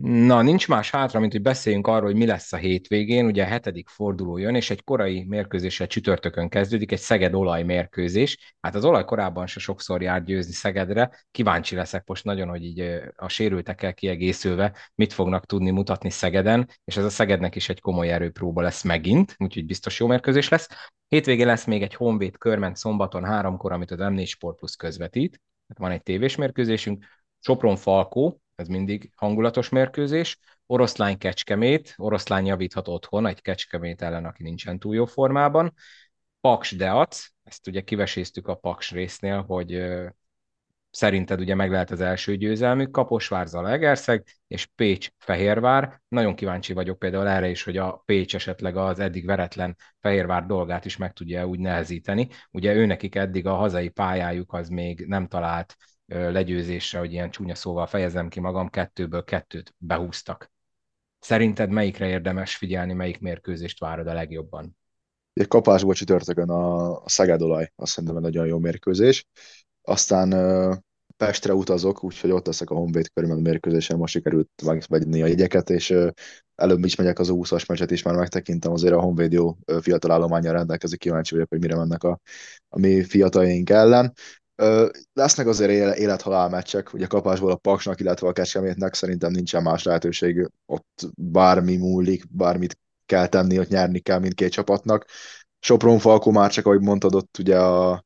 Na, 0.02 0.42
nincs 0.42 0.68
más 0.68 0.90
hátra, 0.90 1.20
mint 1.20 1.32
hogy 1.32 1.42
beszéljünk 1.42 1.86
arról, 1.86 2.06
hogy 2.10 2.14
mi 2.14 2.26
lesz 2.26 2.52
a 2.52 2.56
hétvégén. 2.56 3.26
Ugye 3.26 3.42
a 3.42 3.46
hetedik 3.46 3.88
forduló 3.88 4.36
jön, 4.36 4.54
és 4.54 4.70
egy 4.70 4.84
korai 4.84 5.24
mérkőzéssel 5.24 5.86
csütörtökön 5.86 6.48
kezdődik, 6.48 6.92
egy 6.92 6.98
Szeged 6.98 7.34
olaj 7.34 7.62
mérkőzés. 7.62 8.56
Hát 8.60 8.74
az 8.74 8.84
olaj 8.84 9.04
korábban 9.04 9.46
se 9.46 9.60
sokszor 9.60 10.02
jár 10.02 10.24
győzni 10.24 10.52
Szegedre. 10.52 11.24
Kíváncsi 11.30 11.74
leszek 11.74 12.06
most 12.06 12.24
nagyon, 12.24 12.48
hogy 12.48 12.64
így 12.64 13.00
a 13.16 13.28
sérültekkel 13.28 13.94
kiegészülve 13.94 14.76
mit 14.94 15.12
fognak 15.12 15.46
tudni 15.46 15.70
mutatni 15.70 16.10
Szegeden, 16.10 16.68
és 16.84 16.96
ez 16.96 17.04
a 17.04 17.10
Szegednek 17.10 17.56
is 17.56 17.68
egy 17.68 17.80
komoly 17.80 18.10
erőpróba 18.10 18.62
lesz 18.62 18.82
megint, 18.82 19.34
úgyhogy 19.38 19.66
biztos 19.66 20.00
jó 20.00 20.06
mérkőzés 20.06 20.48
lesz. 20.48 20.68
Hétvégén 21.08 21.46
lesz 21.46 21.64
még 21.64 21.82
egy 21.82 21.94
Honvéd 21.94 22.38
körment 22.38 22.76
szombaton 22.76 23.24
háromkor, 23.24 23.72
amit 23.72 23.90
az 23.90 23.98
M4 24.00 24.26
Sport 24.26 24.58
Plus 24.58 24.76
közvetít. 24.76 25.40
Hát 25.68 25.78
van 25.78 25.90
egy 25.90 26.02
tévés 26.02 26.36
mérkőzésünk. 26.36 27.04
Sopron 27.40 27.76
Falkó, 27.76 28.40
ez 28.60 28.68
mindig 28.68 29.12
hangulatos 29.14 29.68
mérkőzés. 29.68 30.38
Oroszlány 30.66 31.18
Kecskemét, 31.18 31.94
oroszlány 31.96 32.46
javíthat 32.46 32.88
otthon, 32.88 33.26
egy 33.26 33.42
Kecskemét 33.42 34.02
ellen, 34.02 34.24
aki 34.24 34.42
nincsen 34.42 34.78
túl 34.78 34.94
jó 34.94 35.04
formában. 35.04 35.74
Paks 36.40 36.76
Deac, 36.76 37.26
ezt 37.44 37.66
ugye 37.66 37.80
kiveséztük 37.80 38.48
a 38.48 38.54
Paks 38.54 38.90
résznél, 38.90 39.42
hogy 39.42 39.82
szerinted 40.90 41.40
ugye 41.40 41.54
meg 41.54 41.70
lehet 41.70 41.90
az 41.90 42.00
első 42.00 42.36
győzelmük, 42.36 42.90
Kaposvár 42.90 43.46
Zalaegerszeg 43.46 44.24
és 44.46 44.66
Pécs 44.66 45.08
Fehérvár. 45.18 46.00
Nagyon 46.08 46.34
kíváncsi 46.34 46.72
vagyok 46.72 46.98
például 46.98 47.28
erre 47.28 47.48
is, 47.48 47.62
hogy 47.62 47.76
a 47.76 48.02
Pécs 48.04 48.34
esetleg 48.34 48.76
az 48.76 48.98
eddig 48.98 49.26
veretlen 49.26 49.76
Fehérvár 50.00 50.46
dolgát 50.46 50.84
is 50.84 50.96
meg 50.96 51.12
tudja 51.12 51.46
úgy 51.46 51.58
nehezíteni. 51.58 52.28
Ugye 52.50 52.74
őnekik 52.74 53.14
eddig 53.14 53.46
a 53.46 53.54
hazai 53.54 53.88
pályájuk 53.88 54.52
az 54.52 54.68
még 54.68 55.04
nem 55.06 55.26
talált 55.26 55.76
legyőzésre, 56.10 56.98
hogy 56.98 57.12
ilyen 57.12 57.30
csúnya 57.30 57.54
szóval 57.54 57.86
fejezem 57.86 58.28
ki 58.28 58.40
magam, 58.40 58.68
kettőből 58.68 59.24
kettőt 59.24 59.74
behúztak. 59.78 60.52
Szerinted 61.18 61.70
melyikre 61.70 62.06
érdemes 62.06 62.56
figyelni, 62.56 62.92
melyik 62.92 63.20
mérkőzést 63.20 63.78
várod 63.78 64.06
a 64.06 64.12
legjobban? 64.12 64.76
Egy 65.32 65.48
kapásból 65.48 65.94
csütörtökön 65.94 66.50
a, 66.50 67.08
Szegedolaj, 67.08 67.72
azt 67.76 67.92
szerintem 67.92 68.18
egy 68.18 68.22
nagyon 68.22 68.46
jó 68.46 68.58
mérkőzés. 68.58 69.26
Aztán 69.82 70.30
Pestre 71.16 71.54
utazok, 71.54 72.04
úgyhogy 72.04 72.30
ott 72.30 72.46
leszek 72.46 72.70
a 72.70 72.74
Honvéd 72.74 73.12
körülben 73.12 73.38
a 73.38 73.42
mérkőzésen, 73.42 73.96
most 73.96 74.12
sikerült 74.12 74.50
megvenni 74.64 75.22
a 75.22 75.26
jegyeket, 75.26 75.70
és 75.70 75.94
előbb 76.54 76.84
is 76.84 76.94
megyek 76.94 77.18
az 77.18 77.28
20-as 77.32 77.68
meccset 77.68 77.90
is, 77.90 78.02
már 78.02 78.14
megtekintem, 78.14 78.72
azért 78.72 78.94
a 78.94 79.00
Honvéd 79.00 79.32
jó 79.32 79.56
fiatal 79.80 80.10
állományjal 80.10 80.52
rendelkezik, 80.52 80.98
kíváncsi 80.98 81.34
vagyok, 81.34 81.48
hogy 81.48 81.60
mire 81.60 81.76
mennek 81.76 82.02
a, 82.02 82.20
a 82.68 82.78
mi 82.78 83.04
fiataljaink 83.04 83.70
ellen. 83.70 84.12
Lesznek 85.12 85.46
azért 85.46 85.96
élethalál 85.96 86.48
meccsek, 86.48 86.92
ugye 86.92 87.06
kapásból 87.06 87.50
a 87.50 87.56
Paksnak, 87.56 88.00
illetve 88.00 88.28
a 88.28 88.32
Kecskemétnek 88.32 88.94
szerintem 88.94 89.30
nincsen 89.30 89.62
más 89.62 89.82
lehetőség, 89.82 90.50
ott 90.66 91.00
bármi 91.16 91.76
múlik, 91.76 92.24
bármit 92.30 92.78
kell 93.06 93.26
tenni, 93.26 93.58
ott 93.58 93.68
nyerni 93.68 93.98
kell 93.98 94.18
mindkét 94.18 94.52
csapatnak. 94.52 95.06
Sopron 95.60 95.98
Falkó 95.98 96.30
már 96.30 96.50
csak, 96.50 96.66
ahogy 96.66 96.80
mondtad, 96.80 97.14
ott 97.14 97.38
ugye 97.38 97.58
a, 97.58 98.04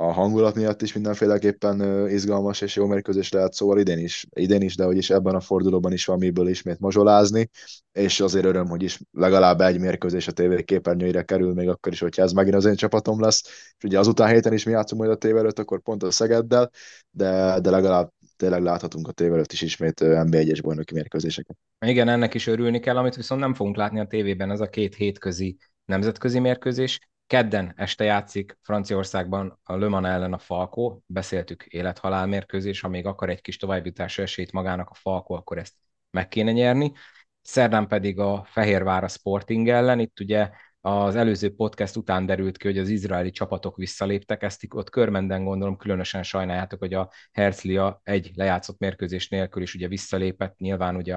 a 0.00 0.12
hangulat 0.12 0.54
miatt 0.54 0.82
is 0.82 0.92
mindenféleképpen 0.92 2.08
izgalmas 2.08 2.60
és 2.60 2.76
jó 2.76 2.86
mérkőzés 2.86 3.30
lehet, 3.30 3.52
szóval 3.52 3.78
idén 3.78 3.98
is, 3.98 4.26
idén 4.30 4.62
is, 4.62 4.76
de 4.76 4.84
hogy 4.84 4.96
is 4.96 5.10
ebben 5.10 5.34
a 5.34 5.40
fordulóban 5.40 5.92
is 5.92 6.04
van 6.04 6.18
miből 6.18 6.48
ismét 6.48 6.78
mazsolázni, 6.78 7.50
és 7.92 8.20
azért 8.20 8.44
öröm, 8.44 8.68
hogy 8.68 8.82
is 8.82 9.00
legalább 9.12 9.60
egy 9.60 9.80
mérkőzés 9.80 10.28
a 10.28 10.32
tévé 10.32 10.62
képernyőire 10.62 11.22
kerül, 11.22 11.54
még 11.54 11.68
akkor 11.68 11.92
is, 11.92 12.00
hogyha 12.00 12.22
ez 12.22 12.32
megint 12.32 12.54
az 12.54 12.64
én 12.64 12.74
csapatom 12.74 13.20
lesz, 13.20 13.42
és 13.78 13.84
ugye 13.84 13.98
azután 13.98 14.28
héten 14.28 14.52
is 14.52 14.64
mi 14.64 14.70
játszunk 14.70 15.00
majd 15.00 15.12
a 15.12 15.18
tévé 15.18 15.38
előtt, 15.38 15.58
akkor 15.58 15.82
pont 15.82 16.02
a 16.02 16.10
Szegeddel, 16.10 16.70
de, 17.10 17.60
de 17.60 17.70
legalább 17.70 18.12
tényleg 18.36 18.62
láthatunk 18.62 19.08
a 19.08 19.12
tévé 19.12 19.32
előtt 19.32 19.52
is 19.52 19.62
ismét 19.62 20.00
NB1-es 20.00 20.58
bajnoki 20.62 20.94
mérkőzéseket. 20.94 21.56
Igen, 21.86 22.08
ennek 22.08 22.34
is 22.34 22.46
örülni 22.46 22.80
kell, 22.80 22.96
amit 22.96 23.16
viszont 23.16 23.40
nem 23.40 23.54
fogunk 23.54 23.76
látni 23.76 24.00
a 24.00 24.06
tévében, 24.06 24.50
ez 24.50 24.60
a 24.60 24.68
két 24.68 24.94
hétközi 24.94 25.56
nemzetközi 25.84 26.38
mérkőzés. 26.38 26.98
Kedden 27.28 27.72
este 27.76 28.04
játszik 28.04 28.58
Franciaországban 28.62 29.60
a 29.62 29.76
Le 29.76 29.88
Mans 29.88 30.06
ellen 30.06 30.32
a 30.32 30.38
Falkó, 30.38 31.02
beszéltük 31.06 31.66
élethalál 31.66 32.26
mérkőzés, 32.26 32.80
ha 32.80 32.88
még 32.88 33.06
akar 33.06 33.30
egy 33.30 33.40
kis 33.40 33.56
továbbjutási 33.56 34.22
esélyt 34.22 34.52
magának 34.52 34.90
a 34.90 34.94
Falkó, 34.94 35.34
akkor 35.34 35.58
ezt 35.58 35.74
meg 36.10 36.28
kéne 36.28 36.52
nyerni. 36.52 36.92
Szerdán 37.42 37.86
pedig 37.88 38.18
a 38.18 38.44
Fehérvár 38.46 39.04
a 39.04 39.08
Sporting 39.08 39.68
ellen, 39.68 39.98
itt 39.98 40.20
ugye 40.20 40.50
az 40.80 41.16
előző 41.16 41.54
podcast 41.54 41.96
után 41.96 42.26
derült 42.26 42.56
ki, 42.56 42.66
hogy 42.66 42.78
az 42.78 42.88
izraeli 42.88 43.30
csapatok 43.30 43.76
visszaléptek, 43.76 44.42
ezt 44.42 44.66
ott 44.74 44.90
körmenden 44.90 45.44
gondolom 45.44 45.76
különösen 45.76 46.22
sajnáljátok, 46.22 46.78
hogy 46.78 46.94
a 46.94 47.10
Herzlia 47.32 48.00
egy 48.04 48.30
lejátszott 48.34 48.78
mérkőzés 48.78 49.28
nélkül 49.28 49.62
is 49.62 49.74
ugye 49.74 49.88
visszalépett, 49.88 50.58
nyilván 50.58 50.96
ugye 50.96 51.16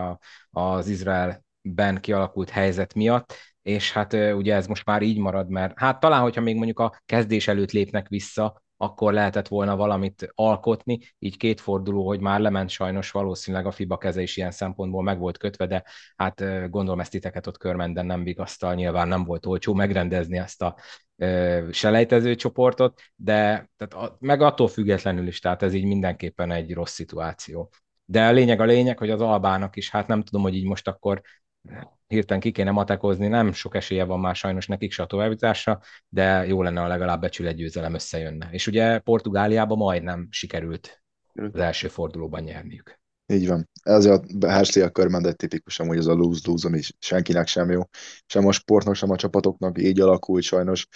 az 0.49 0.87
Izraelben 0.87 1.99
kialakult 2.01 2.49
helyzet 2.49 2.93
miatt, 2.93 3.33
és 3.61 3.91
hát 3.91 4.13
ugye 4.13 4.55
ez 4.55 4.67
most 4.67 4.85
már 4.85 5.01
így 5.01 5.17
marad, 5.17 5.49
mert 5.49 5.79
hát 5.79 5.99
talán, 5.99 6.21
hogyha 6.21 6.41
még 6.41 6.55
mondjuk 6.55 6.79
a 6.79 7.01
kezdés 7.05 7.47
előtt 7.47 7.71
lépnek 7.71 8.07
vissza, 8.07 8.61
akkor 8.81 9.13
lehetett 9.13 9.47
volna 9.47 9.75
valamit 9.75 10.31
alkotni, 10.35 10.99
így 11.19 11.37
két 11.37 11.61
forduló, 11.61 12.07
hogy 12.07 12.19
már 12.19 12.39
lement 12.39 12.69
sajnos, 12.69 13.11
valószínűleg 13.11 13.65
a 13.65 13.71
FIBA 13.71 13.97
keze 13.97 14.21
is 14.21 14.37
ilyen 14.37 14.51
szempontból 14.51 15.03
meg 15.03 15.19
volt 15.19 15.37
kötve, 15.37 15.65
de 15.65 15.83
hát 16.15 16.69
gondolom 16.69 16.99
ezt 16.99 17.11
titeket 17.11 17.47
ott 17.47 17.57
körmenden 17.57 18.05
nem 18.05 18.23
vigasztal, 18.23 18.73
nyilván 18.73 19.07
nem 19.07 19.23
volt 19.23 19.45
olcsó 19.45 19.73
megrendezni 19.73 20.37
ezt 20.37 20.61
a 20.61 20.75
selejtező 21.71 22.35
csoportot, 22.35 23.01
de 23.15 23.69
tehát 23.77 23.93
a, 23.93 24.17
meg 24.19 24.41
attól 24.41 24.67
függetlenül 24.67 25.27
is, 25.27 25.39
tehát 25.39 25.63
ez 25.63 25.73
így 25.73 25.85
mindenképpen 25.85 26.51
egy 26.51 26.73
rossz 26.73 26.93
szituáció. 26.93 27.71
De 28.05 28.27
a 28.27 28.31
lényeg 28.31 28.59
a 28.59 28.65
lényeg, 28.65 28.97
hogy 28.97 29.09
az 29.09 29.21
Albának 29.21 29.75
is, 29.75 29.89
hát 29.89 30.07
nem 30.07 30.21
tudom, 30.23 30.41
hogy 30.41 30.55
így 30.55 30.65
most 30.65 30.87
akkor 30.87 31.21
hirtelen 32.07 32.41
ki 32.41 32.51
kéne 32.51 32.71
matekozni, 32.71 33.27
nem 33.27 33.51
sok 33.51 33.75
esélye 33.75 34.03
van 34.03 34.19
már 34.19 34.35
sajnos 34.35 34.67
nekik 34.67 34.91
se 34.91 35.03
a 35.03 35.05
továbbításra, 35.05 35.79
de 36.09 36.45
jó 36.45 36.61
lenne, 36.61 36.81
ha 36.81 36.87
legalább 36.87 37.29
győzelem 37.29 37.93
összejönne. 37.93 38.47
És 38.51 38.67
ugye 38.67 38.99
Portugáliában 38.99 39.77
majdnem 39.77 40.27
sikerült 40.29 41.03
az 41.33 41.59
első 41.59 41.87
fordulóban 41.87 42.43
nyerniük. 42.43 42.99
Így 43.33 43.47
van. 43.47 43.69
Ez 43.83 44.05
a 44.05 44.21
Hershey 44.47 44.83
a 44.83 44.89
körmend 44.89 45.25
egy 45.25 45.35
tipikusan, 45.35 45.87
hogy 45.87 45.97
ez 45.97 46.05
a 46.05 46.13
lose-lose, 46.13 46.67
ami 46.67 46.79
senkinek 46.99 47.47
sem 47.47 47.71
jó. 47.71 47.81
Sem 48.25 48.47
a 48.47 48.51
sportnak, 48.51 48.95
sem 48.95 49.09
a 49.09 49.15
csapatoknak 49.15 49.81
így 49.81 49.99
alakult 49.99 50.43
sajnos. 50.43 50.87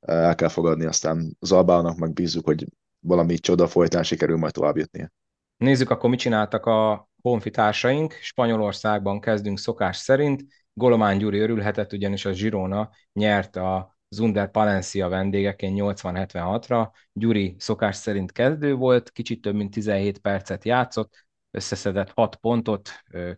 El 0.00 0.34
kell 0.34 0.48
fogadni, 0.48 0.84
aztán 0.84 1.36
az 1.40 1.52
Albának 1.52 1.96
meg 1.96 2.12
bízzuk, 2.12 2.44
hogy 2.44 2.66
valami 3.00 3.38
csoda 3.38 3.66
folytán 3.66 4.02
sikerül 4.02 4.36
majd 4.36 4.52
tovább 4.52 4.76
jutnia. 4.76 5.12
Nézzük 5.56 5.90
akkor, 5.90 6.10
mit 6.10 6.18
csináltak 6.18 6.66
a 6.66 7.08
honfitársaink. 7.22 8.12
Spanyolországban 8.12 9.20
kezdünk 9.20 9.58
szokás 9.58 9.96
szerint. 9.96 10.44
Golomán 10.72 11.18
Gyuri 11.18 11.38
örülhetett, 11.38 11.92
ugyanis 11.92 12.24
a 12.24 12.30
Girona 12.30 12.90
nyert 13.12 13.56
a 13.56 13.96
Zunder 14.08 14.50
Palencia 14.50 15.08
vendégeként 15.08 15.78
80-76-ra. 15.80 16.88
Gyuri 17.12 17.54
szokás 17.58 17.96
szerint 17.96 18.32
kezdő 18.32 18.74
volt, 18.74 19.10
kicsit 19.10 19.40
több 19.40 19.54
mint 19.54 19.70
17 19.70 20.18
percet 20.18 20.64
játszott, 20.64 21.26
összeszedett 21.50 22.10
6 22.14 22.36
pontot, 22.36 22.90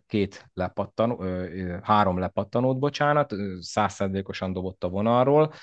két 0.07 0.49
lepattanó, 0.53 1.23
három 1.81 2.17
lepattanót, 2.19 2.79
bocsánat, 2.79 3.33
százszerzékosan 3.59 4.53
dobott 4.53 4.83
a 4.83 4.89
vonalról. 4.89 5.53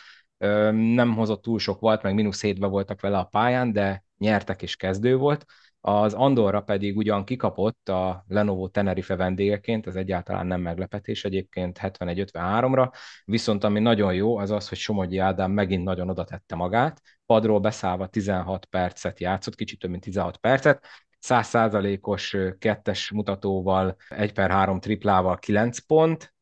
Nem 0.73 1.15
hozott 1.15 1.43
túl 1.43 1.59
sok 1.59 1.81
volt, 1.81 2.03
meg 2.03 2.15
mínusz 2.15 2.43
hétbe 2.43 2.67
voltak 2.67 3.01
vele 3.01 3.19
a 3.19 3.25
pályán, 3.25 3.73
de 3.73 4.05
nyertek 4.19 4.63
és 4.63 4.77
kezdő 4.77 5.17
volt. 5.17 5.45
Az 5.85 6.15
Andorra 6.15 6.61
pedig 6.61 6.97
ugyan 6.97 7.25
kikapott 7.25 7.89
a 7.89 8.25
Lenovo 8.29 8.69
Tenerife 8.69 9.17
vendégeként, 9.17 9.87
ez 9.87 9.97
egyáltalán 9.97 10.47
nem 10.47 10.61
meglepetés 10.61 11.25
egyébként 11.25 11.79
71-53-ra, 11.83 12.93
viszont 13.25 13.65
ami 13.65 13.81
nagyon 13.81 14.15
jó, 14.15 14.37
az 14.37 14.51
az, 14.51 14.69
hogy 14.69 14.79
Somogyi 14.79 15.19
Ádám 15.19 15.51
megint 15.51 15.85
nagyon 15.85 16.11
oda 16.11 16.25
tette 16.25 16.55
magát, 16.55 17.01
padról 17.27 17.61
beszállva 17.61 18.07
16 18.07 18.65
percet 18.65 19.21
játszott, 19.21 19.55
kicsit 19.55 19.79
több 19.79 19.91
mint 19.91 20.03
16 20.03 20.37
percet, 20.37 20.87
100%-os 21.29 22.37
kettes 22.59 23.11
mutatóval, 23.11 23.97
1 24.09 24.33
per 24.33 24.51
3 24.51 24.81
triplával 24.81 25.39
9 25.39 25.79
pont, 25.79 26.35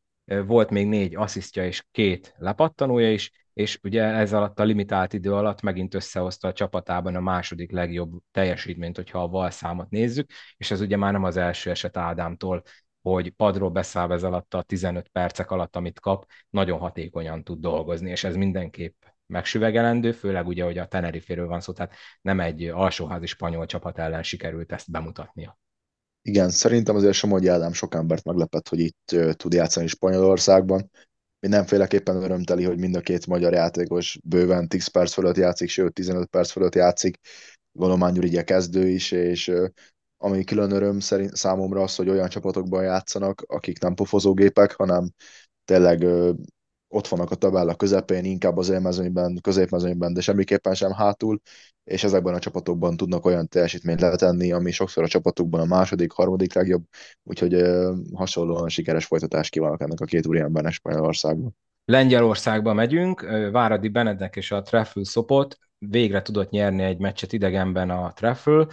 volt 0.45 0.69
még 0.69 0.87
négy 0.87 1.15
asszisztja 1.15 1.65
és 1.65 1.85
két 1.91 2.33
lepattanója 2.37 3.11
is, 3.11 3.40
és 3.53 3.79
ugye 3.83 4.03
ez 4.03 4.33
alatt 4.33 4.59
a 4.59 4.63
limitált 4.63 5.13
idő 5.13 5.33
alatt 5.33 5.61
megint 5.61 5.93
összehozta 5.93 6.47
a 6.47 6.53
csapatában 6.53 7.15
a 7.15 7.19
második 7.19 7.71
legjobb 7.71 8.11
teljesítményt, 8.31 8.95
hogyha 8.95 9.23
a 9.23 9.27
valszámot 9.27 9.89
nézzük, 9.89 10.29
és 10.57 10.71
ez 10.71 10.81
ugye 10.81 10.97
már 10.97 11.11
nem 11.11 11.23
az 11.23 11.37
első 11.37 11.69
eset 11.69 11.97
Ádámtól, 11.97 12.63
hogy 13.01 13.29
padról 13.29 13.69
beszáll 13.69 14.11
ez 14.11 14.23
alatt 14.23 14.53
a 14.53 14.61
15 14.61 15.07
percek 15.07 15.51
alatt, 15.51 15.75
amit 15.75 15.99
kap, 15.99 16.25
nagyon 16.49 16.79
hatékonyan 16.79 17.43
tud 17.43 17.59
dolgozni, 17.59 18.09
és 18.09 18.23
ez 18.23 18.35
mindenképp 18.35 19.03
megsüvegelendő, 19.25 20.11
főleg 20.11 20.47
ugye, 20.47 20.63
hogy 20.63 20.77
a 20.77 20.87
Teneriféről 20.87 21.47
van 21.47 21.61
szó, 21.61 21.73
tehát 21.73 21.93
nem 22.21 22.39
egy 22.39 22.63
alsóházi 22.63 23.25
spanyol 23.25 23.65
csapat 23.65 23.97
ellen 23.97 24.23
sikerült 24.23 24.71
ezt 24.71 24.91
bemutatnia. 24.91 25.59
Igen, 26.21 26.49
szerintem 26.49 26.95
azért 26.95 27.13
Somogyi 27.13 27.47
Ádám 27.47 27.73
sok 27.73 27.95
embert 27.95 28.23
meglepett, 28.23 28.67
hogy 28.67 28.79
itt 28.79 29.15
tud 29.31 29.53
játszani 29.53 29.87
Spanyolországban 29.87 30.89
mindenféleképpen 31.41 32.23
örömteli, 32.23 32.63
hogy 32.63 32.79
mind 32.79 32.95
a 32.95 33.01
két 33.01 33.27
magyar 33.27 33.53
játékos 33.53 34.19
bőven 34.23 34.67
10 34.67 34.87
perc 34.87 35.13
fölött 35.13 35.37
játszik, 35.37 35.69
sőt 35.69 35.93
15 35.93 36.27
perc 36.27 36.51
fölött 36.51 36.75
játszik. 36.75 37.19
Golomán 37.71 38.13
Gyuri 38.13 38.43
kezdő 38.43 38.87
is, 38.87 39.11
és 39.11 39.51
ami 40.17 40.43
külön 40.43 40.71
öröm 40.71 40.99
szerint 40.99 41.35
számomra 41.35 41.81
az, 41.81 41.95
hogy 41.95 42.09
olyan 42.09 42.29
csapatokban 42.29 42.83
játszanak, 42.83 43.43
akik 43.47 43.79
nem 43.79 43.93
pofozógépek, 43.93 44.71
hanem 44.71 45.11
tényleg 45.65 46.05
ott 46.91 47.07
vannak 47.07 47.31
a 47.31 47.35
tabella 47.35 47.75
közepén, 47.75 48.25
inkább 48.25 48.57
az 48.57 48.69
élmezőnyben, 48.69 49.39
középmezőnyben, 49.41 50.13
de 50.13 50.21
semmiképpen 50.21 50.73
sem 50.73 50.91
hátul, 50.91 51.41
és 51.83 52.03
ezekben 52.03 52.33
a 52.33 52.39
csapatokban 52.39 52.97
tudnak 52.97 53.25
olyan 53.25 53.47
teljesítményt 53.47 54.01
letenni, 54.01 54.51
ami 54.51 54.71
sokszor 54.71 55.03
a 55.03 55.07
csapatukban 55.07 55.61
a 55.61 55.65
második, 55.65 56.11
harmadik 56.11 56.53
legjobb, 56.53 56.83
úgyhogy 57.23 57.61
hasonlóan 58.13 58.69
sikeres 58.69 59.05
folytatás 59.05 59.49
kívánok 59.49 59.81
ennek 59.81 59.99
a 59.99 60.05
két 60.05 60.27
úriembernek 60.27 60.73
Spanyolországban. 60.73 61.55
Lengyelországba 61.85 62.73
megyünk, 62.73 63.21
Váradi 63.51 63.87
Benedek 63.87 64.35
és 64.35 64.51
a 64.51 64.61
Treffel 64.61 65.03
Szopot 65.03 65.57
végre 65.77 66.21
tudott 66.21 66.49
nyerni 66.49 66.83
egy 66.83 66.99
meccset 66.99 67.33
idegenben 67.33 67.89
a 67.89 68.11
Treffel, 68.13 68.67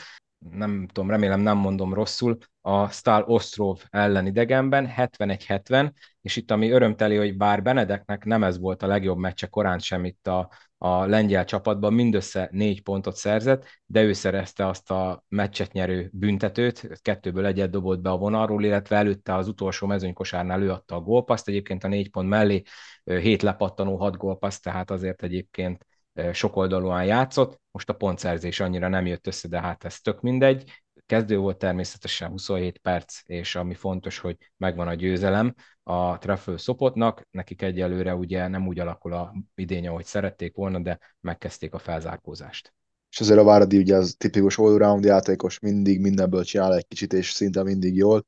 nem 0.51 0.86
tudom, 0.93 1.11
remélem 1.11 1.41
nem 1.41 1.57
mondom 1.57 1.95
rosszul, 1.95 2.39
a 2.61 2.89
Stal 2.89 3.22
Ostrov 3.22 3.82
ellen 3.91 4.26
idegenben, 4.26 4.93
71-70, 4.97 5.93
és 6.20 6.36
itt 6.36 6.51
ami 6.51 6.70
örömteli, 6.70 7.16
hogy 7.16 7.36
bár 7.36 7.62
Benedeknek 7.62 8.24
nem 8.24 8.45
ez 8.45 8.59
volt 8.59 8.82
a 8.82 8.86
legjobb 8.86 9.18
meccse 9.18 9.47
korán 9.47 9.78
sem 9.78 10.05
itt 10.05 10.26
a, 10.26 10.51
a 10.78 11.05
lengyel 11.05 11.45
csapatban, 11.45 11.93
mindössze 11.93 12.49
négy 12.53 12.82
pontot 12.82 13.16
szerzett, 13.16 13.64
de 13.86 14.03
ő 14.03 14.12
szerezte 14.12 14.66
azt 14.66 14.91
a 14.91 15.24
meccset 15.28 15.72
nyerő 15.72 16.11
büntetőt, 16.12 17.01
kettőből 17.03 17.47
egyet 17.47 17.70
dobott 17.70 18.01
be 18.01 18.11
a 18.11 18.16
vonalról, 18.16 18.64
illetve 18.64 18.97
előtte 18.97 19.34
az 19.34 19.49
utolsó 19.49 19.86
mezőnykosárnál 19.86 20.62
ő 20.62 20.70
adta 20.70 20.95
a 20.95 21.01
gólpaszt, 21.01 21.49
egyébként 21.49 21.84
a 21.84 21.89
négy 21.89 22.11
pont 22.11 22.28
mellé 22.28 22.62
hét 23.05 23.43
lepattanó, 23.43 23.97
hat 23.97 24.16
gólpaszt, 24.16 24.62
tehát 24.62 24.91
azért 24.91 25.22
egyébként 25.22 25.86
sokoldalúan 26.32 27.04
játszott, 27.04 27.60
most 27.70 27.88
a 27.88 27.92
pontszerzés 27.92 28.60
annyira 28.60 28.88
nem 28.88 29.06
jött 29.06 29.26
össze, 29.26 29.48
de 29.48 29.60
hát 29.60 29.84
ez 29.84 30.00
tök 30.00 30.20
mindegy. 30.20 30.82
Kezdő 31.06 31.36
volt 31.36 31.58
természetesen 31.58 32.30
27 32.30 32.78
perc, 32.78 33.20
és 33.24 33.54
ami 33.54 33.74
fontos, 33.74 34.18
hogy 34.18 34.36
megvan 34.56 34.88
a 34.88 34.94
győzelem 34.94 35.54
a 35.82 36.18
Treffel 36.18 36.56
Szopotnak, 36.56 37.26
nekik 37.30 37.62
egyelőre 37.62 38.14
ugye 38.14 38.46
nem 38.46 38.66
úgy 38.66 38.78
alakul 38.78 39.12
a 39.12 39.34
idény, 39.54 39.88
ahogy 39.88 40.04
szerették 40.04 40.54
volna, 40.54 40.78
de 40.78 40.98
megkezdték 41.20 41.74
a 41.74 41.78
felzárkózást. 41.78 42.72
És 43.10 43.20
azért 43.20 43.38
a 43.38 43.44
Váradi 43.44 43.78
ugye 43.78 43.96
az 43.96 44.14
tipikus 44.18 44.58
all-round 44.58 45.04
játékos, 45.04 45.58
mindig 45.58 46.00
mindenből 46.00 46.44
csinál 46.44 46.74
egy 46.74 46.86
kicsit, 46.86 47.12
és 47.12 47.30
szinte 47.30 47.62
mindig 47.62 47.94
jól. 47.94 48.24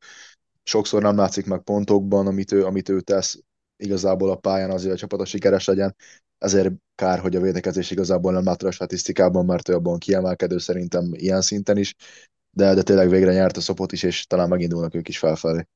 Sokszor 0.63 1.03
nem 1.03 1.17
látszik 1.17 1.47
meg 1.47 1.61
pontokban, 1.61 2.27
amit 2.27 2.53
ő, 2.53 2.65
amit 2.65 2.89
ő 2.89 3.01
tesz, 3.01 3.43
igazából 3.77 4.31
a 4.31 4.37
pályán 4.37 4.71
azért 4.71 4.95
a 4.95 4.97
csapat 4.97 5.21
a 5.21 5.25
sikeres 5.25 5.67
legyen, 5.67 5.97
ezért 6.41 6.73
kár, 6.95 7.19
hogy 7.19 7.37
a 7.37 7.41
védekezés 7.41 7.91
igazából 7.91 8.33
nem 8.33 8.45
látta 8.45 8.67
a 8.67 8.71
statisztikában, 8.71 9.45
mert 9.45 9.69
ő 9.69 9.75
abban 9.75 9.99
kiemelkedő 9.99 10.59
szerintem 10.59 11.11
ilyen 11.13 11.41
szinten 11.41 11.77
is, 11.77 11.95
de, 12.51 12.75
de 12.75 12.83
tényleg 12.83 13.09
végre 13.09 13.33
nyert 13.33 13.57
a 13.57 13.61
szopot 13.61 13.93
is, 13.93 14.03
és 14.03 14.27
talán 14.27 14.49
megindulnak 14.49 14.95
ők 14.95 15.09
is 15.09 15.19
felfelé. 15.19 15.67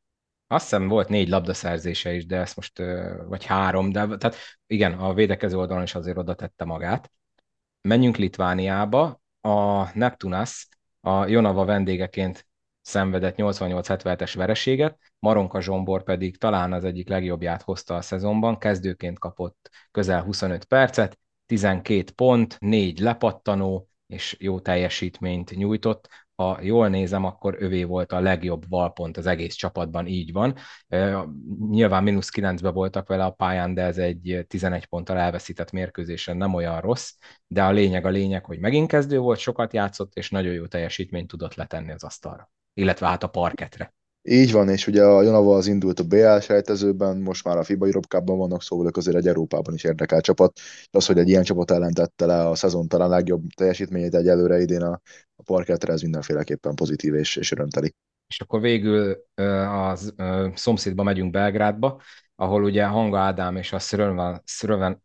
Azt 0.46 0.62
hiszem 0.62 0.88
volt 0.88 1.08
négy 1.08 1.28
labdaszerzése 1.28 2.12
is, 2.12 2.26
de 2.26 2.36
ezt 2.36 2.56
most, 2.56 2.82
vagy 3.28 3.44
három, 3.44 3.92
de 3.92 4.06
tehát 4.16 4.36
igen, 4.66 4.92
a 4.92 5.14
védekező 5.14 5.56
oldalon 5.56 5.82
is 5.82 5.94
azért 5.94 6.16
oda 6.16 6.34
tette 6.34 6.64
magát. 6.64 7.10
Menjünk 7.80 8.16
Litvániába, 8.16 9.20
a 9.40 9.88
Neptunas 9.98 10.68
a 11.00 11.26
Jonava 11.26 11.64
vendégeként 11.64 12.46
szenvedett 12.84 13.34
88-77-es 13.38 14.32
vereséget, 14.36 14.98
Maronka 15.18 15.60
Zsombor 15.60 16.02
pedig 16.02 16.38
talán 16.38 16.72
az 16.72 16.84
egyik 16.84 17.08
legjobbját 17.08 17.62
hozta 17.62 17.94
a 17.94 18.00
szezonban, 18.00 18.58
kezdőként 18.58 19.18
kapott 19.18 19.70
közel 19.90 20.22
25 20.22 20.64
percet, 20.64 21.18
12 21.46 22.12
pont, 22.14 22.56
4 22.60 22.98
lepattanó, 22.98 23.88
és 24.06 24.36
jó 24.38 24.60
teljesítményt 24.60 25.56
nyújtott. 25.56 26.08
Ha 26.34 26.58
jól 26.62 26.88
nézem, 26.88 27.24
akkor 27.24 27.56
övé 27.58 27.84
volt 27.84 28.12
a 28.12 28.20
legjobb 28.20 28.68
valpont 28.68 29.16
az 29.16 29.26
egész 29.26 29.54
csapatban, 29.54 30.06
így 30.06 30.32
van. 30.32 30.54
Nyilván 31.70 32.02
mínusz 32.02 32.30
9-be 32.36 32.70
voltak 32.70 33.08
vele 33.08 33.24
a 33.24 33.30
pályán, 33.30 33.74
de 33.74 33.82
ez 33.82 33.98
egy 33.98 34.44
11 34.48 34.86
ponttal 34.86 35.18
elveszített 35.18 35.70
mérkőzésen 35.70 36.36
nem 36.36 36.54
olyan 36.54 36.80
rossz, 36.80 37.12
de 37.46 37.62
a 37.64 37.70
lényeg 37.70 38.06
a 38.06 38.08
lényeg, 38.08 38.44
hogy 38.44 38.58
megint 38.58 38.88
kezdő 38.88 39.18
volt, 39.18 39.38
sokat 39.38 39.72
játszott, 39.72 40.14
és 40.14 40.30
nagyon 40.30 40.52
jó 40.52 40.66
teljesítményt 40.66 41.28
tudott 41.28 41.54
letenni 41.54 41.92
az 41.92 42.04
asztalra 42.04 42.50
illetve 42.74 43.06
hát 43.06 43.22
a 43.22 43.28
parketre. 43.28 43.94
Így 44.28 44.52
van, 44.52 44.68
és 44.68 44.86
ugye 44.86 45.02
a 45.04 45.22
Jonava 45.22 45.56
az 45.56 45.66
indult 45.66 46.00
a 46.00 46.04
BL 46.04 46.38
sejtezőben, 46.38 47.16
most 47.16 47.44
már 47.44 47.56
a 47.56 47.64
FIBA 47.64 47.86
Europe 47.86 48.20
vannak, 48.24 48.62
szóval 48.62 48.86
ők 48.86 48.96
azért 48.96 49.16
egy 49.16 49.26
Európában 49.26 49.74
is 49.74 49.84
érdekel 49.84 50.20
csapat. 50.20 50.60
Az, 50.90 51.06
hogy 51.06 51.18
egy 51.18 51.28
ilyen 51.28 51.42
csapat 51.42 51.70
ellen 51.70 51.92
tette 51.92 52.26
le 52.26 52.48
a 52.48 52.54
szezon 52.54 52.88
talán 52.88 53.08
legjobb 53.08 53.42
teljesítményét 53.56 54.14
egy 54.14 54.28
előre 54.28 54.60
idén 54.60 54.82
a, 54.82 55.00
a 55.36 55.42
parketre, 55.42 55.92
ez 55.92 56.00
mindenféleképpen 56.00 56.74
pozitív 56.74 57.14
és, 57.14 57.36
és 57.36 57.52
örömteli. 57.52 57.94
És 58.26 58.40
akkor 58.40 58.60
végül 58.60 59.16
a 59.34 59.96
szomszédba 60.54 61.02
megyünk 61.02 61.30
Belgrádba, 61.30 62.00
ahol 62.36 62.64
ugye 62.64 62.84
Hanga 62.84 63.18
Ádám 63.18 63.56
és 63.56 63.72
a 63.72 63.78
Szröven, 64.44 65.02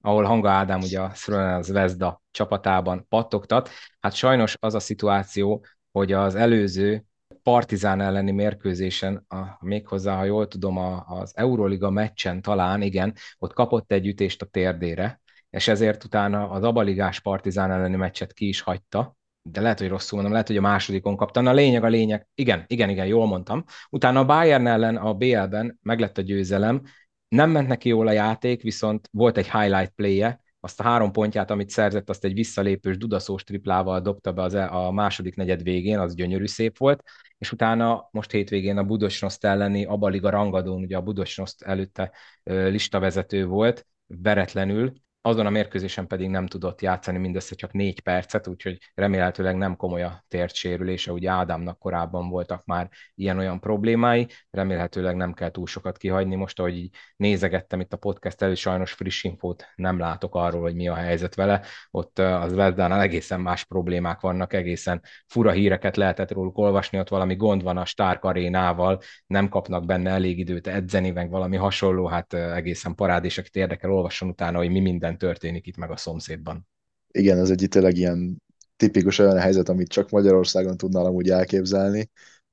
ahol 0.00 0.24
Hanga 0.24 0.50
Ádám 0.50 0.80
ugye 0.80 1.00
a 1.00 1.10
Szröven 1.14 1.62
Zvezda 1.62 2.22
csapatában 2.30 3.06
pattogtat. 3.08 3.68
Hát 4.00 4.14
sajnos 4.14 4.56
az 4.60 4.74
a 4.74 4.80
szituáció, 4.80 5.64
hogy 5.92 6.12
az 6.12 6.34
előző 6.34 7.04
Partizán 7.42 8.00
elleni 8.00 8.30
mérkőzésen, 8.30 9.24
a, 9.28 9.58
méghozzá, 9.60 10.16
ha 10.16 10.24
jól 10.24 10.48
tudom, 10.48 10.76
a, 10.76 11.04
az 11.06 11.36
Euroliga 11.36 11.90
meccsen 11.90 12.42
talán, 12.42 12.82
igen, 12.82 13.14
ott 13.38 13.52
kapott 13.52 13.92
egy 13.92 14.06
ütést 14.06 14.42
a 14.42 14.46
térdére, 14.46 15.20
és 15.50 15.68
ezért 15.68 16.04
utána 16.04 16.50
az 16.50 16.62
abaligás 16.62 17.20
Partizán 17.20 17.70
elleni 17.70 17.96
meccset 17.96 18.32
ki 18.32 18.48
is 18.48 18.60
hagyta, 18.60 19.16
de 19.42 19.60
lehet, 19.60 19.78
hogy 19.78 19.88
rosszul 19.88 20.12
mondom, 20.12 20.32
lehet, 20.32 20.46
hogy 20.46 20.56
a 20.56 20.60
másodikon 20.60 21.16
kaptam. 21.16 21.42
Na, 21.42 21.50
a 21.50 21.54
lényeg, 21.54 21.84
a 21.84 21.88
lényeg, 21.88 22.28
igen, 22.34 22.64
igen, 22.66 22.88
igen, 22.88 23.06
jól 23.06 23.26
mondtam. 23.26 23.64
Utána 23.90 24.20
a 24.20 24.24
Bayern 24.24 24.66
ellen 24.66 24.96
a 24.96 25.14
BL-ben 25.14 25.78
meglett 25.82 26.18
a 26.18 26.22
győzelem, 26.22 26.82
nem 27.28 27.50
ment 27.50 27.68
neki 27.68 27.88
jól 27.88 28.06
a 28.06 28.12
játék, 28.12 28.62
viszont 28.62 29.08
volt 29.12 29.36
egy 29.36 29.50
highlight 29.50 29.90
play-je, 29.90 30.40
azt 30.60 30.80
a 30.80 30.82
három 30.82 31.12
pontját, 31.12 31.50
amit 31.50 31.70
szerzett, 31.70 32.08
azt 32.08 32.24
egy 32.24 32.34
visszalépős 32.34 32.96
dudaszós 32.96 33.44
triplával 33.44 34.00
dobta 34.00 34.32
be 34.32 34.42
az 34.42 34.54
e, 34.54 34.70
a 34.70 34.90
második 34.90 35.34
negyed 35.34 35.62
végén, 35.62 35.98
az 35.98 36.14
gyönyörű 36.14 36.46
szép 36.46 36.78
volt, 36.78 37.02
és 37.38 37.52
utána 37.52 38.08
most 38.10 38.30
hétvégén 38.30 38.76
a 38.76 38.84
Budosnoszt 38.84 39.44
elleni 39.44 39.84
Abaliga 39.84 40.30
rangadón, 40.30 40.82
ugye 40.82 40.96
a 40.96 41.00
Budosnoszt 41.00 41.62
előtte 41.62 42.12
listavezető 42.44 43.46
volt, 43.46 43.86
veretlenül, 44.06 44.92
azon 45.22 45.46
a 45.46 45.50
mérkőzésen 45.50 46.06
pedig 46.06 46.28
nem 46.28 46.46
tudott 46.46 46.80
játszani 46.80 47.18
mindössze 47.18 47.54
csak 47.54 47.72
négy 47.72 48.00
percet, 48.00 48.46
úgyhogy 48.46 48.78
remélhetőleg 48.94 49.56
nem 49.56 49.76
komoly 49.76 50.02
a 50.02 50.24
tértsérülése, 50.28 51.12
ugye 51.12 51.30
Ádámnak 51.30 51.78
korábban 51.78 52.28
voltak 52.28 52.64
már 52.64 52.88
ilyen-olyan 53.14 53.60
problémái, 53.60 54.26
remélhetőleg 54.50 55.16
nem 55.16 55.32
kell 55.32 55.50
túl 55.50 55.66
sokat 55.66 55.96
kihagyni. 55.96 56.34
Most, 56.34 56.58
ahogy 56.58 56.76
így 56.76 56.94
nézegettem 57.16 57.80
itt 57.80 57.92
a 57.92 57.96
podcast 57.96 58.42
előtt, 58.42 58.56
sajnos 58.56 58.92
friss 58.92 59.24
infót 59.24 59.66
nem 59.74 59.98
látok 59.98 60.34
arról, 60.34 60.60
hogy 60.60 60.74
mi 60.74 60.88
a 60.88 60.94
helyzet 60.94 61.34
vele. 61.34 61.62
Ott 61.90 62.18
az 62.18 62.54
Vezdánál 62.54 63.00
egészen 63.00 63.40
más 63.40 63.64
problémák 63.64 64.20
vannak, 64.20 64.52
egészen 64.52 65.02
fura 65.26 65.50
híreket 65.50 65.96
lehetett 65.96 66.32
róluk 66.32 66.58
olvasni, 66.58 66.98
ott 66.98 67.08
valami 67.08 67.36
gond 67.36 67.62
van 67.62 67.76
a 67.76 67.84
Stark 67.84 68.24
arénával, 68.24 69.00
nem 69.26 69.48
kapnak 69.48 69.86
benne 69.86 70.10
elég 70.10 70.38
időt 70.38 70.66
edzeni, 70.66 71.10
meg 71.10 71.30
valami 71.30 71.56
hasonló, 71.56 72.06
hát 72.06 72.34
egészen 72.34 72.94
parádés, 72.94 73.38
akit 73.38 73.56
érdekel, 73.56 73.92
olvasson 73.92 74.28
utána, 74.28 74.58
hogy 74.58 74.70
mi 74.70 74.80
minden 74.80 75.09
történik 75.18 75.66
itt 75.66 75.76
meg 75.76 75.90
a 75.90 75.96
szomszédban. 75.96 76.68
Igen, 77.12 77.38
ez 77.38 77.50
egy 77.50 77.66
tényleg 77.68 77.96
ilyen 77.96 78.42
tipikus 78.76 79.18
olyan 79.18 79.38
helyzet, 79.38 79.68
amit 79.68 79.88
csak 79.88 80.10
Magyarországon 80.10 80.76
tudnál 80.76 81.06
úgy 81.06 81.30
elképzelni, 81.30 82.10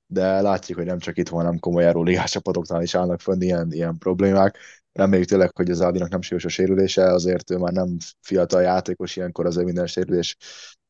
de 0.07 0.41
látjuk, 0.41 0.77
hogy 0.77 0.87
nem 0.87 0.99
csak 0.99 1.17
itt 1.17 1.29
van, 1.29 1.43
hanem 1.43 1.59
komoly 1.59 1.91
ligás 1.93 2.31
csapatoknál 2.31 2.81
is 2.81 2.95
állnak 2.95 3.21
fönn 3.21 3.41
ilyen, 3.41 3.71
ilyen 3.71 3.97
problémák. 3.97 4.57
Reméljük 4.91 5.27
tényleg, 5.27 5.55
hogy 5.55 5.71
az 5.71 5.81
Ádinak 5.81 6.09
nem 6.09 6.21
súlyos 6.21 6.45
a 6.45 6.49
sérülése, 6.49 7.03
azért 7.03 7.51
ő 7.51 7.57
már 7.57 7.73
nem 7.73 7.97
fiatal 8.21 8.61
játékos, 8.61 9.15
ilyenkor 9.15 9.45
azért 9.45 9.65
minden 9.65 9.87
sérülés 9.87 10.37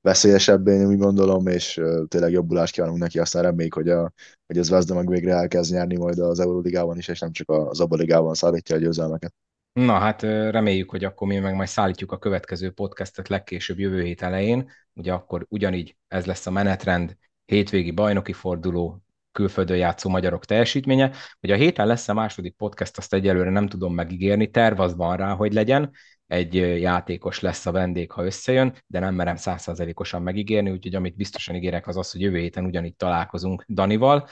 veszélyesebb, 0.02 0.68
én 0.68 0.88
úgy 0.88 0.98
gondolom, 0.98 1.48
és 1.48 1.82
tényleg 2.08 2.32
jobbulást 2.32 2.74
kívánunk 2.74 3.00
neki, 3.00 3.20
aztán 3.20 3.44
reméljük, 3.44 3.74
hogy, 3.74 3.90
a, 3.90 4.14
hogy 4.46 4.58
az 4.58 4.70
Vezda 4.70 4.96
meg 4.96 5.10
végre 5.10 5.34
elkezd 5.34 5.74
nyerni 5.74 5.98
majd 5.98 6.20
az 6.20 6.40
Euróligában 6.40 6.98
is, 6.98 7.08
és 7.08 7.20
nem 7.20 7.32
csak 7.32 7.50
az 7.50 7.80
Abaligában 7.80 8.34
szállítja 8.34 8.76
a 8.76 8.80
győzelmeket. 8.80 9.34
Na 9.78 9.98
hát 9.98 10.22
reméljük, 10.22 10.90
hogy 10.90 11.04
akkor 11.04 11.28
mi 11.28 11.40
meg 11.40 11.56
majd 11.56 11.68
szállítjuk 11.68 12.12
a 12.12 12.18
következő 12.18 12.72
podcastet 12.72 13.28
legkésőbb 13.28 13.80
jövő 13.80 14.04
hét 14.04 14.22
elején, 14.22 14.70
ugye 14.94 15.14
akkor 15.14 15.46
ugyanígy 15.50 15.96
ez 16.08 16.26
lesz 16.26 16.46
a 16.46 16.52
menetrend, 16.52 17.18
hétvégi 17.46 17.92
bajnoki 17.92 18.34
forduló, 18.34 19.02
külföldön 19.32 19.78
játszó 19.78 20.10
magyarok 20.10 20.46
teljesítménye. 20.46 21.12
Hogy 21.40 21.52
a 21.52 21.56
héten 21.56 21.88
lesz 21.88 22.08
a 22.08 22.14
második 22.14 22.56
podcast, 22.56 22.98
azt 22.98 23.14
egyelőre 23.14 23.50
nem 23.50 23.68
tudom 23.68 23.94
megígérni, 23.94 24.50
terv 24.50 24.80
az 24.80 24.96
van 24.96 25.18
rá, 25.18 25.34
hogy 25.34 25.54
legyen, 25.54 25.92
egy 26.28 26.54
játékos 26.82 27.40
lesz 27.40 27.66
a 27.66 27.72
vendég, 27.72 28.12
ha 28.12 28.26
összejön, 28.26 28.76
de 28.88 29.00
nem 29.00 29.16
merem 29.16 29.36
százszerzelékosan 29.36 30.22
megígérni, 30.22 30.72
úgyhogy 30.72 30.96
amit 30.96 31.16
biztosan 31.16 31.56
ígérek 31.56 31.88
az 31.88 31.98
az, 31.98 32.12
hogy 32.12 32.22
jövő 32.22 32.38
héten 32.38 32.66
ugyanígy 32.66 32.96
találkozunk 32.96 33.66
Danival. 33.68 34.28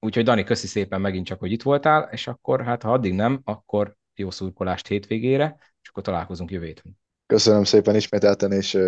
Úgyhogy 0.00 0.24
Dani, 0.24 0.44
köszi 0.44 0.66
szépen 0.66 1.00
megint 1.00 1.26
csak, 1.26 1.38
hogy 1.38 1.52
itt 1.52 1.62
voltál, 1.62 2.08
és 2.10 2.26
akkor 2.26 2.64
hát 2.64 2.82
ha 2.82 2.92
addig 2.92 3.14
nem, 3.14 3.40
akkor 3.44 4.00
jó 4.14 4.30
szurkolást 4.30 4.86
hétvégére, 4.86 5.56
és 5.82 5.88
akkor 5.88 6.02
találkozunk 6.02 6.50
jövő 6.50 6.66
héten. 6.66 7.00
Köszönöm 7.26 7.64
szépen 7.64 7.94
ismételten, 7.94 8.52
és 8.52 8.78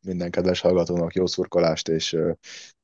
minden 0.00 0.30
kedves 0.30 0.60
hallgatónak 0.60 1.14
jó 1.14 1.26
szurkolást, 1.26 1.88
és, 1.88 2.16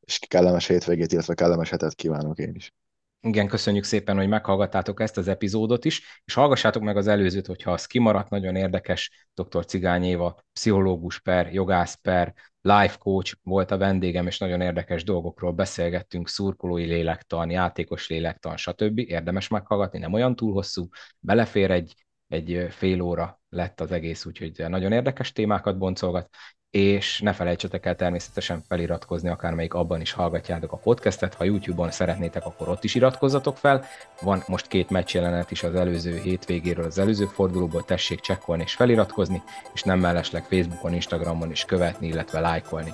és 0.01 0.19
kellemes 0.29 0.67
hétvégét, 0.67 1.13
illetve 1.13 1.35
kellemes 1.35 1.71
hetet 1.71 1.95
kívánok 1.95 2.39
én 2.39 2.55
is. 2.55 2.73
Igen, 3.21 3.49
köszönjük 3.49 3.85
szépen, 3.85 4.17
hogy 4.17 4.29
meghallgattátok 4.29 5.01
ezt 5.01 5.17
az 5.17 5.29
epizódot 5.29 5.85
is, 5.85 6.23
és 6.25 6.35
hallgassátok 6.35 6.83
meg 6.83 6.97
az 6.97 7.07
előzőt, 7.07 7.47
hogyha 7.47 7.73
az 7.73 7.87
kimaradt, 7.87 8.31
nagyon 8.31 8.57
érdekes, 8.57 9.29
dr. 9.35 9.65
Cigány 9.65 10.05
Éva, 10.05 10.45
pszichológus 10.53 11.21
per, 11.21 11.53
jogász 11.53 11.95
per, 11.95 12.35
life 12.67 12.97
coach 12.99 13.35
volt 13.43 13.71
a 13.71 13.77
vendégem, 13.77 14.27
és 14.27 14.39
nagyon 14.39 14.61
érdekes 14.61 15.05
dolgokról 15.05 15.53
beszélgettünk, 15.53 16.29
szurkolói 16.29 16.85
lélektan, 16.85 17.51
játékos 17.51 18.09
lélektan, 18.09 18.57
stb. 18.57 18.99
Érdemes 18.99 19.49
meghallgatni, 19.49 19.99
nem 19.99 20.13
olyan 20.13 20.37
túl 20.37 20.53
hosszú, 20.53 20.89
belefér 21.21 21.71
egy, 21.71 21.95
egy 22.29 22.67
fél 22.71 23.01
óra 23.01 23.41
lett 23.49 23.81
az 23.81 23.93
egész, 23.93 24.25
úgyhogy 24.25 24.65
nagyon 24.69 24.93
érdekes 24.93 25.33
témákat 25.33 25.79
boncolgat, 25.79 26.29
és 26.71 27.21
ne 27.21 27.33
felejtsetek 27.33 27.87
el 27.87 27.97
természetesen 27.97 28.63
feliratkozni, 28.69 29.29
akármelyik 29.29 29.75
abban 29.75 30.01
is 30.01 30.13
hallgatjátok 30.13 30.73
a 30.73 30.77
podcastet. 30.77 31.35
Ha 31.35 31.45
YouTube-on 31.45 31.91
szeretnétek, 31.91 32.47
akkor 32.47 32.69
ott 32.69 32.85
is 32.85 32.95
iratkozzatok 32.95 33.57
fel. 33.57 33.85
Van 34.21 34.43
most 34.47 34.67
két 34.67 34.91
meccs 34.91 35.15
jelenet 35.15 35.51
is 35.51 35.63
az 35.63 35.75
előző 35.75 36.21
hétvégéről, 36.21 36.85
az 36.85 36.99
előző 36.99 37.25
fordulóból, 37.25 37.85
tessék 37.85 38.21
csekkolni 38.21 38.63
és 38.63 38.75
feliratkozni, 38.75 39.43
és 39.75 39.83
nem 39.83 39.99
mellesleg 39.99 40.43
Facebookon, 40.43 40.95
Instagramon 40.95 41.51
is 41.51 41.65
követni, 41.65 42.07
illetve 42.07 42.41
lájkolni. 42.41 42.93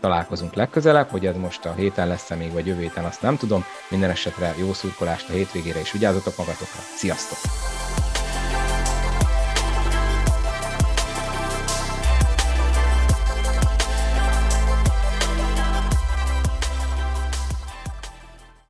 Találkozunk 0.00 0.54
legközelebb, 0.54 1.08
hogy 1.08 1.26
ez 1.26 1.36
most 1.36 1.64
a 1.64 1.74
héten 1.74 2.08
lesz-e 2.08 2.34
még, 2.34 2.52
vagy 2.52 2.66
jövő 2.66 2.80
héten, 2.80 3.04
azt 3.04 3.22
nem 3.22 3.36
tudom. 3.36 3.64
Minden 3.90 4.10
esetre 4.10 4.54
jó 4.58 4.72
szurkolást 4.72 5.28
a 5.28 5.32
hétvégére, 5.32 5.80
és 5.80 5.92
vigyázzatok 5.92 6.36
magatokra. 6.36 6.80
Sziasztok! 6.96 7.38